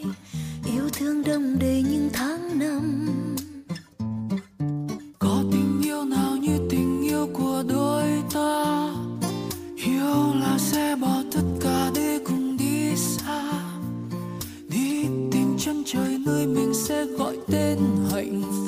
[0.65, 3.07] Yêu thương đông đầy những tháng năm.
[5.19, 8.03] Có tình yêu nào như tình yêu của đôi
[8.33, 8.89] ta?
[9.75, 13.43] Yêu là sẽ bỏ tất cả để cùng đi xa.
[14.69, 17.77] Đi tìm chân trời, nơi mình sẽ gọi tên
[18.11, 18.64] hạnh phúc.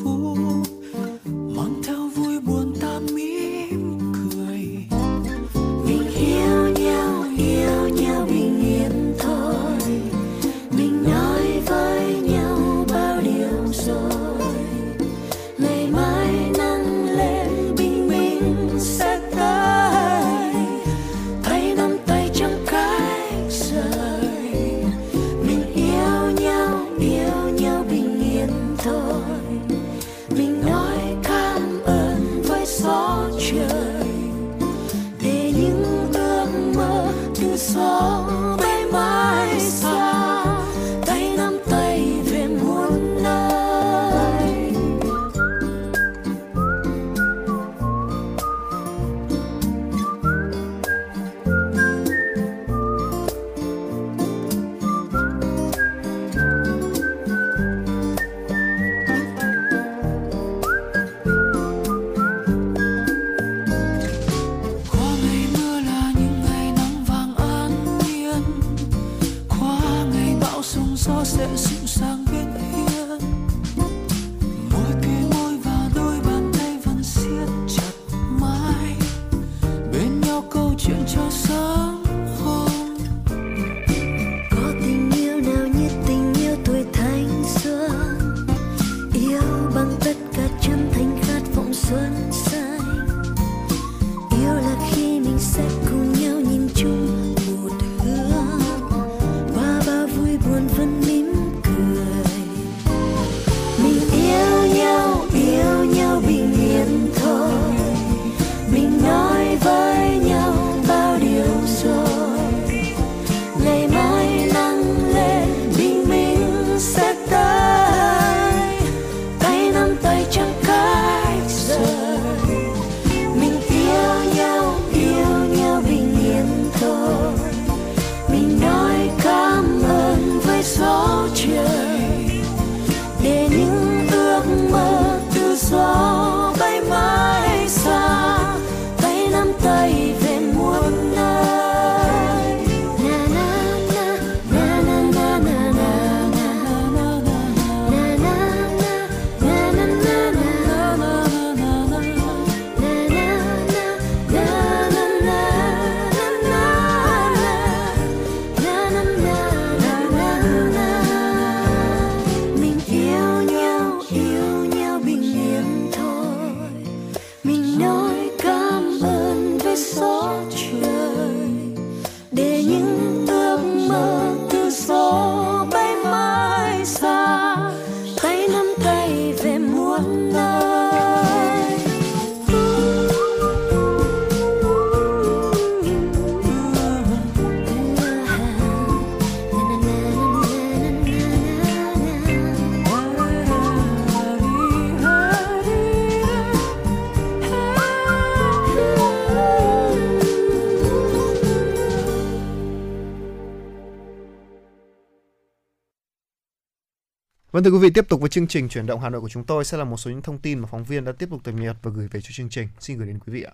[207.57, 209.43] Vâng thưa quý vị, tiếp tục với chương trình chuyển động Hà Nội của chúng
[209.43, 211.53] tôi sẽ là một số những thông tin mà phóng viên đã tiếp tục cập
[211.53, 212.67] nhật và gửi về cho chương trình.
[212.79, 213.51] Xin gửi đến quý vị ạ.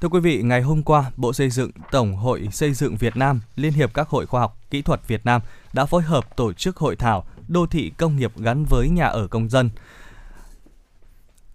[0.00, 3.40] Thưa quý vị, ngày hôm qua, Bộ Xây dựng, Tổng hội Xây dựng Việt Nam,
[3.56, 5.40] Liên hiệp các hội khoa học, kỹ thuật Việt Nam
[5.72, 9.26] đã phối hợp tổ chức hội thảo Đô thị công nghiệp gắn với nhà ở
[9.26, 9.70] công dân.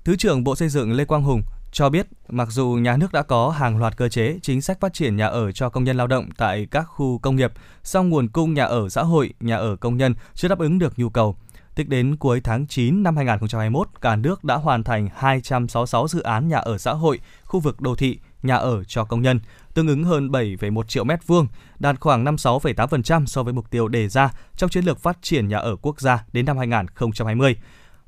[0.04, 1.42] Thứ trưởng Bộ Xây dựng Lê Quang Hùng
[1.72, 4.94] cho biết mặc dù nhà nước đã có hàng loạt cơ chế chính sách phát
[4.94, 7.54] triển nhà ở cho công nhân lao động tại các khu công nghiệp,
[7.84, 11.00] song nguồn cung nhà ở xã hội, nhà ở công nhân chưa đáp ứng được
[11.00, 11.36] nhu cầu.
[11.80, 16.48] Tính đến cuối tháng 9 năm 2021, cả nước đã hoàn thành 266 dự án
[16.48, 19.40] nhà ở xã hội, khu vực đô thị, nhà ở cho công nhân,
[19.74, 21.48] tương ứng hơn 7,1 triệu mét vuông,
[21.80, 25.58] đạt khoảng 56,8% so với mục tiêu đề ra trong chiến lược phát triển nhà
[25.58, 27.56] ở quốc gia đến năm 2020.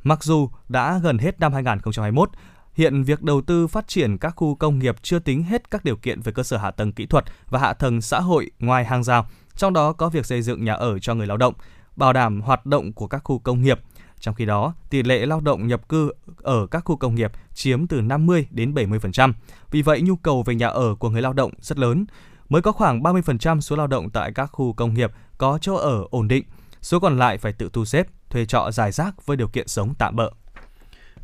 [0.04, 2.30] Mặc dù đã gần hết năm 2021,
[2.74, 5.96] Hiện việc đầu tư phát triển các khu công nghiệp chưa tính hết các điều
[5.96, 9.04] kiện về cơ sở hạ tầng kỹ thuật và hạ tầng xã hội ngoài hàng
[9.04, 11.54] rào, trong đó có việc xây dựng nhà ở cho người lao động,
[11.96, 13.80] bảo đảm hoạt động của các khu công nghiệp.
[14.20, 17.88] Trong khi đó, tỷ lệ lao động nhập cư ở các khu công nghiệp chiếm
[17.88, 19.34] từ 50 đến 70%.
[19.72, 22.06] Vì vậy, nhu cầu về nhà ở của người lao động rất lớn.
[22.50, 26.06] Mới có khoảng 30% số lao động tại các khu công nghiệp có chỗ ở
[26.10, 26.44] ổn định,
[26.82, 29.94] số còn lại phải tự thu xếp, thuê trọ dài rác với điều kiện sống
[29.98, 30.32] tạm bợ.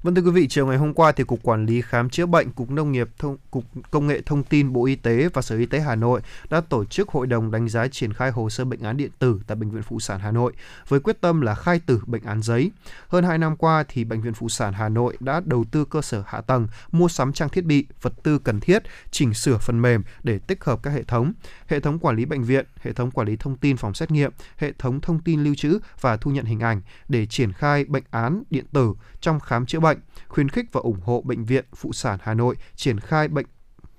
[0.03, 2.51] Vâng thưa quý vị, chiều ngày hôm qua thì Cục Quản lý Khám chữa bệnh,
[2.51, 5.65] Cục Nông nghiệp, thông, Cục Công nghệ Thông tin Bộ Y tế và Sở Y
[5.65, 8.81] tế Hà Nội đã tổ chức hội đồng đánh giá triển khai hồ sơ bệnh
[8.81, 10.53] án điện tử tại Bệnh viện Phụ sản Hà Nội
[10.87, 12.71] với quyết tâm là khai tử bệnh án giấy.
[13.07, 16.01] Hơn 2 năm qua thì Bệnh viện Phụ sản Hà Nội đã đầu tư cơ
[16.01, 19.81] sở hạ tầng, mua sắm trang thiết bị, vật tư cần thiết, chỉnh sửa phần
[19.81, 21.33] mềm để tích hợp các hệ thống,
[21.67, 24.31] hệ thống quản lý bệnh viện, hệ thống quản lý thông tin phòng xét nghiệm,
[24.57, 28.03] hệ thống thông tin lưu trữ và thu nhận hình ảnh để triển khai bệnh
[28.11, 29.86] án điện tử trong khám chữa bệnh,
[30.27, 33.45] khuyến khích và ủng hộ bệnh viện, Phụ sản Hà Nội triển khai bệnh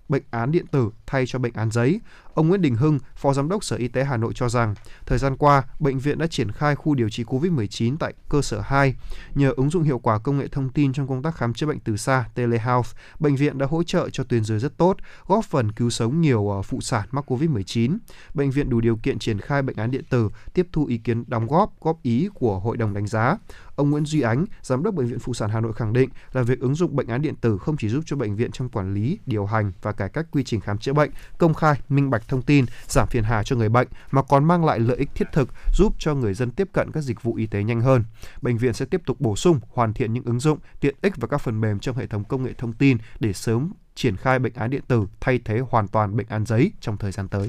[0.08, 2.00] bệnh án điện tử thay cho bệnh án giấy.
[2.38, 4.74] Ông Nguyễn Đình Hưng, Phó Giám đốc Sở Y tế Hà Nội cho rằng,
[5.06, 8.60] thời gian qua, bệnh viện đã triển khai khu điều trị COVID-19 tại cơ sở
[8.60, 8.94] 2.
[9.34, 11.80] Nhờ ứng dụng hiệu quả công nghệ thông tin trong công tác khám chữa bệnh
[11.80, 12.86] từ xa, telehealth,
[13.18, 14.96] bệnh viện đã hỗ trợ cho tuyến dưới rất tốt,
[15.26, 17.98] góp phần cứu sống nhiều ờ, phụ sản mắc COVID-19.
[18.34, 21.24] Bệnh viện đủ điều kiện triển khai bệnh án điện tử, tiếp thu ý kiến
[21.26, 23.36] đóng góp, góp ý của Hội đồng đánh giá.
[23.76, 26.42] Ông Nguyễn Duy Ánh, Giám đốc Bệnh viện Phụ sản Hà Nội khẳng định là
[26.42, 28.94] việc ứng dụng bệnh án điện tử không chỉ giúp cho bệnh viện trong quản
[28.94, 32.27] lý, điều hành và cải cách quy trình khám chữa bệnh, công khai, minh bạch
[32.28, 35.28] thông tin, giảm phiền hà cho người bệnh mà còn mang lại lợi ích thiết
[35.32, 38.04] thực giúp cho người dân tiếp cận các dịch vụ y tế nhanh hơn.
[38.42, 41.28] Bệnh viện sẽ tiếp tục bổ sung, hoàn thiện những ứng dụng, tiện ích và
[41.28, 44.54] các phần mềm trong hệ thống công nghệ thông tin để sớm triển khai bệnh
[44.54, 47.48] án điện tử thay thế hoàn toàn bệnh án giấy trong thời gian tới.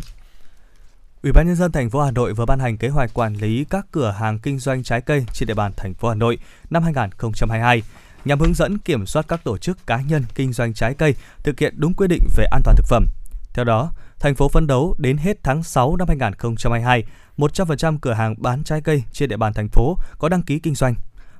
[1.23, 3.65] Ủy ban nhân dân thành phố Hà Nội vừa ban hành kế hoạch quản lý
[3.69, 6.37] các cửa hàng kinh doanh trái cây trên địa bàn thành phố Hà Nội
[6.69, 7.83] năm 2022
[8.25, 11.59] nhằm hướng dẫn kiểm soát các tổ chức cá nhân kinh doanh trái cây thực
[11.59, 13.05] hiện đúng quy định về an toàn thực phẩm.
[13.53, 17.03] Theo đó, thành phố phấn đấu đến hết tháng 6 năm 2022,
[17.37, 20.75] 100% cửa hàng bán trái cây trên địa bàn thành phố có đăng ký kinh
[20.75, 20.95] doanh.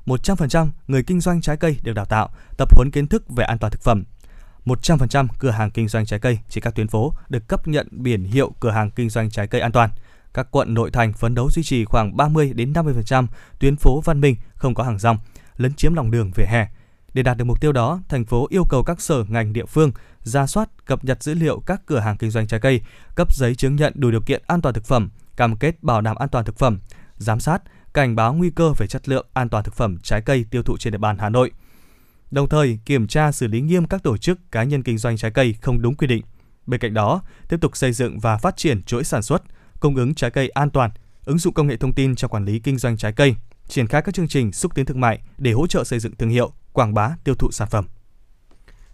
[0.05, 3.57] 100% người kinh doanh trái cây được đào tạo, tập huấn kiến thức về an
[3.57, 4.03] toàn thực phẩm.
[4.65, 8.23] 100% cửa hàng kinh doanh trái cây trên các tuyến phố được cấp nhận biển
[8.23, 9.89] hiệu cửa hàng kinh doanh trái cây an toàn.
[10.33, 13.27] Các quận nội thành phấn đấu duy trì khoảng 30 đến 50%
[13.59, 15.17] tuyến phố văn minh không có hàng rong,
[15.57, 16.67] lấn chiếm lòng đường vỉa hè.
[17.13, 19.91] Để đạt được mục tiêu đó, thành phố yêu cầu các sở ngành địa phương
[20.29, 22.81] ra soát, cập nhật dữ liệu các cửa hàng kinh doanh trái cây,
[23.15, 26.15] cấp giấy chứng nhận đủ điều kiện an toàn thực phẩm, cam kết bảo đảm
[26.15, 26.79] an toàn thực phẩm,
[27.17, 27.61] giám sát,
[27.93, 30.77] cảnh báo nguy cơ về chất lượng an toàn thực phẩm trái cây tiêu thụ
[30.77, 31.51] trên địa bàn Hà Nội.
[32.31, 35.31] Đồng thời, kiểm tra xử lý nghiêm các tổ chức cá nhân kinh doanh trái
[35.31, 36.23] cây không đúng quy định.
[36.65, 39.43] Bên cạnh đó, tiếp tục xây dựng và phát triển chuỗi sản xuất,
[39.79, 40.91] cung ứng trái cây an toàn,
[41.25, 43.35] ứng dụng công nghệ thông tin trong quản lý kinh doanh trái cây,
[43.67, 46.29] triển khai các chương trình xúc tiến thương mại để hỗ trợ xây dựng thương
[46.29, 47.85] hiệu, quảng bá tiêu thụ sản phẩm.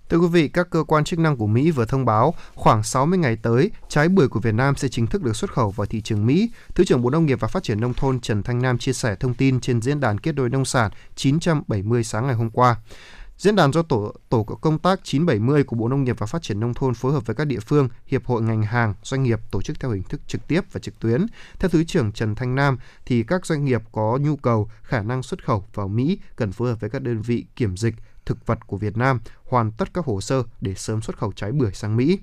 [0.09, 3.17] Thưa quý vị, các cơ quan chức năng của Mỹ vừa thông báo khoảng 60
[3.19, 6.01] ngày tới, trái bưởi của Việt Nam sẽ chính thức được xuất khẩu vào thị
[6.01, 6.49] trường Mỹ.
[6.75, 9.15] Thứ trưởng Bộ Nông nghiệp và Phát triển Nông thôn Trần Thanh Nam chia sẻ
[9.15, 12.75] thông tin trên diễn đàn kết nối nông sản 970 sáng ngày hôm qua.
[13.37, 16.59] Diễn đàn do tổ tổ công tác 970 của Bộ Nông nghiệp và Phát triển
[16.59, 19.61] nông thôn phối hợp với các địa phương, hiệp hội ngành hàng, doanh nghiệp tổ
[19.61, 21.25] chức theo hình thức trực tiếp và trực tuyến.
[21.59, 25.23] Theo thứ trưởng Trần Thanh Nam thì các doanh nghiệp có nhu cầu khả năng
[25.23, 27.95] xuất khẩu vào Mỹ cần phối hợp với các đơn vị kiểm dịch
[28.25, 29.19] thực vật của Việt Nam
[29.49, 32.19] hoàn tất các hồ sơ để sớm xuất khẩu trái bưởi sang Mỹ.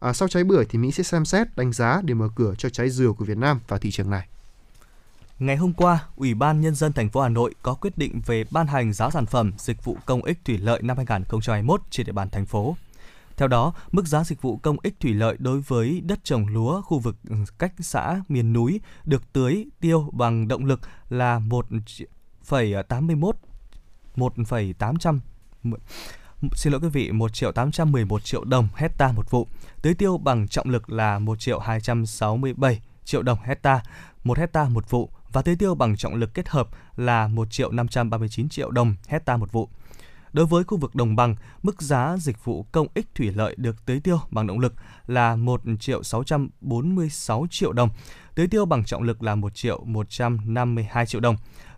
[0.00, 2.68] À, sau trái bưởi thì Mỹ sẽ xem xét đánh giá để mở cửa cho
[2.68, 4.28] trái dừa của Việt Nam vào thị trường này.
[5.38, 8.44] Ngày hôm qua, Ủy ban Nhân dân thành phố Hà Nội có quyết định về
[8.50, 12.12] ban hành giá sản phẩm dịch vụ công ích thủy lợi năm 2021 trên địa
[12.12, 12.76] bàn thành phố.
[13.36, 16.82] Theo đó, mức giá dịch vụ công ích thủy lợi đối với đất trồng lúa
[16.82, 23.32] khu vực ừ, cách xã miền núi được tưới tiêu bằng động lực là 1,81
[24.16, 25.20] 1,800
[26.52, 29.46] xin lỗi quý vị 1 triệu 811 triệu đồng hecta một vụ.
[29.82, 33.82] Tưới tiêu bằng trọng lực là 1 triệu 267 triệu đồng hecta
[34.24, 37.72] một hecta một vụ và tưới tiêu bằng trọng lực kết hợp là 1 triệu
[37.72, 39.68] 539 triệu đồng hecta một vụ.
[40.32, 43.86] Đối với khu vực đồng bằng, mức giá dịch vụ công ích thủy lợi được
[43.86, 44.74] tưới tiêu bằng động lực
[45.06, 47.88] là 1 triệu 646 triệu đồng,
[48.34, 51.36] tưới tiêu bằng trọng lực là 1 triệu 152 triệu đồng,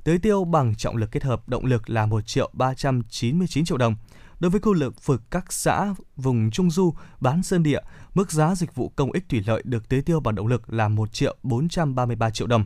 [0.08, 3.96] tưới tiêu bằng trọng lực kết hợp động lực là 1 triệu 399 triệu đồng.
[4.40, 4.74] Đối với khu
[5.04, 7.80] vực các xã vùng Trung Du, bán sơn địa,
[8.14, 10.88] mức giá dịch vụ công ích thủy lợi được tưới tiêu bằng động lực là
[10.88, 12.64] 1 triệu 433 triệu đồng.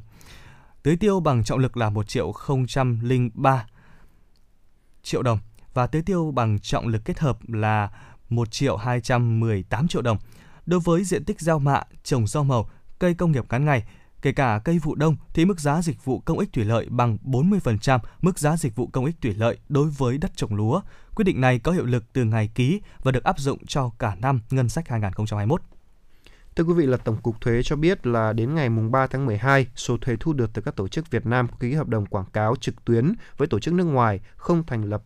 [0.82, 2.32] Tưới tiêu bằng trọng lực là 1 triệu
[3.34, 3.66] 003
[5.02, 5.38] triệu đồng
[5.74, 7.90] và tưới tiêu bằng trọng lực kết hợp là
[8.28, 10.18] 1 triệu 218 triệu đồng.
[10.66, 13.84] Đối với diện tích gieo mạ, trồng rau màu, cây công nghiệp ngắn ngày,
[14.22, 17.18] kể cả cây vụ đông thì mức giá dịch vụ công ích thủy lợi bằng
[17.24, 20.80] 40% mức giá dịch vụ công ích thủy lợi đối với đất trồng lúa.
[21.14, 24.14] Quyết định này có hiệu lực từ ngày ký và được áp dụng cho cả
[24.20, 25.62] năm ngân sách 2021.
[26.56, 29.26] Thưa quý vị là Tổng cục Thuế cho biết là đến ngày mùng 3 tháng
[29.26, 32.30] 12, số thuế thu được từ các tổ chức Việt Nam ký hợp đồng quảng
[32.32, 35.02] cáo trực tuyến với tổ chức nước ngoài không thành lập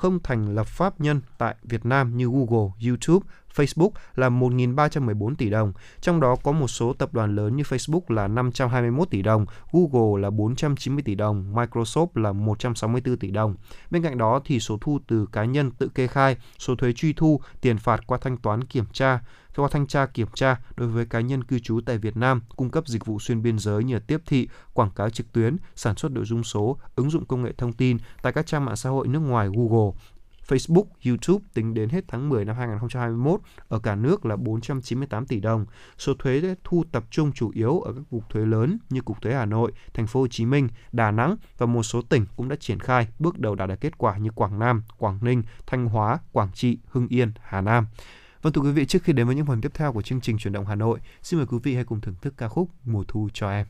[0.00, 3.26] không thành lập pháp nhân tại Việt Nam như Google, YouTube,
[3.56, 8.00] Facebook là 1.314 tỷ đồng, trong đó có một số tập đoàn lớn như Facebook
[8.08, 13.54] là 521 tỷ đồng, Google là 490 tỷ đồng, Microsoft là 164 tỷ đồng.
[13.90, 17.12] Bên cạnh đó thì số thu từ cá nhân tự kê khai, số thuế truy
[17.12, 19.20] thu, tiền phạt qua thanh toán kiểm tra,
[19.56, 22.70] qua thanh tra kiểm tra đối với cá nhân cư trú tại Việt Nam cung
[22.70, 26.12] cấp dịch vụ xuyên biên giới như tiếp thị, quảng cáo trực tuyến, sản xuất
[26.12, 29.08] nội dung số, ứng dụng công nghệ thông tin tại các trang mạng xã hội
[29.08, 29.92] nước ngoài Google,
[30.50, 35.40] Facebook, YouTube tính đến hết tháng 10 năm 2021 ở cả nước là 498 tỷ
[35.40, 35.66] đồng.
[35.98, 39.34] Số thuế thu tập trung chủ yếu ở các cục thuế lớn như cục thuế
[39.34, 42.56] Hà Nội, Thành phố Hồ Chí Minh, Đà Nẵng và một số tỉnh cũng đã
[42.56, 46.18] triển khai bước đầu đạt được kết quả như Quảng Nam, Quảng Ninh, Thanh Hóa,
[46.32, 47.86] Quảng Trị, Hưng Yên, Hà Nam.
[48.42, 50.38] Vâng thưa quý vị, trước khi đến với những phần tiếp theo của chương trình
[50.38, 53.04] chuyển động Hà Nội, xin mời quý vị hãy cùng thưởng thức ca khúc Mùa
[53.08, 53.66] thu cho em.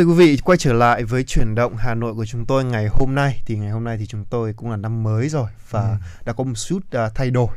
[0.00, 2.88] Thưa quý vị, quay trở lại với chuyển động Hà Nội của chúng tôi ngày
[2.90, 5.90] hôm nay thì ngày hôm nay thì chúng tôi cũng là năm mới rồi và
[5.90, 5.96] Ừ.
[6.24, 7.48] đã có một chút à, thay đổi.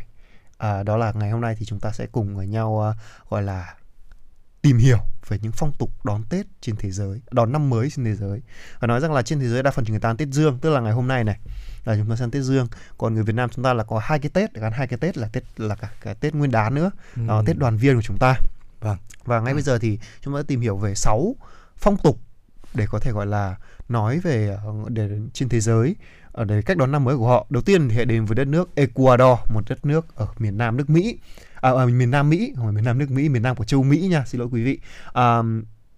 [0.58, 2.94] À, đó là ngày hôm nay thì chúng ta sẽ cùng với nhau à,
[3.30, 3.74] gọi là
[4.62, 4.98] tìm hiểu
[5.28, 8.42] về những phong tục đón Tết trên thế giới, đón năm mới trên thế giới.
[8.80, 10.70] Và nói rằng là trên thế giới đa phần người ta ăn Tết Dương, tức
[10.70, 11.40] là ngày hôm nay này
[11.86, 12.68] là chúng ta ăn Tết Dương.
[12.98, 15.18] Còn người Việt Nam chúng ta là có hai cái Tết, gắn hai cái Tết
[15.18, 16.92] là Tết là cả, cả Tết Nguyên đán nữa,
[17.28, 17.44] đó Ừ.
[17.46, 18.36] Tết đoàn viên của chúng ta.
[18.80, 18.98] Vâng.
[19.26, 21.36] Và ngay bây giờ thì chúng ta sẽ tìm hiểu về 6
[21.78, 22.20] phong tục
[22.76, 23.56] để có thể gọi là
[23.90, 25.96] nói về ờ, để trên thế giới
[26.32, 27.46] ở để cách đón năm mới của họ.
[27.50, 30.78] Đầu tiên thì hãy đến với đất nước Ecuador, một đất nước ở miền Nam
[30.78, 31.18] nước Mỹ.
[31.62, 33.84] À, ở miền Nam Mỹ, không phải miền Nam nước Mỹ, miền Nam của châu
[33.84, 34.80] Mỹ nha, xin lỗi quý vị.
[35.14, 35.42] À,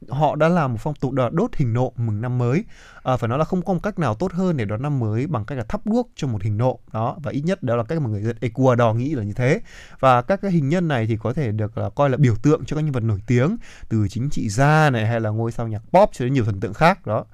[0.09, 2.63] họ đã làm một phong tục đó đốt hình nộm mừng năm mới.
[3.03, 5.27] À, phải nói là không có một cách nào tốt hơn để đón năm mới
[5.27, 7.83] bằng cách là thắp đuốc cho một hình nộm đó và ít nhất đó là
[7.83, 9.61] cách mà người dân Ecuador nghĩ là như thế.
[9.99, 12.65] Và các cái hình nhân này thì có thể được là coi là biểu tượng
[12.65, 13.57] cho các nhân vật nổi tiếng
[13.89, 16.59] từ chính trị gia này hay là ngôi sao nhạc pop cho đến nhiều thần
[16.59, 17.25] tượng khác đó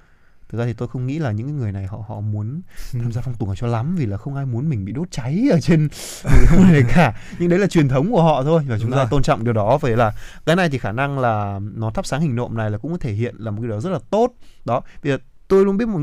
[0.52, 2.62] thực ra thì tôi không nghĩ là những người này họ họ muốn
[2.94, 5.48] tham gia phong tục cho lắm vì là không ai muốn mình bị đốt cháy
[5.52, 5.88] ở trên
[6.58, 7.18] này cả.
[7.40, 9.08] Nhưng đấy là truyền thống của họ thôi và chúng Đúng ta rồi.
[9.12, 9.78] tôn trọng điều đó.
[9.78, 10.14] Vậy là
[10.46, 12.98] cái này thì khả năng là nó thắp sáng hình nộm này là cũng có
[12.98, 14.34] thể hiện là một cái điều rất là tốt.
[14.66, 15.12] Đó vì
[15.48, 16.00] tôi luôn biết một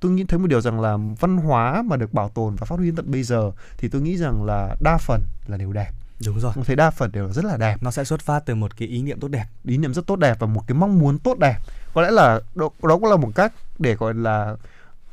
[0.00, 2.76] tôi nghĩ thấy một điều rằng là văn hóa mà được bảo tồn và phát
[2.76, 5.90] huy đến tận bây giờ thì tôi nghĩ rằng là đa phần là đều đẹp.
[6.26, 6.52] Đúng rồi.
[6.54, 7.82] tôi thấy đa phần đều rất là đẹp.
[7.82, 9.44] Nó sẽ xuất phát từ một cái ý niệm tốt đẹp.
[9.64, 11.56] ý niệm rất tốt đẹp và một cái mong muốn tốt đẹp
[11.96, 14.56] có lẽ là đó, đó cũng là một cách để gọi là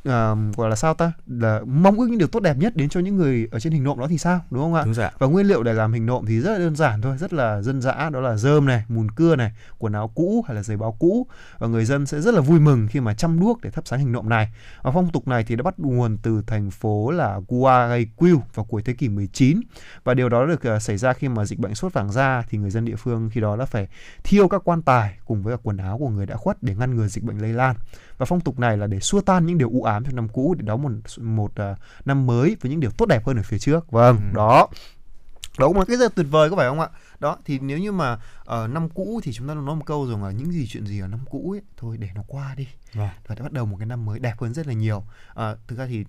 [0.04, 1.12] ờ, gọi là sao ta?
[1.26, 3.84] Là mong ước những điều tốt đẹp nhất đến cho những người ở trên hình
[3.84, 4.82] nộm đó thì sao đúng không ạ?
[4.84, 5.12] Đúng rồi ạ.
[5.18, 7.62] và nguyên liệu để làm hình nộm thì rất là đơn giản thôi rất là
[7.62, 10.76] dân dã đó là rơm này mùn cưa này quần áo cũ hay là giấy
[10.76, 11.26] báo cũ.
[11.58, 13.98] Và người dân sẽ rất là vui mừng khi mà chăm đuốc để thắp sáng
[13.98, 14.48] hình nộm này.
[14.82, 18.82] Và phong tục này thì đã bắt nguồn từ thành phố là Guayaquil vào cuối
[18.82, 19.60] thế kỷ 19
[20.04, 22.58] và điều đó được ờ, xảy ra khi mà dịch bệnh sốt vàng da thì
[22.58, 23.88] người dân địa phương khi đó đã phải
[24.24, 26.96] thiêu các quan tài cùng với cả quần áo của người đã khuất để ngăn
[26.96, 27.76] ngừa dịch bệnh lây lan
[28.18, 30.54] và phong tục này là để xua tan những điều u ám trong năm cũ
[30.58, 31.74] để đón một một ờ,
[32.04, 33.90] năm mới với những điều tốt đẹp hơn ở phía trước.
[33.90, 34.36] Vâng Ừ.
[34.36, 34.68] đó.
[35.58, 36.88] Đó cũng là cái rất tuyệt vời có phải không ạ?
[37.20, 40.24] Đó thì nếu như mà ở năm cũ thì chúng ta nói một câu rằng
[40.24, 42.68] là những gì chuyện gì ở năm cũ ấy thôi để nó qua đi.
[42.94, 43.08] Vâng.
[43.26, 45.04] và bắt đầu một cái năm mới đẹp hơn rất là nhiều.
[45.34, 46.04] À, thực ra thì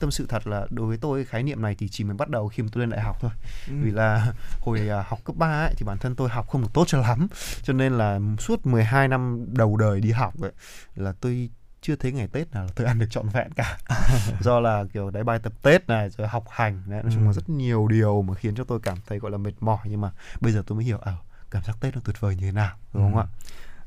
[0.00, 2.48] tâm sự thật là đối với tôi khái niệm này thì chỉ mới bắt đầu
[2.48, 3.30] khi mà tôi lên đại học thôi
[3.68, 3.72] Ừ.
[3.82, 6.68] vì là hồi à, học cấp 3 ấy, thì bản thân tôi học không được
[6.74, 7.28] tốt cho lắm
[7.62, 10.52] cho nên là suốt 12 năm đầu đời đi học ấy,
[10.96, 11.50] là tôi
[11.82, 13.78] chưa thấy ngày Tết nào là tôi ăn được trọn vẹn cả
[14.40, 17.28] do là kiểu đấy bài tập Tết này rồi học hành đấy, nói chung là
[17.30, 17.32] Ừ.
[17.32, 20.10] rất nhiều điều mà khiến cho tôi cảm thấy gọi là mệt mỏi nhưng mà
[20.40, 21.14] bây giờ tôi mới hiểu ở
[21.50, 23.20] cảm giác Tết nó tuyệt vời như thế nào đúng không Ừ.
[23.20, 23.26] ạ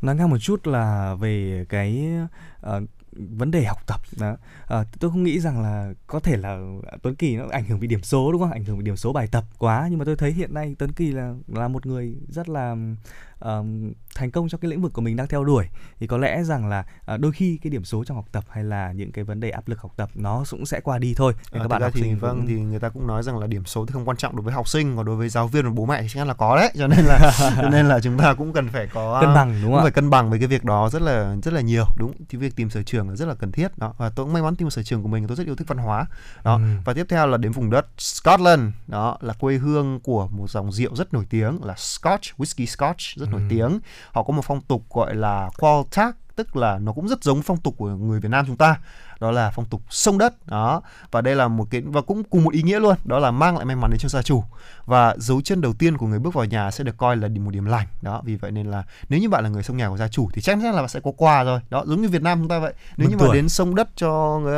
[0.02, 2.08] nói ngang một chút là về cái
[2.62, 2.82] ờ,
[3.16, 4.38] vấn đề học tập đó.
[4.68, 6.60] À, tôi không nghĩ rằng là có thể là
[7.02, 8.52] Tuấn Kỳ nó ảnh hưởng vì điểm số đúng không?
[8.52, 9.88] Ảnh hưởng vì điểm số bài tập quá.
[9.90, 12.76] Nhưng mà tôi thấy hiện nay Tuấn Kỳ là là một người rất là
[14.16, 15.66] thành công trong cái lĩnh vực của mình đang theo đuổi
[16.00, 18.64] thì có lẽ rằng là ờ, đôi khi cái điểm số trong học tập hay
[18.64, 21.34] là những cái vấn đề áp lực học tập nó cũng sẽ qua đi thôi.
[21.52, 23.38] Thì À, các bạn học thì sinh vâng cũng- thì người ta cũng nói rằng
[23.38, 25.48] là điểm số thì không quan trọng đối với học sinh còn đối với giáo
[25.48, 26.72] viên và bố mẹ thì chắc chắn là có đấy.
[26.78, 29.74] Cho nên là cho nên là chúng ta cũng cần phải có cân bằng đúng
[29.74, 31.86] không phải cân bằng với cái việc đó rất là rất là nhiều.
[31.98, 33.78] Đúng thì việc tìm sở trường là rất là cần thiết.
[33.78, 35.68] Đó và tôi cũng may mắn tìm sở trường của mình tôi rất yêu thích
[35.68, 36.06] văn hóa.
[36.44, 36.62] Đó Ừ.
[36.86, 38.62] và tiếp theo là đến vùng đất Scotland.
[38.88, 43.00] Đó là quê hương của một dòng rượu rất nổi tiếng là Scotch whisky Scotch
[43.16, 43.48] rất nổi Ừ.
[43.50, 43.80] tiếng.
[44.12, 47.58] Họ có một phong tục gọi là qualtag tức là nó cũng rất giống phong
[47.58, 48.76] tục của người Việt Nam chúng ta.
[49.20, 50.48] Đó là phong tục sông đất.
[50.48, 50.82] Đó.
[51.12, 52.96] Và đây là một cái và cũng cùng một ý nghĩa luôn.
[53.06, 54.44] Đó là mang lại may mắn đến cho gia chủ.
[54.86, 57.52] Và dấu chân đầu tiên của người bước vào nhà sẽ được coi là một
[57.52, 57.88] điểm lành.
[58.02, 60.30] Đó vì vậy nên là nếu như bạn là người sông nhà của gia chủ
[60.34, 61.60] thì chắc chắn là bạn sẽ có quà rồi.
[61.70, 62.74] Đó giống như Việt Nam chúng ta vậy.
[62.98, 64.56] Nếu như mà đến sông đất cho người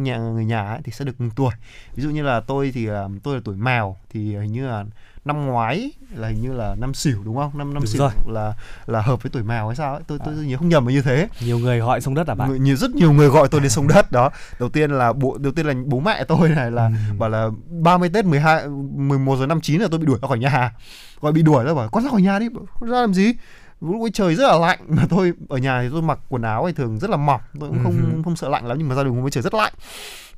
[0.00, 1.52] nhà người nhà ấy, thì sẽ được mừng tuổi.
[1.94, 4.84] Ví dụ như là tôi thì ờ, tôi là tuổi mèo thì hình như là
[5.24, 7.58] năm ngoái là hình như là năm xỉu đúng không?
[7.58, 8.10] Năm năm Đúng xỉu rồi.
[8.28, 8.54] là
[8.86, 10.02] là hợp với tuổi mèo hay sao ấy?
[10.06, 11.28] Tôi tôi, tôi nhớ không nhầm là như thế.
[11.40, 12.48] Nhiều người gọi sông đất à bạn?
[12.48, 14.30] Người, nhiều rất nhiều người gọi tôi đến sông đất đó.
[14.60, 17.14] Đầu tiên là bộ đầu tiên là bố mẹ tôi này là Ừ.
[17.18, 20.72] bảo là 30 tết 12 11 giờ 59 là tôi bị đuổi ra khỏi nhà.
[21.20, 23.32] Gọi bị đuổi ra bảo con ra khỏi nhà đi Bảo, "Con ra làm gì
[23.80, 24.78] lúc ấy trời rất là lạnh.
[24.88, 27.40] Mà tôi ở nhà thì tôi mặc quần áo thì thường rất là mỏng.
[27.60, 28.20] Tôi cũng không Ừ.
[28.24, 29.72] không sợ lạnh lắm nhưng mà ra đường hôm ấy trời rất lạnh.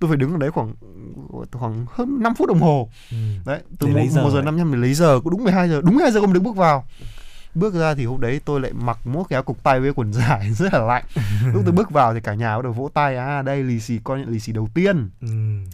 [0.00, 0.74] Tôi phải đứng ở đấy khoảng
[1.52, 2.88] khoảng hơn 5 phút đồng hồ.
[3.10, 3.16] Ừ.
[3.46, 5.94] đấy từ một, giờ một giờ năm để lấy giờ cũng đúng 12 giờ đúng
[5.94, 6.84] 12 giờ không được bước vào.
[7.54, 10.12] Bước ra thì hôm đấy tôi lại mặc mỗi cái áo cục tay với quần
[10.12, 11.04] dài rất là lạnh.
[11.52, 13.98] Lúc tôi bước vào thì cả nhà bắt đầu vỗ tay à đây lì xì
[14.04, 15.10] con nhận lì xì đầu tiên.
[15.20, 15.28] Ừ.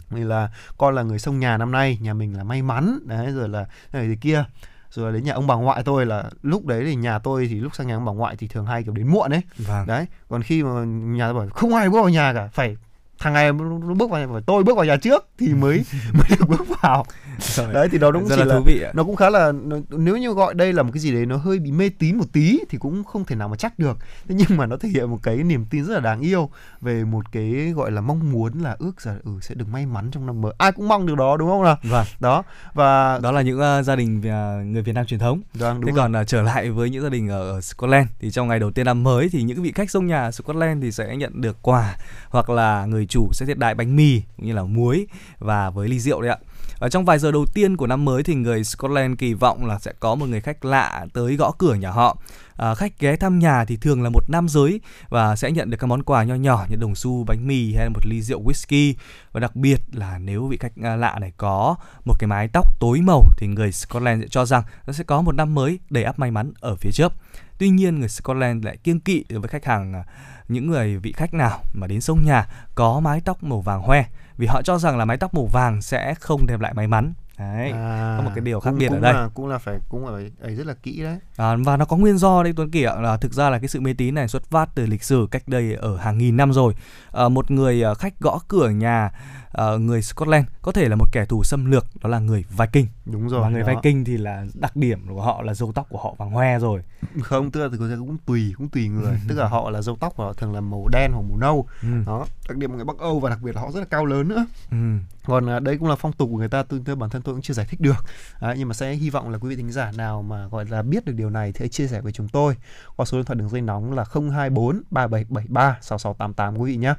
[0.09, 2.99] vì là con là người sông nhà năm nay nhà mình là may mắn.
[3.05, 4.43] Đấy rồi là này thì kia
[4.91, 7.75] rồi đến nhà ông bà ngoại tôi là lúc đấy thì nhà tôi thì lúc
[7.75, 10.43] sang nhà ông bà ngoại thì thường hay kiểu đến muộn ấy vâng đấy còn
[10.43, 12.77] khi mà nhà tôi bảo không ai bước vào nhà cả phải
[13.19, 16.49] thằng này nó bước vào phải tôi bước vào nhà trước thì mới mới được
[16.49, 17.05] bước vào.
[17.73, 18.91] đấy thì đó cũng rất chỉ là là thú vị ạ.
[18.93, 21.37] nó cũng khá là nó, nếu như gọi đây là một cái gì đấy nó
[21.37, 23.97] hơi bị mê tín một tí thì cũng không thể nào mà chắc được.
[24.29, 26.49] Thế nhưng mà nó thể hiện một cái niềm tin rất là đáng yêu
[26.81, 30.11] về một cái gọi là mong muốn là ước rằng ừ sẽ được may mắn
[30.11, 30.53] trong năm mới.
[30.57, 31.77] Ai cũng mong được đó đúng không nào?
[31.83, 32.05] Vâng.
[32.19, 32.43] Đó
[32.73, 35.41] và đó là những ờ, gia đình ờ, người Việt Nam truyền thống.
[35.53, 36.03] Vâng, đúng Thế rồi.
[36.03, 38.71] còn ờ, trở lại với những gia đình ở, ở Scotland thì trong ngày đầu
[38.71, 41.97] tiên năm mới thì những vị khách sông nhà Scotland thì sẽ nhận được quà
[42.29, 45.07] hoặc là người chủ sẽ thiện đại bánh mì cũng như là muối
[45.39, 46.37] và với ly rượu đấy ạ.
[46.79, 49.79] Ở trong vài giờ đầu tiên của năm mới thì người Scotland kỳ vọng là
[49.79, 52.17] sẽ có một người khách lạ tới gõ cửa nhà họ.
[52.55, 55.77] À, khách ghé thăm nhà thì thường là một nam giới và sẽ nhận được
[55.79, 58.43] các món quà nho nhỏ như đồng xu, bánh mì hay là một ly rượu
[58.43, 58.93] whisky
[59.31, 61.75] và đặc biệt là nếu vị khách à, lạ này có
[62.05, 65.21] một cái mái tóc tối màu thì người Scotland sẽ cho rằng nó sẽ có
[65.21, 67.13] một năm mới đầy ắp may mắn ở phía trước.
[67.57, 70.03] Tuy nhiên người Scotland lại kiêng kỵ đối với khách hàng à,
[70.49, 74.05] những người vị khách nào mà đến sông nhà có mái tóc màu vàng hoe
[74.37, 77.13] vì họ cho rằng là mái tóc màu vàng sẽ không đem lại may mắn.
[77.39, 77.71] Đấy.
[77.71, 79.13] à, có một cái điều khác cũng, biệt ở cũng đây.
[79.13, 81.85] là, cũng là phải cũng là phải ấy rất là kỹ đấy À, và nó
[81.85, 84.15] có nguyên do đấy Tuấn Kỳ ạ là thực ra là cái sự mê tín
[84.15, 86.73] này xuất phát từ lịch sử cách đây ở hàng nghìn năm rồi.
[87.11, 89.11] À, một người à, khách gõ cửa nhà
[89.51, 92.85] à, người Scotland có thể là một kẻ thù xâm lược đó là người Viking.
[93.05, 93.67] đúng rồi và người đó.
[93.83, 96.81] Viking thì là đặc điểm của họ là râu tóc của họ vàng hoe rồi.
[97.21, 100.13] không tức là thì cũng tùy cũng tùy người tức là họ là râu tóc
[100.15, 101.87] của họ thường là màu đen hoặc màu nâu Ừ.
[102.05, 104.05] đó đặc điểm của người Bắc Âu và đặc biệt là họ rất là cao
[104.05, 104.77] lớn nữa Ừ.
[105.25, 107.35] còn à, đây cũng là phong tục của người ta tôi, tôi bản thân tôi
[107.35, 108.05] cũng chưa giải thích được
[108.41, 110.81] Đấy, nhưng mà sẽ hy vọng là quý vị thính giả nào mà gọi là
[110.81, 112.55] biết được điều này thì hãy chia sẻ với chúng tôi
[112.95, 116.93] qua số điện thoại đường dây nóng là 024 3773 6688 quý vị nhé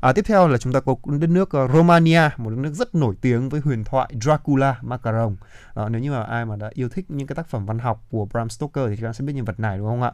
[0.00, 2.94] À, tiếp theo là chúng ta có đất nước ờ, Romania, một đất nước rất
[2.94, 5.36] nổi tiếng với huyền thoại Dracula Macaron.
[5.74, 8.04] À, nếu như mà ai mà đã yêu thích những cái tác phẩm văn học
[8.10, 10.12] của Bram Stoker thì các bạn sẽ biết nhân vật này đúng không ạ?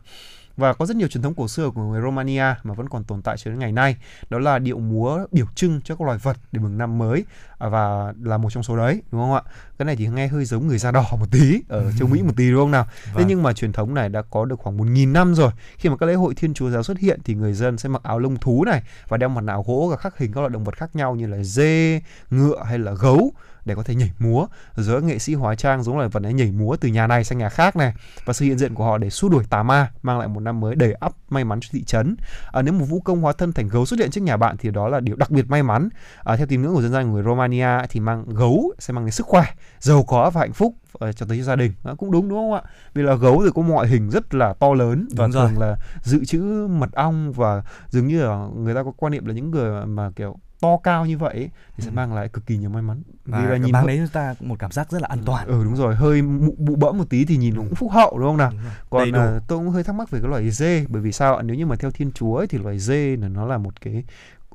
[0.56, 3.22] Và có rất nhiều truyền thống cổ xưa của người Romania mà vẫn còn tồn
[3.22, 3.96] tại cho đến ngày nay.
[4.30, 7.24] Đó là điệu múa biểu trưng cho các loài vật để mừng năm mới
[7.58, 9.42] à, và là một trong số đấy đúng không ạ?
[9.78, 12.32] Cái này thì nghe hơi giống người da đỏ một tí ở châu Mỹ một
[12.36, 12.86] tí đúng không nào?
[13.04, 13.24] Thế Vâng.
[13.28, 15.50] nhưng mà truyền thống này đã có được khoảng 1.000 năm rồi.
[15.76, 18.02] Khi mà các lễ hội Thiên Chúa giáo xuất hiện thì người dân sẽ mặc
[18.02, 20.64] áo lông thú này và đeo mặt nạ gỗ và khắc hình các loại động
[20.64, 22.00] vật khác nhau như là dê,
[22.30, 23.32] ngựa hay là gấu
[23.66, 26.32] để có thể nhảy múa rồi các nghệ sĩ hóa trang giống loài vật ấy
[26.32, 27.94] nhảy múa từ nhà này sang nhà khác này
[28.24, 30.60] và sự hiện diện của họ để xua đuổi tà ma mang lại một năm
[30.60, 32.16] mới đầy ắp may mắn cho thị trấn.
[32.52, 34.70] À, nếu một vũ công hóa thân thành gấu xuất hiện trước nhà bạn thì
[34.70, 35.88] đó là điều đặc biệt may mắn.
[36.24, 39.12] À, theo tín ngưỡng của dân gian người Romania thì mang gấu sẽ mang đến
[39.12, 39.44] sức khỏe
[39.78, 41.72] giàu có và hạnh phúc ờ, cho tới gia đình.
[41.84, 42.62] Đó, cũng đúng đúng không ạ?
[42.94, 46.24] Vì là gấu thì có mọi hình rất là to lớn và thường là dự
[46.24, 46.40] trữ
[46.70, 50.10] mật ong và dường như là người ta có quan niệm là những người mà
[50.16, 51.94] kiểu to cao như vậy ấy, thì sẽ Ừ.
[51.94, 54.34] mang lại cực kỳ nhiều may mắn Và vì là nhìn mang đến cho ta
[54.40, 55.46] một cảm giác rất là an toàn.
[55.46, 58.28] ừ đúng rồi hơi mụ, bụ bẫm một tí thì nhìn cũng phúc hậu đúng
[58.28, 58.72] không nào Đúng rồi.
[58.90, 61.42] còn à, tôi cũng hơi thắc mắc về cái loài dê bởi vì sao ạ
[61.42, 64.04] nếu như mà theo thiên chúa ấy, thì loài dê là nó là một cái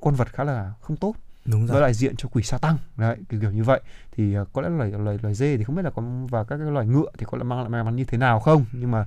[0.02, 1.16] con vật khá là không tốt
[1.46, 1.82] Đúng nó rồi.
[1.82, 3.82] đại diện cho quỷ sa tăng đấy kiểu, kiểu như vậy
[4.18, 6.58] thì à, có lẽ loài loài loài dê thì không biết là có và các
[6.58, 8.92] cái loài ngựa thì có lẽ mang lại may mắn như thế nào không nhưng
[8.92, 9.06] mà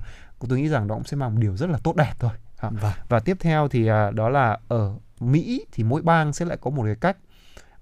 [0.49, 2.31] tôi nghĩ rằng đó cũng sẽ mang một điều rất là tốt đẹp thôi
[2.61, 2.69] Đó.
[2.81, 2.91] Vâng.
[3.09, 6.69] và tiếp theo thì à, đó là ở Mỹ thì mỗi bang sẽ lại có
[6.69, 7.17] một cái cách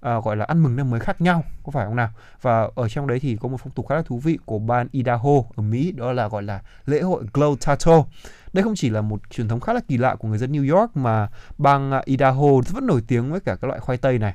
[0.00, 2.10] à, gọi là ăn mừng năm mới khác nhau có phải không nào?
[2.42, 4.88] Và ở trong đấy thì có một phong tục khá là thú vị của bang
[4.92, 8.04] Idaho ở Mỹ đó là gọi là lễ hội Glow Tato
[8.52, 10.76] đây không chỉ là một truyền thống khá là kỳ lạ của người dân New
[10.76, 11.28] York mà
[11.58, 14.34] bang à, Idaho vẫn nổi tiếng với cả các loại khoai tây này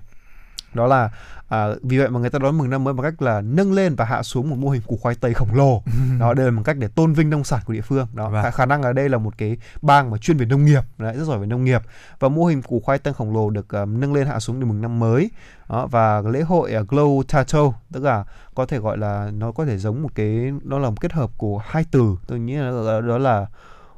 [0.74, 1.10] đó là
[1.48, 3.96] à, vì vậy mà người ta đón mừng năm mới bằng cách là nâng lên
[3.96, 5.84] và hạ xuống một mô hình củ khoai tây khổng lồ.
[6.20, 8.08] Đó đây là một cách để tôn vinh nông sản của địa phương.
[8.14, 8.52] Đó Vâng.
[8.52, 11.24] khả, năng là đây là một cái bang mà chuyên về nông nghiệp đấy, rất
[11.26, 11.82] giỏi về nông nghiệp.
[12.20, 14.66] Và mô hình củ khoai tây khổng lồ được à, nâng lên hạ xuống để
[14.66, 15.30] mừng năm mới.
[15.70, 17.60] Đó, và lễ hội à, Glow Tato
[17.94, 18.24] tức là
[18.56, 21.30] có thể gọi là nó có thể giống một cái nó là một kết hợp
[21.38, 22.16] của hai từ.
[22.28, 23.46] Tôi nghĩ là đó là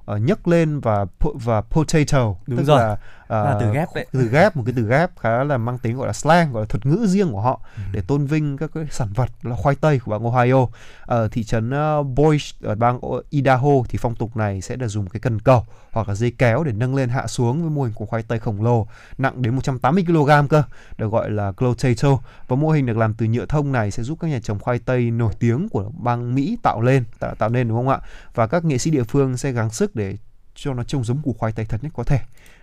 [0.06, 2.80] ờ, nhấc lên và và potato Đúng tức rồi.
[2.80, 2.98] là
[3.32, 4.06] ờ, Là từ ghép đấy.
[4.12, 6.66] từ ghép một cái từ ghép khá là mang tính gọi là slang gọi là
[6.70, 7.82] thuật ngữ riêng của họ Ừ.
[7.92, 10.68] để tôn vinh các cái sản vật là khoai tây của bang Ohio
[11.06, 13.00] ở thị trấn uh, Boise ở bang
[13.30, 16.64] Idaho thì phong tục này sẽ được dùng cái cần cầu hoặc là dây kéo
[16.64, 18.88] để nâng lên hạ xuống với mô hình của khoai tây khổng lồ
[19.18, 20.64] nặng đến 180 kg cơ
[20.98, 22.10] được gọi là potato
[22.48, 24.80] và mô hình được làm từ nhựa thông này sẽ giúp các nhà trồng khoai
[24.80, 28.00] tây nổi tiếng của bang Mỹ tạo lên tạo, tạo nên đúng không ạ
[28.36, 30.18] và các nghệ sĩ địa phương sẽ gắng sức để
[30.56, 32.20] cho nó trông giống củ khoai tây thật nhất có thể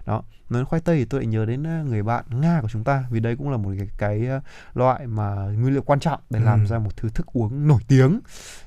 [0.07, 2.85] đó nói khoai tây thì tôi lại nhớ đến ờ, người bạn nga của chúng
[2.85, 4.41] ta vì đây cũng là một cái, cái ờ,
[4.75, 6.67] loại mà nguyên liệu quan trọng để làm Ừ.
[6.67, 8.21] ra một thứ thức uống nổi tiếng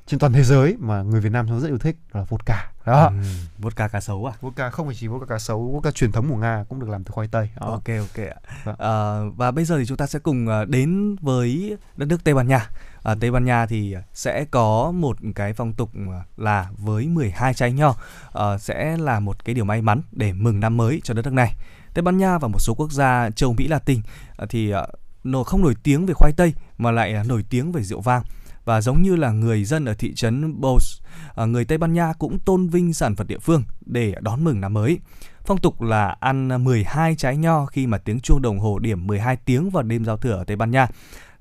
[0.07, 3.06] trên toàn thế giới mà người Việt Nam chúng rất yêu thích là vodka đó
[3.07, 3.14] Ừ,
[3.60, 6.35] vodka cá sấu à vodka không phải chỉ vodka cá sấu vodka truyền thống của
[6.35, 7.68] nga cũng được làm từ khoai tây đó.
[7.68, 8.73] Ok ok ạ.
[8.77, 12.48] Ờ, và bây giờ thì chúng ta sẽ cùng đến với đất nước Tây Ban
[12.48, 12.69] Nha.
[13.03, 15.91] Ở Tây Ban Nha thì sẽ có một cái phong tục
[16.38, 17.95] là với 12 trái nho
[18.32, 21.34] ờ, sẽ là một cái điều may mắn để mừng năm mới cho đất nước
[21.34, 21.56] này.
[21.94, 24.02] Tây Ban Nha và một số quốc gia châu Mỹ Latin
[24.36, 24.88] ờ, thì ờ,
[25.23, 28.23] nó không nổi tiếng về khoai tây mà lại ờ, nổi tiếng về rượu vang.
[28.65, 31.02] Và giống như là người dân ở thị trấn Bos,
[31.48, 34.73] người Tây Ban Nha cũng tôn vinh sản vật địa phương để đón mừng năm
[34.73, 34.99] mới.
[35.45, 39.36] Phong tục là ăn 12 trái nho khi mà tiếng chuông đồng hồ điểm 12
[39.36, 40.88] tiếng vào đêm giao thừa ở Tây Ban Nha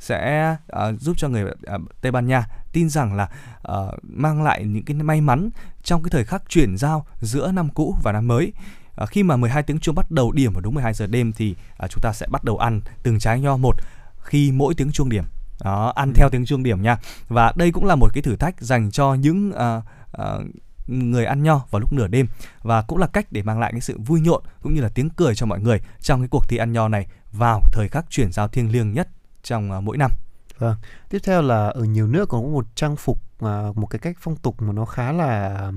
[0.01, 3.29] sẽ ờ, giúp cho người ờ, Tây Ban Nha tin rằng là
[3.63, 5.51] ờ, mang lại những cái may mắn
[5.83, 8.53] trong cái thời khắc chuyển giao giữa năm cũ và năm mới.
[8.95, 11.55] Ờ, khi mà 12 tiếng chuông bắt đầu điểm vào đúng 12 giờ đêm thì
[11.77, 13.77] ờ, chúng ta sẽ bắt đầu ăn từng trái nho một
[14.23, 15.25] khi mỗi tiếng chuông điểm.
[15.65, 16.99] Đó, ăn theo tiếng chuông điểm nha.
[17.29, 19.83] Và đây cũng là một cái thử thách dành cho những ờ,
[20.13, 20.43] ờ,
[20.87, 22.27] người ăn nho vào lúc nửa đêm
[22.63, 25.11] và cũng là cách để mang lại cái sự vui nhộn cũng như là tiếng
[25.11, 28.33] cười cho mọi người trong cái cuộc thi ăn nho này vào thời khắc chuyển
[28.33, 29.09] giao thiêng liêng nhất
[29.43, 30.11] trong à, mỗi năm.
[30.59, 30.77] Vâng.
[31.09, 34.17] tiếp theo là ở nhiều nước còn có một trang phục à, một cái cách
[34.21, 35.71] phong tục mà nó khá là à,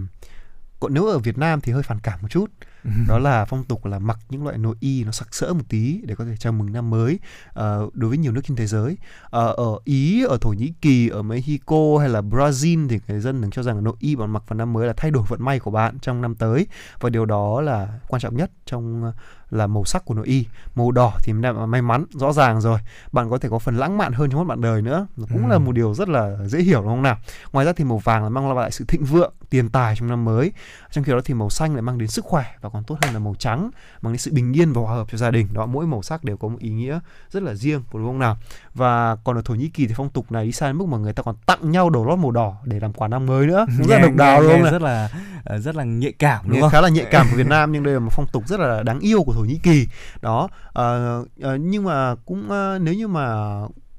[0.79, 2.51] còn nếu ở Việt Nam thì hơi phản cảm một chút
[3.07, 6.01] đó là phong tục là mặc những loại nội y nó sặc sỡ một tí
[6.03, 7.19] để có thể chào mừng năm mới
[7.53, 8.97] Ờ, đối với nhiều nước trên thế giới.
[9.29, 13.41] Ờ, ở Ý ở Thổ Nhĩ Kỳ ở Mexico hay là Brazil thì người dân
[13.41, 15.45] thường cho rằng là nội y bạn mặc vào năm mới là thay đổi vận
[15.45, 16.67] may của bạn trong năm tới.
[16.99, 19.13] Và điều đó là quan trọng nhất trong ờ,
[19.49, 20.45] là màu sắc của nội y.
[20.75, 21.33] Màu đỏ thì
[21.67, 22.79] may mắn rõ ràng rồi.
[23.11, 25.07] Bạn có thể có phần lãng mạn hơn trong mắt bạn đời nữa.
[25.15, 27.17] Cũng là một điều rất là dễ hiểu đúng không nào?
[27.53, 30.25] Ngoài ra thì màu vàng là mang lại sự thịnh vượng tiền tài trong năm
[30.25, 30.51] mới.
[30.91, 33.13] Trong khi đó thì màu xanh lại mang đến sức khỏe và còn tốt hơn
[33.13, 33.71] là màu trắng
[34.01, 35.47] mang đến sự bình yên và hòa hợp cho gia đình.
[35.53, 36.99] Đó mỗi màu sắc đều có một ý nghĩa
[37.31, 38.37] rất là riêng đúng không nào?
[38.73, 40.97] Và còn ở Thổ Nhĩ Kỳ thì phong tục này đi xa đến mức mà
[40.97, 43.65] người ta còn tặng nhau đồ lót màu đỏ để làm quà năm mới nữa.
[43.79, 44.71] Rất là độc đáo đúng không nào?
[44.71, 45.09] rất là
[45.45, 46.69] ờ, rất là nhạy cảm đúng không?
[46.69, 48.83] khá là nhạy cảm của Việt Nam nhưng đây là một phong tục rất là
[48.83, 49.87] đáng yêu của Thổ Nhĩ Kỳ.
[50.21, 53.57] Đó Ờ, ờ, nhưng mà cũng ờ, nếu như mà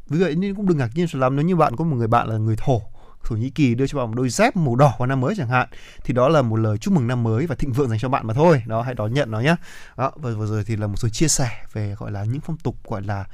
[0.08, 2.28] vì vậy nên cũng đừng ngạc nhiên lắm nếu như bạn có một người bạn
[2.28, 2.80] là người thổ
[3.24, 5.48] Thổ Nhĩ Kỳ đưa cho bạn một đôi dép màu đỏ vào năm mới chẳng
[5.48, 5.68] hạn.
[6.04, 8.26] Thì đó là một lời chúc mừng năm mới và thịnh vượng dành cho bạn
[8.26, 8.62] mà thôi.
[8.66, 9.56] Đó hãy đón nhận nó nhé.
[9.96, 12.56] Đó và vừa rồi thì là một số chia sẻ về gọi là những phong
[12.56, 13.24] tục gọi là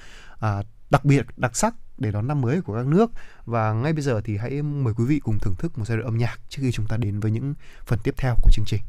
[0.40, 3.10] à, đặc biệt đặc sắc để đón năm mới của các nước.
[3.44, 6.08] Và ngay bây giờ thì hãy mời quý vị cùng thưởng thức một giai đoạn
[6.08, 7.54] âm nhạc trước khi chúng ta đến với những
[7.86, 8.80] phần tiếp theo của chương trình.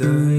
[0.00, 0.29] sœurs.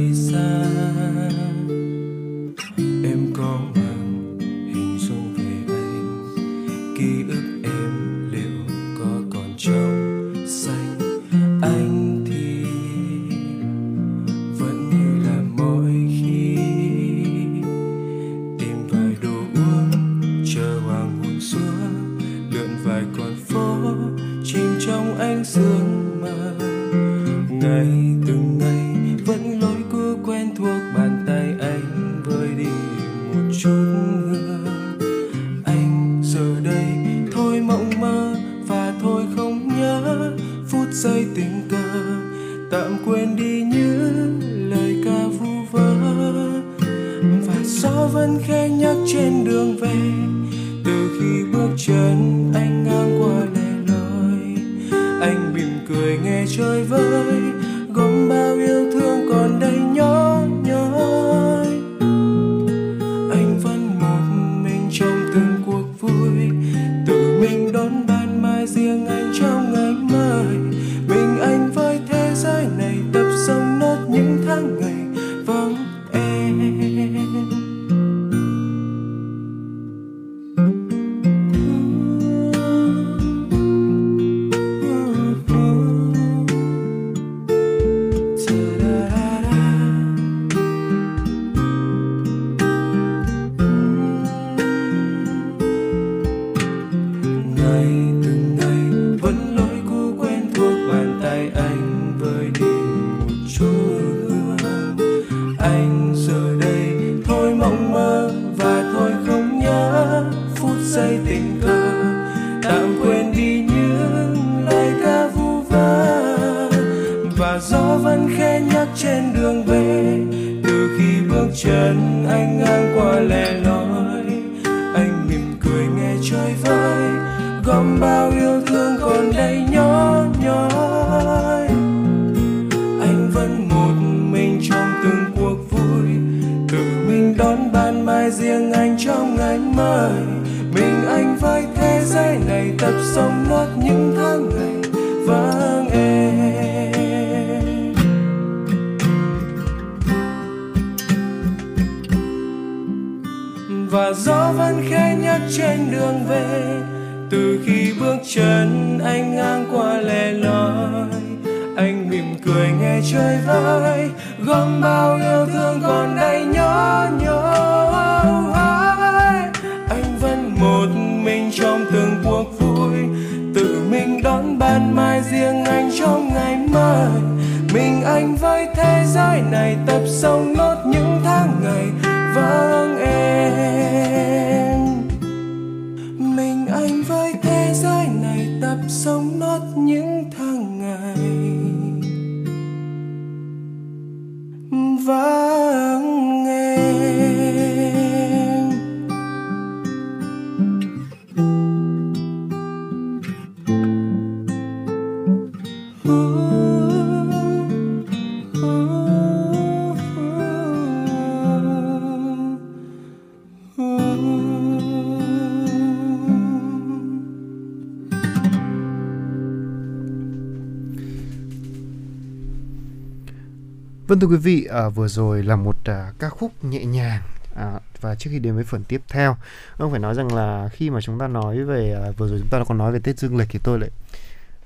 [224.44, 227.22] Vị, à, vừa rồi là một à, ca khúc nhẹ nhàng
[227.56, 229.36] à, và trước khi đến với phần tiếp theo,
[229.78, 232.48] ông phải nói rằng là khi mà chúng ta nói về à, vừa rồi chúng
[232.50, 233.90] ta còn nói về Tết Dương lịch thì tôi lại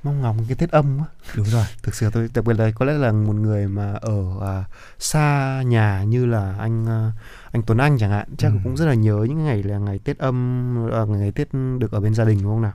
[0.03, 1.05] mong ngóng cái Tết âm quá.
[1.35, 4.23] đúng rồi Thực sự tôi đặc biệt là có lẽ là một người mà ở
[4.41, 4.63] à,
[4.99, 7.11] xa nhà như là anh à,
[7.51, 8.57] anh Tuấn Anh chẳng hạn, chắc Ừ.
[8.63, 10.35] cũng rất là nhớ những ngày là ngày Tết âm,
[10.93, 11.47] à, ngày Tết
[11.79, 12.73] được ở bên gia đình đúng không nào?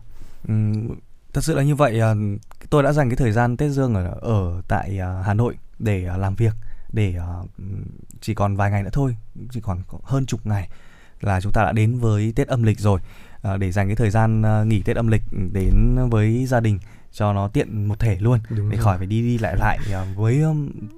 [0.48, 0.88] Ừm,
[1.32, 2.14] thật sự là như vậy à,
[2.70, 6.06] tôi đã dành cái thời gian Tết Dương ở ở tại à, Hà Nội để
[6.06, 6.52] à, làm việc
[6.92, 7.26] để à,
[7.58, 7.84] ừm,
[8.20, 9.16] chỉ còn vài ngày nữa thôi
[9.50, 10.68] chỉ còn hơn chục ngày
[11.20, 13.00] là chúng ta đã đến với Tết âm lịch rồi
[13.42, 15.22] à, để dành cái thời gian à, nghỉ Tết âm lịch
[15.52, 16.78] đến với gia đình
[17.12, 18.84] cho nó tiện một thể luôn Đúng để rồi.
[18.84, 20.42] khỏi phải đi đi lại lại à, với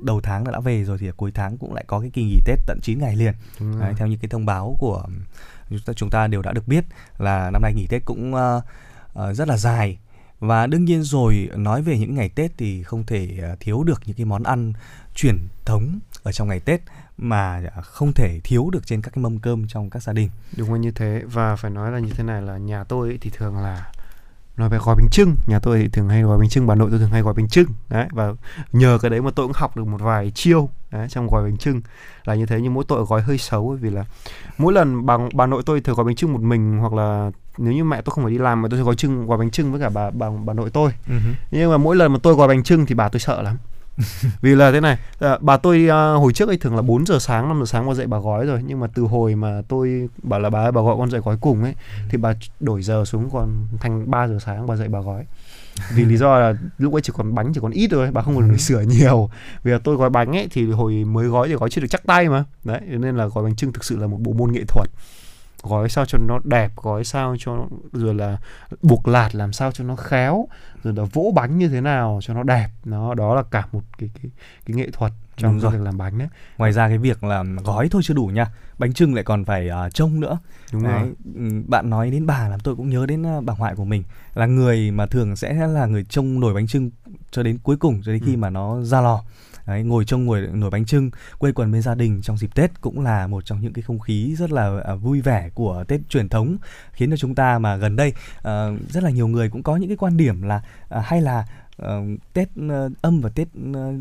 [0.03, 2.41] đầu tháng đã đã về rồi thì cuối tháng cũng lại có cái kỳ nghỉ
[2.45, 3.35] Tết tận 9 ngày liền.
[3.81, 5.05] Đấy, theo những cái thông báo của
[5.71, 6.85] chúng ta, chúng ta đều đã được biết
[7.19, 8.61] là năm nay nghỉ Tết cũng ờ,
[9.13, 9.99] ờ, rất là dài
[10.43, 14.01] và đương nhiên rồi nói về những ngày Tết thì không thể à, thiếu được
[14.07, 14.73] những cái món ăn
[15.15, 16.81] truyền thống ở trong ngày Tết
[17.19, 20.29] mà à, không thể thiếu được trên các cái mâm cơm trong các gia đình.
[20.57, 21.23] Đúng là như thế.
[21.27, 23.93] Và phải nói là như thế này là nhà tôi ấy thì thường là
[24.57, 26.89] nói về gói bánh trưng nhà tôi thì thường hay gói bánh trưng bà nội
[26.91, 28.33] tôi thường hay gói bánh trưng đấy và
[28.73, 31.59] nhờ cái đấy mà tôi cũng học được một vài chiêu đấy, trong gói bánh
[31.59, 31.81] trưng
[32.25, 34.05] là như thế nhưng mỗi tội gói hơi xấu ấy, vì là
[34.59, 37.73] mỗi lần bà bà nội tôi thường gói bánh trưng một mình hoặc là nếu
[37.73, 39.73] như mẹ tôi không phải đi làm mà tôi sẽ gói trưng gói bánh trưng
[39.73, 40.91] với cả bà bà bà nội tôi.
[41.51, 43.57] Nhưng mà mỗi lần mà tôi gói bánh trưng thì bà tôi sợ lắm.
[44.41, 47.19] Vì là thế này à, bà tôi à, hồi trước ấy thường là 4 giờ
[47.19, 48.63] sáng 5 giờ sáng bà dậy bà gói rồi.
[48.67, 51.37] Nhưng mà từ hồi mà tôi bảo là bà ơi, bà gọi con dậy gói
[51.41, 51.75] cùng ấy
[52.09, 55.27] thì bà đổi giờ xuống còn thành 3 giờ sáng bà dậy bà gói.
[55.95, 58.37] Vì lý do là lúc ấy chỉ còn bánh chỉ còn ít thôi bà không
[58.37, 59.31] còn sửa nhiều.
[59.63, 62.07] Vì là tôi gói bánh ấy thì hồi mới gói thì gói chưa được chắc
[62.07, 62.45] tay mà.
[62.65, 64.89] Đấy nên là gói bánh trưng thực sự là một bộ môn nghệ thuật
[65.63, 68.39] gói sao cho nó đẹp gói sao cho nó, rồi là
[68.83, 70.49] buộc lạt làm sao cho nó khéo
[70.85, 72.69] rồi là vỗ bánh như thế nào cho nó đẹp.
[72.85, 74.31] Nó đó là cả một cái cái
[74.67, 76.29] cái nghệ thuật trong Đúng việc làm bánh đấy.
[76.59, 78.47] Ngoài ra cái việc là gói thôi chưa đủ nha,
[78.79, 80.39] bánh trưng lại còn phải uh, trông nữa.
[80.73, 81.03] đúng Đấy,
[81.35, 81.63] rồi.
[81.69, 84.05] bạn nói đến bà làm tôi cũng nhớ đến ờ, bà ngoại của mình.
[84.35, 86.91] Là người mà thường sẽ là người trông nồi bánh trưng
[87.31, 88.39] cho đến cuối cùng cho đến khi Ừ.
[88.39, 89.23] mà nó ra lò
[89.67, 92.81] Đấy, ngồi trông ngồi nồi bánh trưng quây quần bên gia đình trong dịp Tết
[92.81, 96.01] cũng là một trong những cái không khí rất là à, vui vẻ của Tết
[96.09, 96.57] truyền thống
[96.93, 98.13] khiến cho chúng ta mà gần đây
[98.43, 101.47] ờ, rất là nhiều người cũng có những cái quan điểm là à, hay là
[101.83, 102.03] ờ,
[102.33, 103.93] Tết ờ, âm và Tết ờ,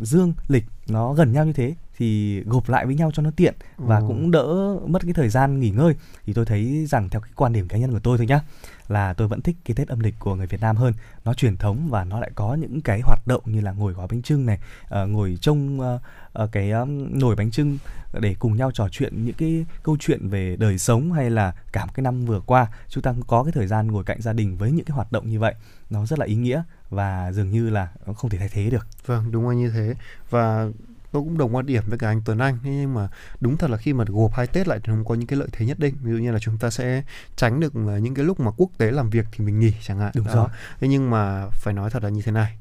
[0.00, 3.54] dương lịch nó gần nhau như thế thì gộp lại với nhau cho nó tiện
[3.76, 4.04] và Ừ.
[4.08, 5.94] cũng đỡ mất cái thời gian nghỉ ngơi
[6.26, 8.40] thì tôi thấy rằng theo cái quan điểm cá nhân của tôi thôi nhá
[8.88, 10.92] là tôi vẫn thích cái Tết âm lịch của người Việt Nam hơn
[11.24, 14.06] nó truyền thống và nó lại có những cái hoạt động như là ngồi gói
[14.10, 14.58] bánh trưng này
[14.88, 15.98] ờ, ngồi trông ờ,
[16.36, 17.78] ờ, cái um, nồi bánh trưng
[18.20, 21.84] để cùng nhau trò chuyện những cái câu chuyện về đời sống hay là cả
[21.84, 24.56] một cái năm vừa qua chúng ta có cái thời gian ngồi cạnh gia đình
[24.56, 25.54] với những cái hoạt động như vậy
[25.90, 28.86] nó rất là ý nghĩa và dường như là nó không thể thay thế được
[29.06, 29.94] Vâng, đúng là như thế.
[30.30, 30.68] Và
[31.12, 32.58] tôi cũng đồng quan điểm với cả anh Tuấn Anh.
[32.62, 33.08] Nhưng mà
[33.40, 35.48] đúng thật là khi mà gộp hai Tết lại thì nó có những cái lợi
[35.52, 35.94] thế nhất định.
[36.02, 37.02] Ví dụ như là chúng ta sẽ
[37.36, 40.12] tránh được những cái lúc mà quốc tế làm việc thì mình nghỉ chẳng hạn.
[40.14, 40.34] Đúng Đó.
[40.34, 40.48] rồi.
[40.80, 42.56] Thế nhưng mà phải nói thật là như thế này.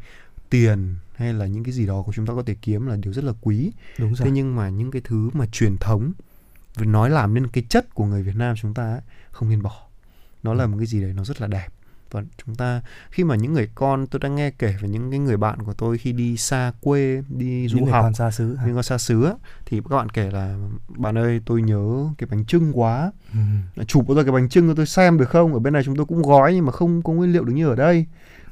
[0.50, 3.14] Tiền hay là những cái gì đó của chúng ta có thể kiếm là điều
[3.14, 3.72] rất là quý.
[4.00, 4.26] Đúng rồi.
[4.26, 6.12] thế nhưng mà những cái thứ mà truyền thống
[6.80, 9.02] nói làm nên cái chất của người Việt Nam chúng ta ấy,
[9.32, 9.82] không nên bỏ.
[10.44, 11.68] Nó là một cái gì đấy nó rất là đẹp.
[12.12, 15.20] Và chúng ta khi mà những người con tôi đang nghe kể về những cái
[15.20, 18.32] người bạn của tôi khi đi xa quê đi du những người học con xa
[18.32, 19.32] xứ những con xa xứ á,
[19.66, 20.58] thì các bạn kể là
[20.88, 23.12] bạn ơi tôi nhớ cái bánh trưng quá.
[23.34, 23.84] Ừ.
[23.84, 25.54] chụp cho tôi cái bánh trưng tôi xem được không?
[25.54, 27.68] Ở bên này chúng tôi cũng gói nhưng mà không có nguyên liệu được như
[27.68, 28.06] ở đây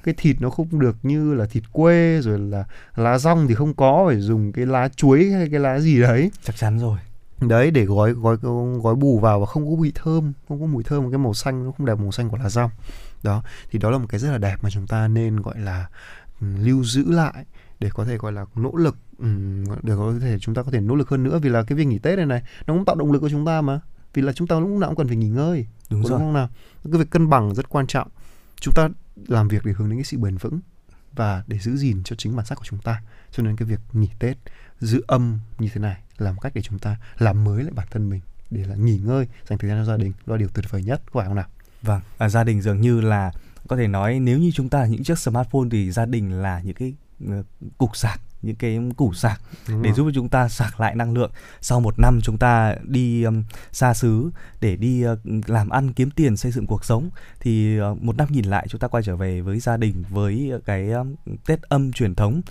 [0.03, 2.65] cái thịt nó không được như là thịt quê rồi là
[2.95, 6.31] lá rong thì không có phải dùng cái lá chuối hay cái lá gì đấy.
[6.43, 6.97] Chắc chắn rồi.
[7.41, 8.37] Đấy để gói gói
[8.81, 11.65] gói bù vào và không có vị thơm không có mùi thơm cái màu xanh
[11.65, 12.71] nó không đẹp màu xanh của lá rong.
[13.23, 15.87] Đó thì đó là một cái rất là đẹp mà chúng ta nên gọi là
[16.41, 17.45] ừ, lưu giữ lại
[17.79, 20.79] để có thể gọi là nỗ lực ừm, để có thể chúng ta có thể
[20.79, 21.39] nỗ lực hơn nữa.
[21.39, 23.45] Vì là cái việc nghỉ tết này này nó cũng tạo động lực cho chúng
[23.45, 23.79] ta mà.
[24.13, 26.19] Vì là chúng ta lúc nào cũng cần phải nghỉ ngơi đúng đúng rồi.
[26.19, 26.49] không nào?
[26.83, 28.07] Cái việc cân bằng rất quan trọng.
[28.55, 28.89] Chúng ta
[29.27, 30.59] làm việc để hướng đến cái sự bền vững
[31.13, 33.01] và để giữ gìn cho chính bản sắc của chúng ta.
[33.31, 34.37] Cho nên cái việc nghỉ tết
[34.79, 37.87] giữ âm như thế này là một cách để chúng ta làm mới lại bản
[37.91, 38.21] thân mình
[38.51, 40.83] để là nghỉ ngơi dành thời gian cho gia đình đó là điều tuyệt vời
[40.83, 41.47] nhất có phải không nào?
[41.81, 43.31] Vâng, à, gia đình dường như là
[43.67, 46.61] có thể nói nếu như chúng ta là những chiếc smartphone thì gia đình là
[46.61, 46.93] những cái
[47.29, 47.43] ờ,
[47.77, 49.95] cục sạc, những cái củ sạc Đúng để rồi.
[49.95, 51.31] giúp cho chúng ta sạc lại năng lượng.
[51.61, 54.29] Sau một năm chúng ta đi um, xa xứ
[54.61, 57.09] để đi uh, làm ăn kiếm tiền xây dựng cuộc sống
[57.39, 60.51] thì uh, một năm nhìn lại chúng ta quay trở về với gia đình với
[60.65, 61.15] cái um,
[61.45, 62.41] Tết âm truyền thống,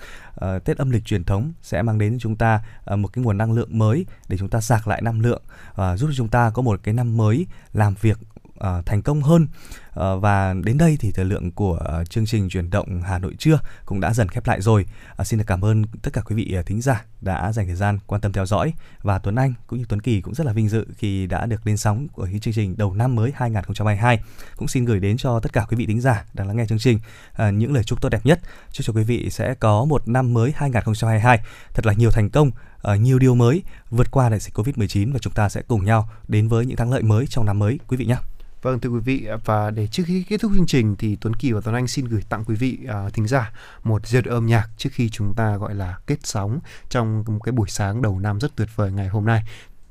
[0.45, 2.61] uh, Tết âm lịch truyền thống sẽ mang đến cho chúng ta
[2.93, 5.41] uh, một cái nguồn năng lượng mới để chúng ta sạc lại năng lượng
[5.75, 8.19] và giúp cho chúng ta có một cái năm mới làm việc
[8.57, 9.47] ờ, thành công hơn
[9.93, 13.35] Ờ, và đến đây thì thời lượng của ờ, chương trình chuyển động Hà Nội
[13.39, 14.85] trưa cũng đã dần khép lại rồi.
[15.17, 17.99] À, xin được cảm ơn tất cả quý vị thính giả đã dành thời gian
[18.07, 20.69] quan tâm theo dõi và Tuấn Anh cũng như Tuấn Kỳ cũng rất là vinh
[20.69, 24.19] dự khi đã được lên sóng của chương trình đầu năm mới 2022.
[24.57, 26.79] Cũng xin gửi đến cho tất cả quý vị thính giả đang lắng nghe chương
[26.79, 26.99] trình
[27.37, 28.39] những lời chúc tốt đẹp nhất.
[28.71, 31.39] Chúc cho quý vị sẽ có một năm mới 2022
[31.73, 35.19] thật là nhiều thành công, ở nhiều điều mới vượt qua đại dịch Covid-19 và
[35.19, 37.97] chúng ta sẽ cùng nhau đến với những thắng lợi mới trong năm mới quý
[37.97, 38.17] vị nhé.
[38.63, 41.51] Vâng thưa quý vị và để trước khi kết thúc chương trình thì Tuấn Kỳ
[41.51, 43.53] và Tuấn Anh xin gửi tặng quý vị uh, thính giả
[43.83, 46.59] một giai đoạn âm nhạc trước khi chúng ta gọi là kết sóng
[46.89, 49.43] trong một cái buổi sáng đầu năm rất tuyệt vời ngày hôm nay.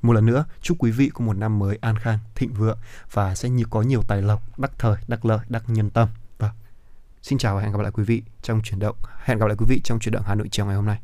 [0.03, 2.78] Một lần nữa chúc quý vị có một năm mới an khang, thịnh vượng
[3.12, 6.09] và sẽ như có nhiều tài lộc, đắc thời, đắc lợi, đắc nhân tâm.
[6.39, 6.51] Vâng.
[7.23, 8.97] Xin chào và hẹn gặp lại quý vị trong chuyển động.
[9.24, 10.99] Hẹn gặp lại quý vị trong chuyển động Hà Nội chiều ngày hôm nay.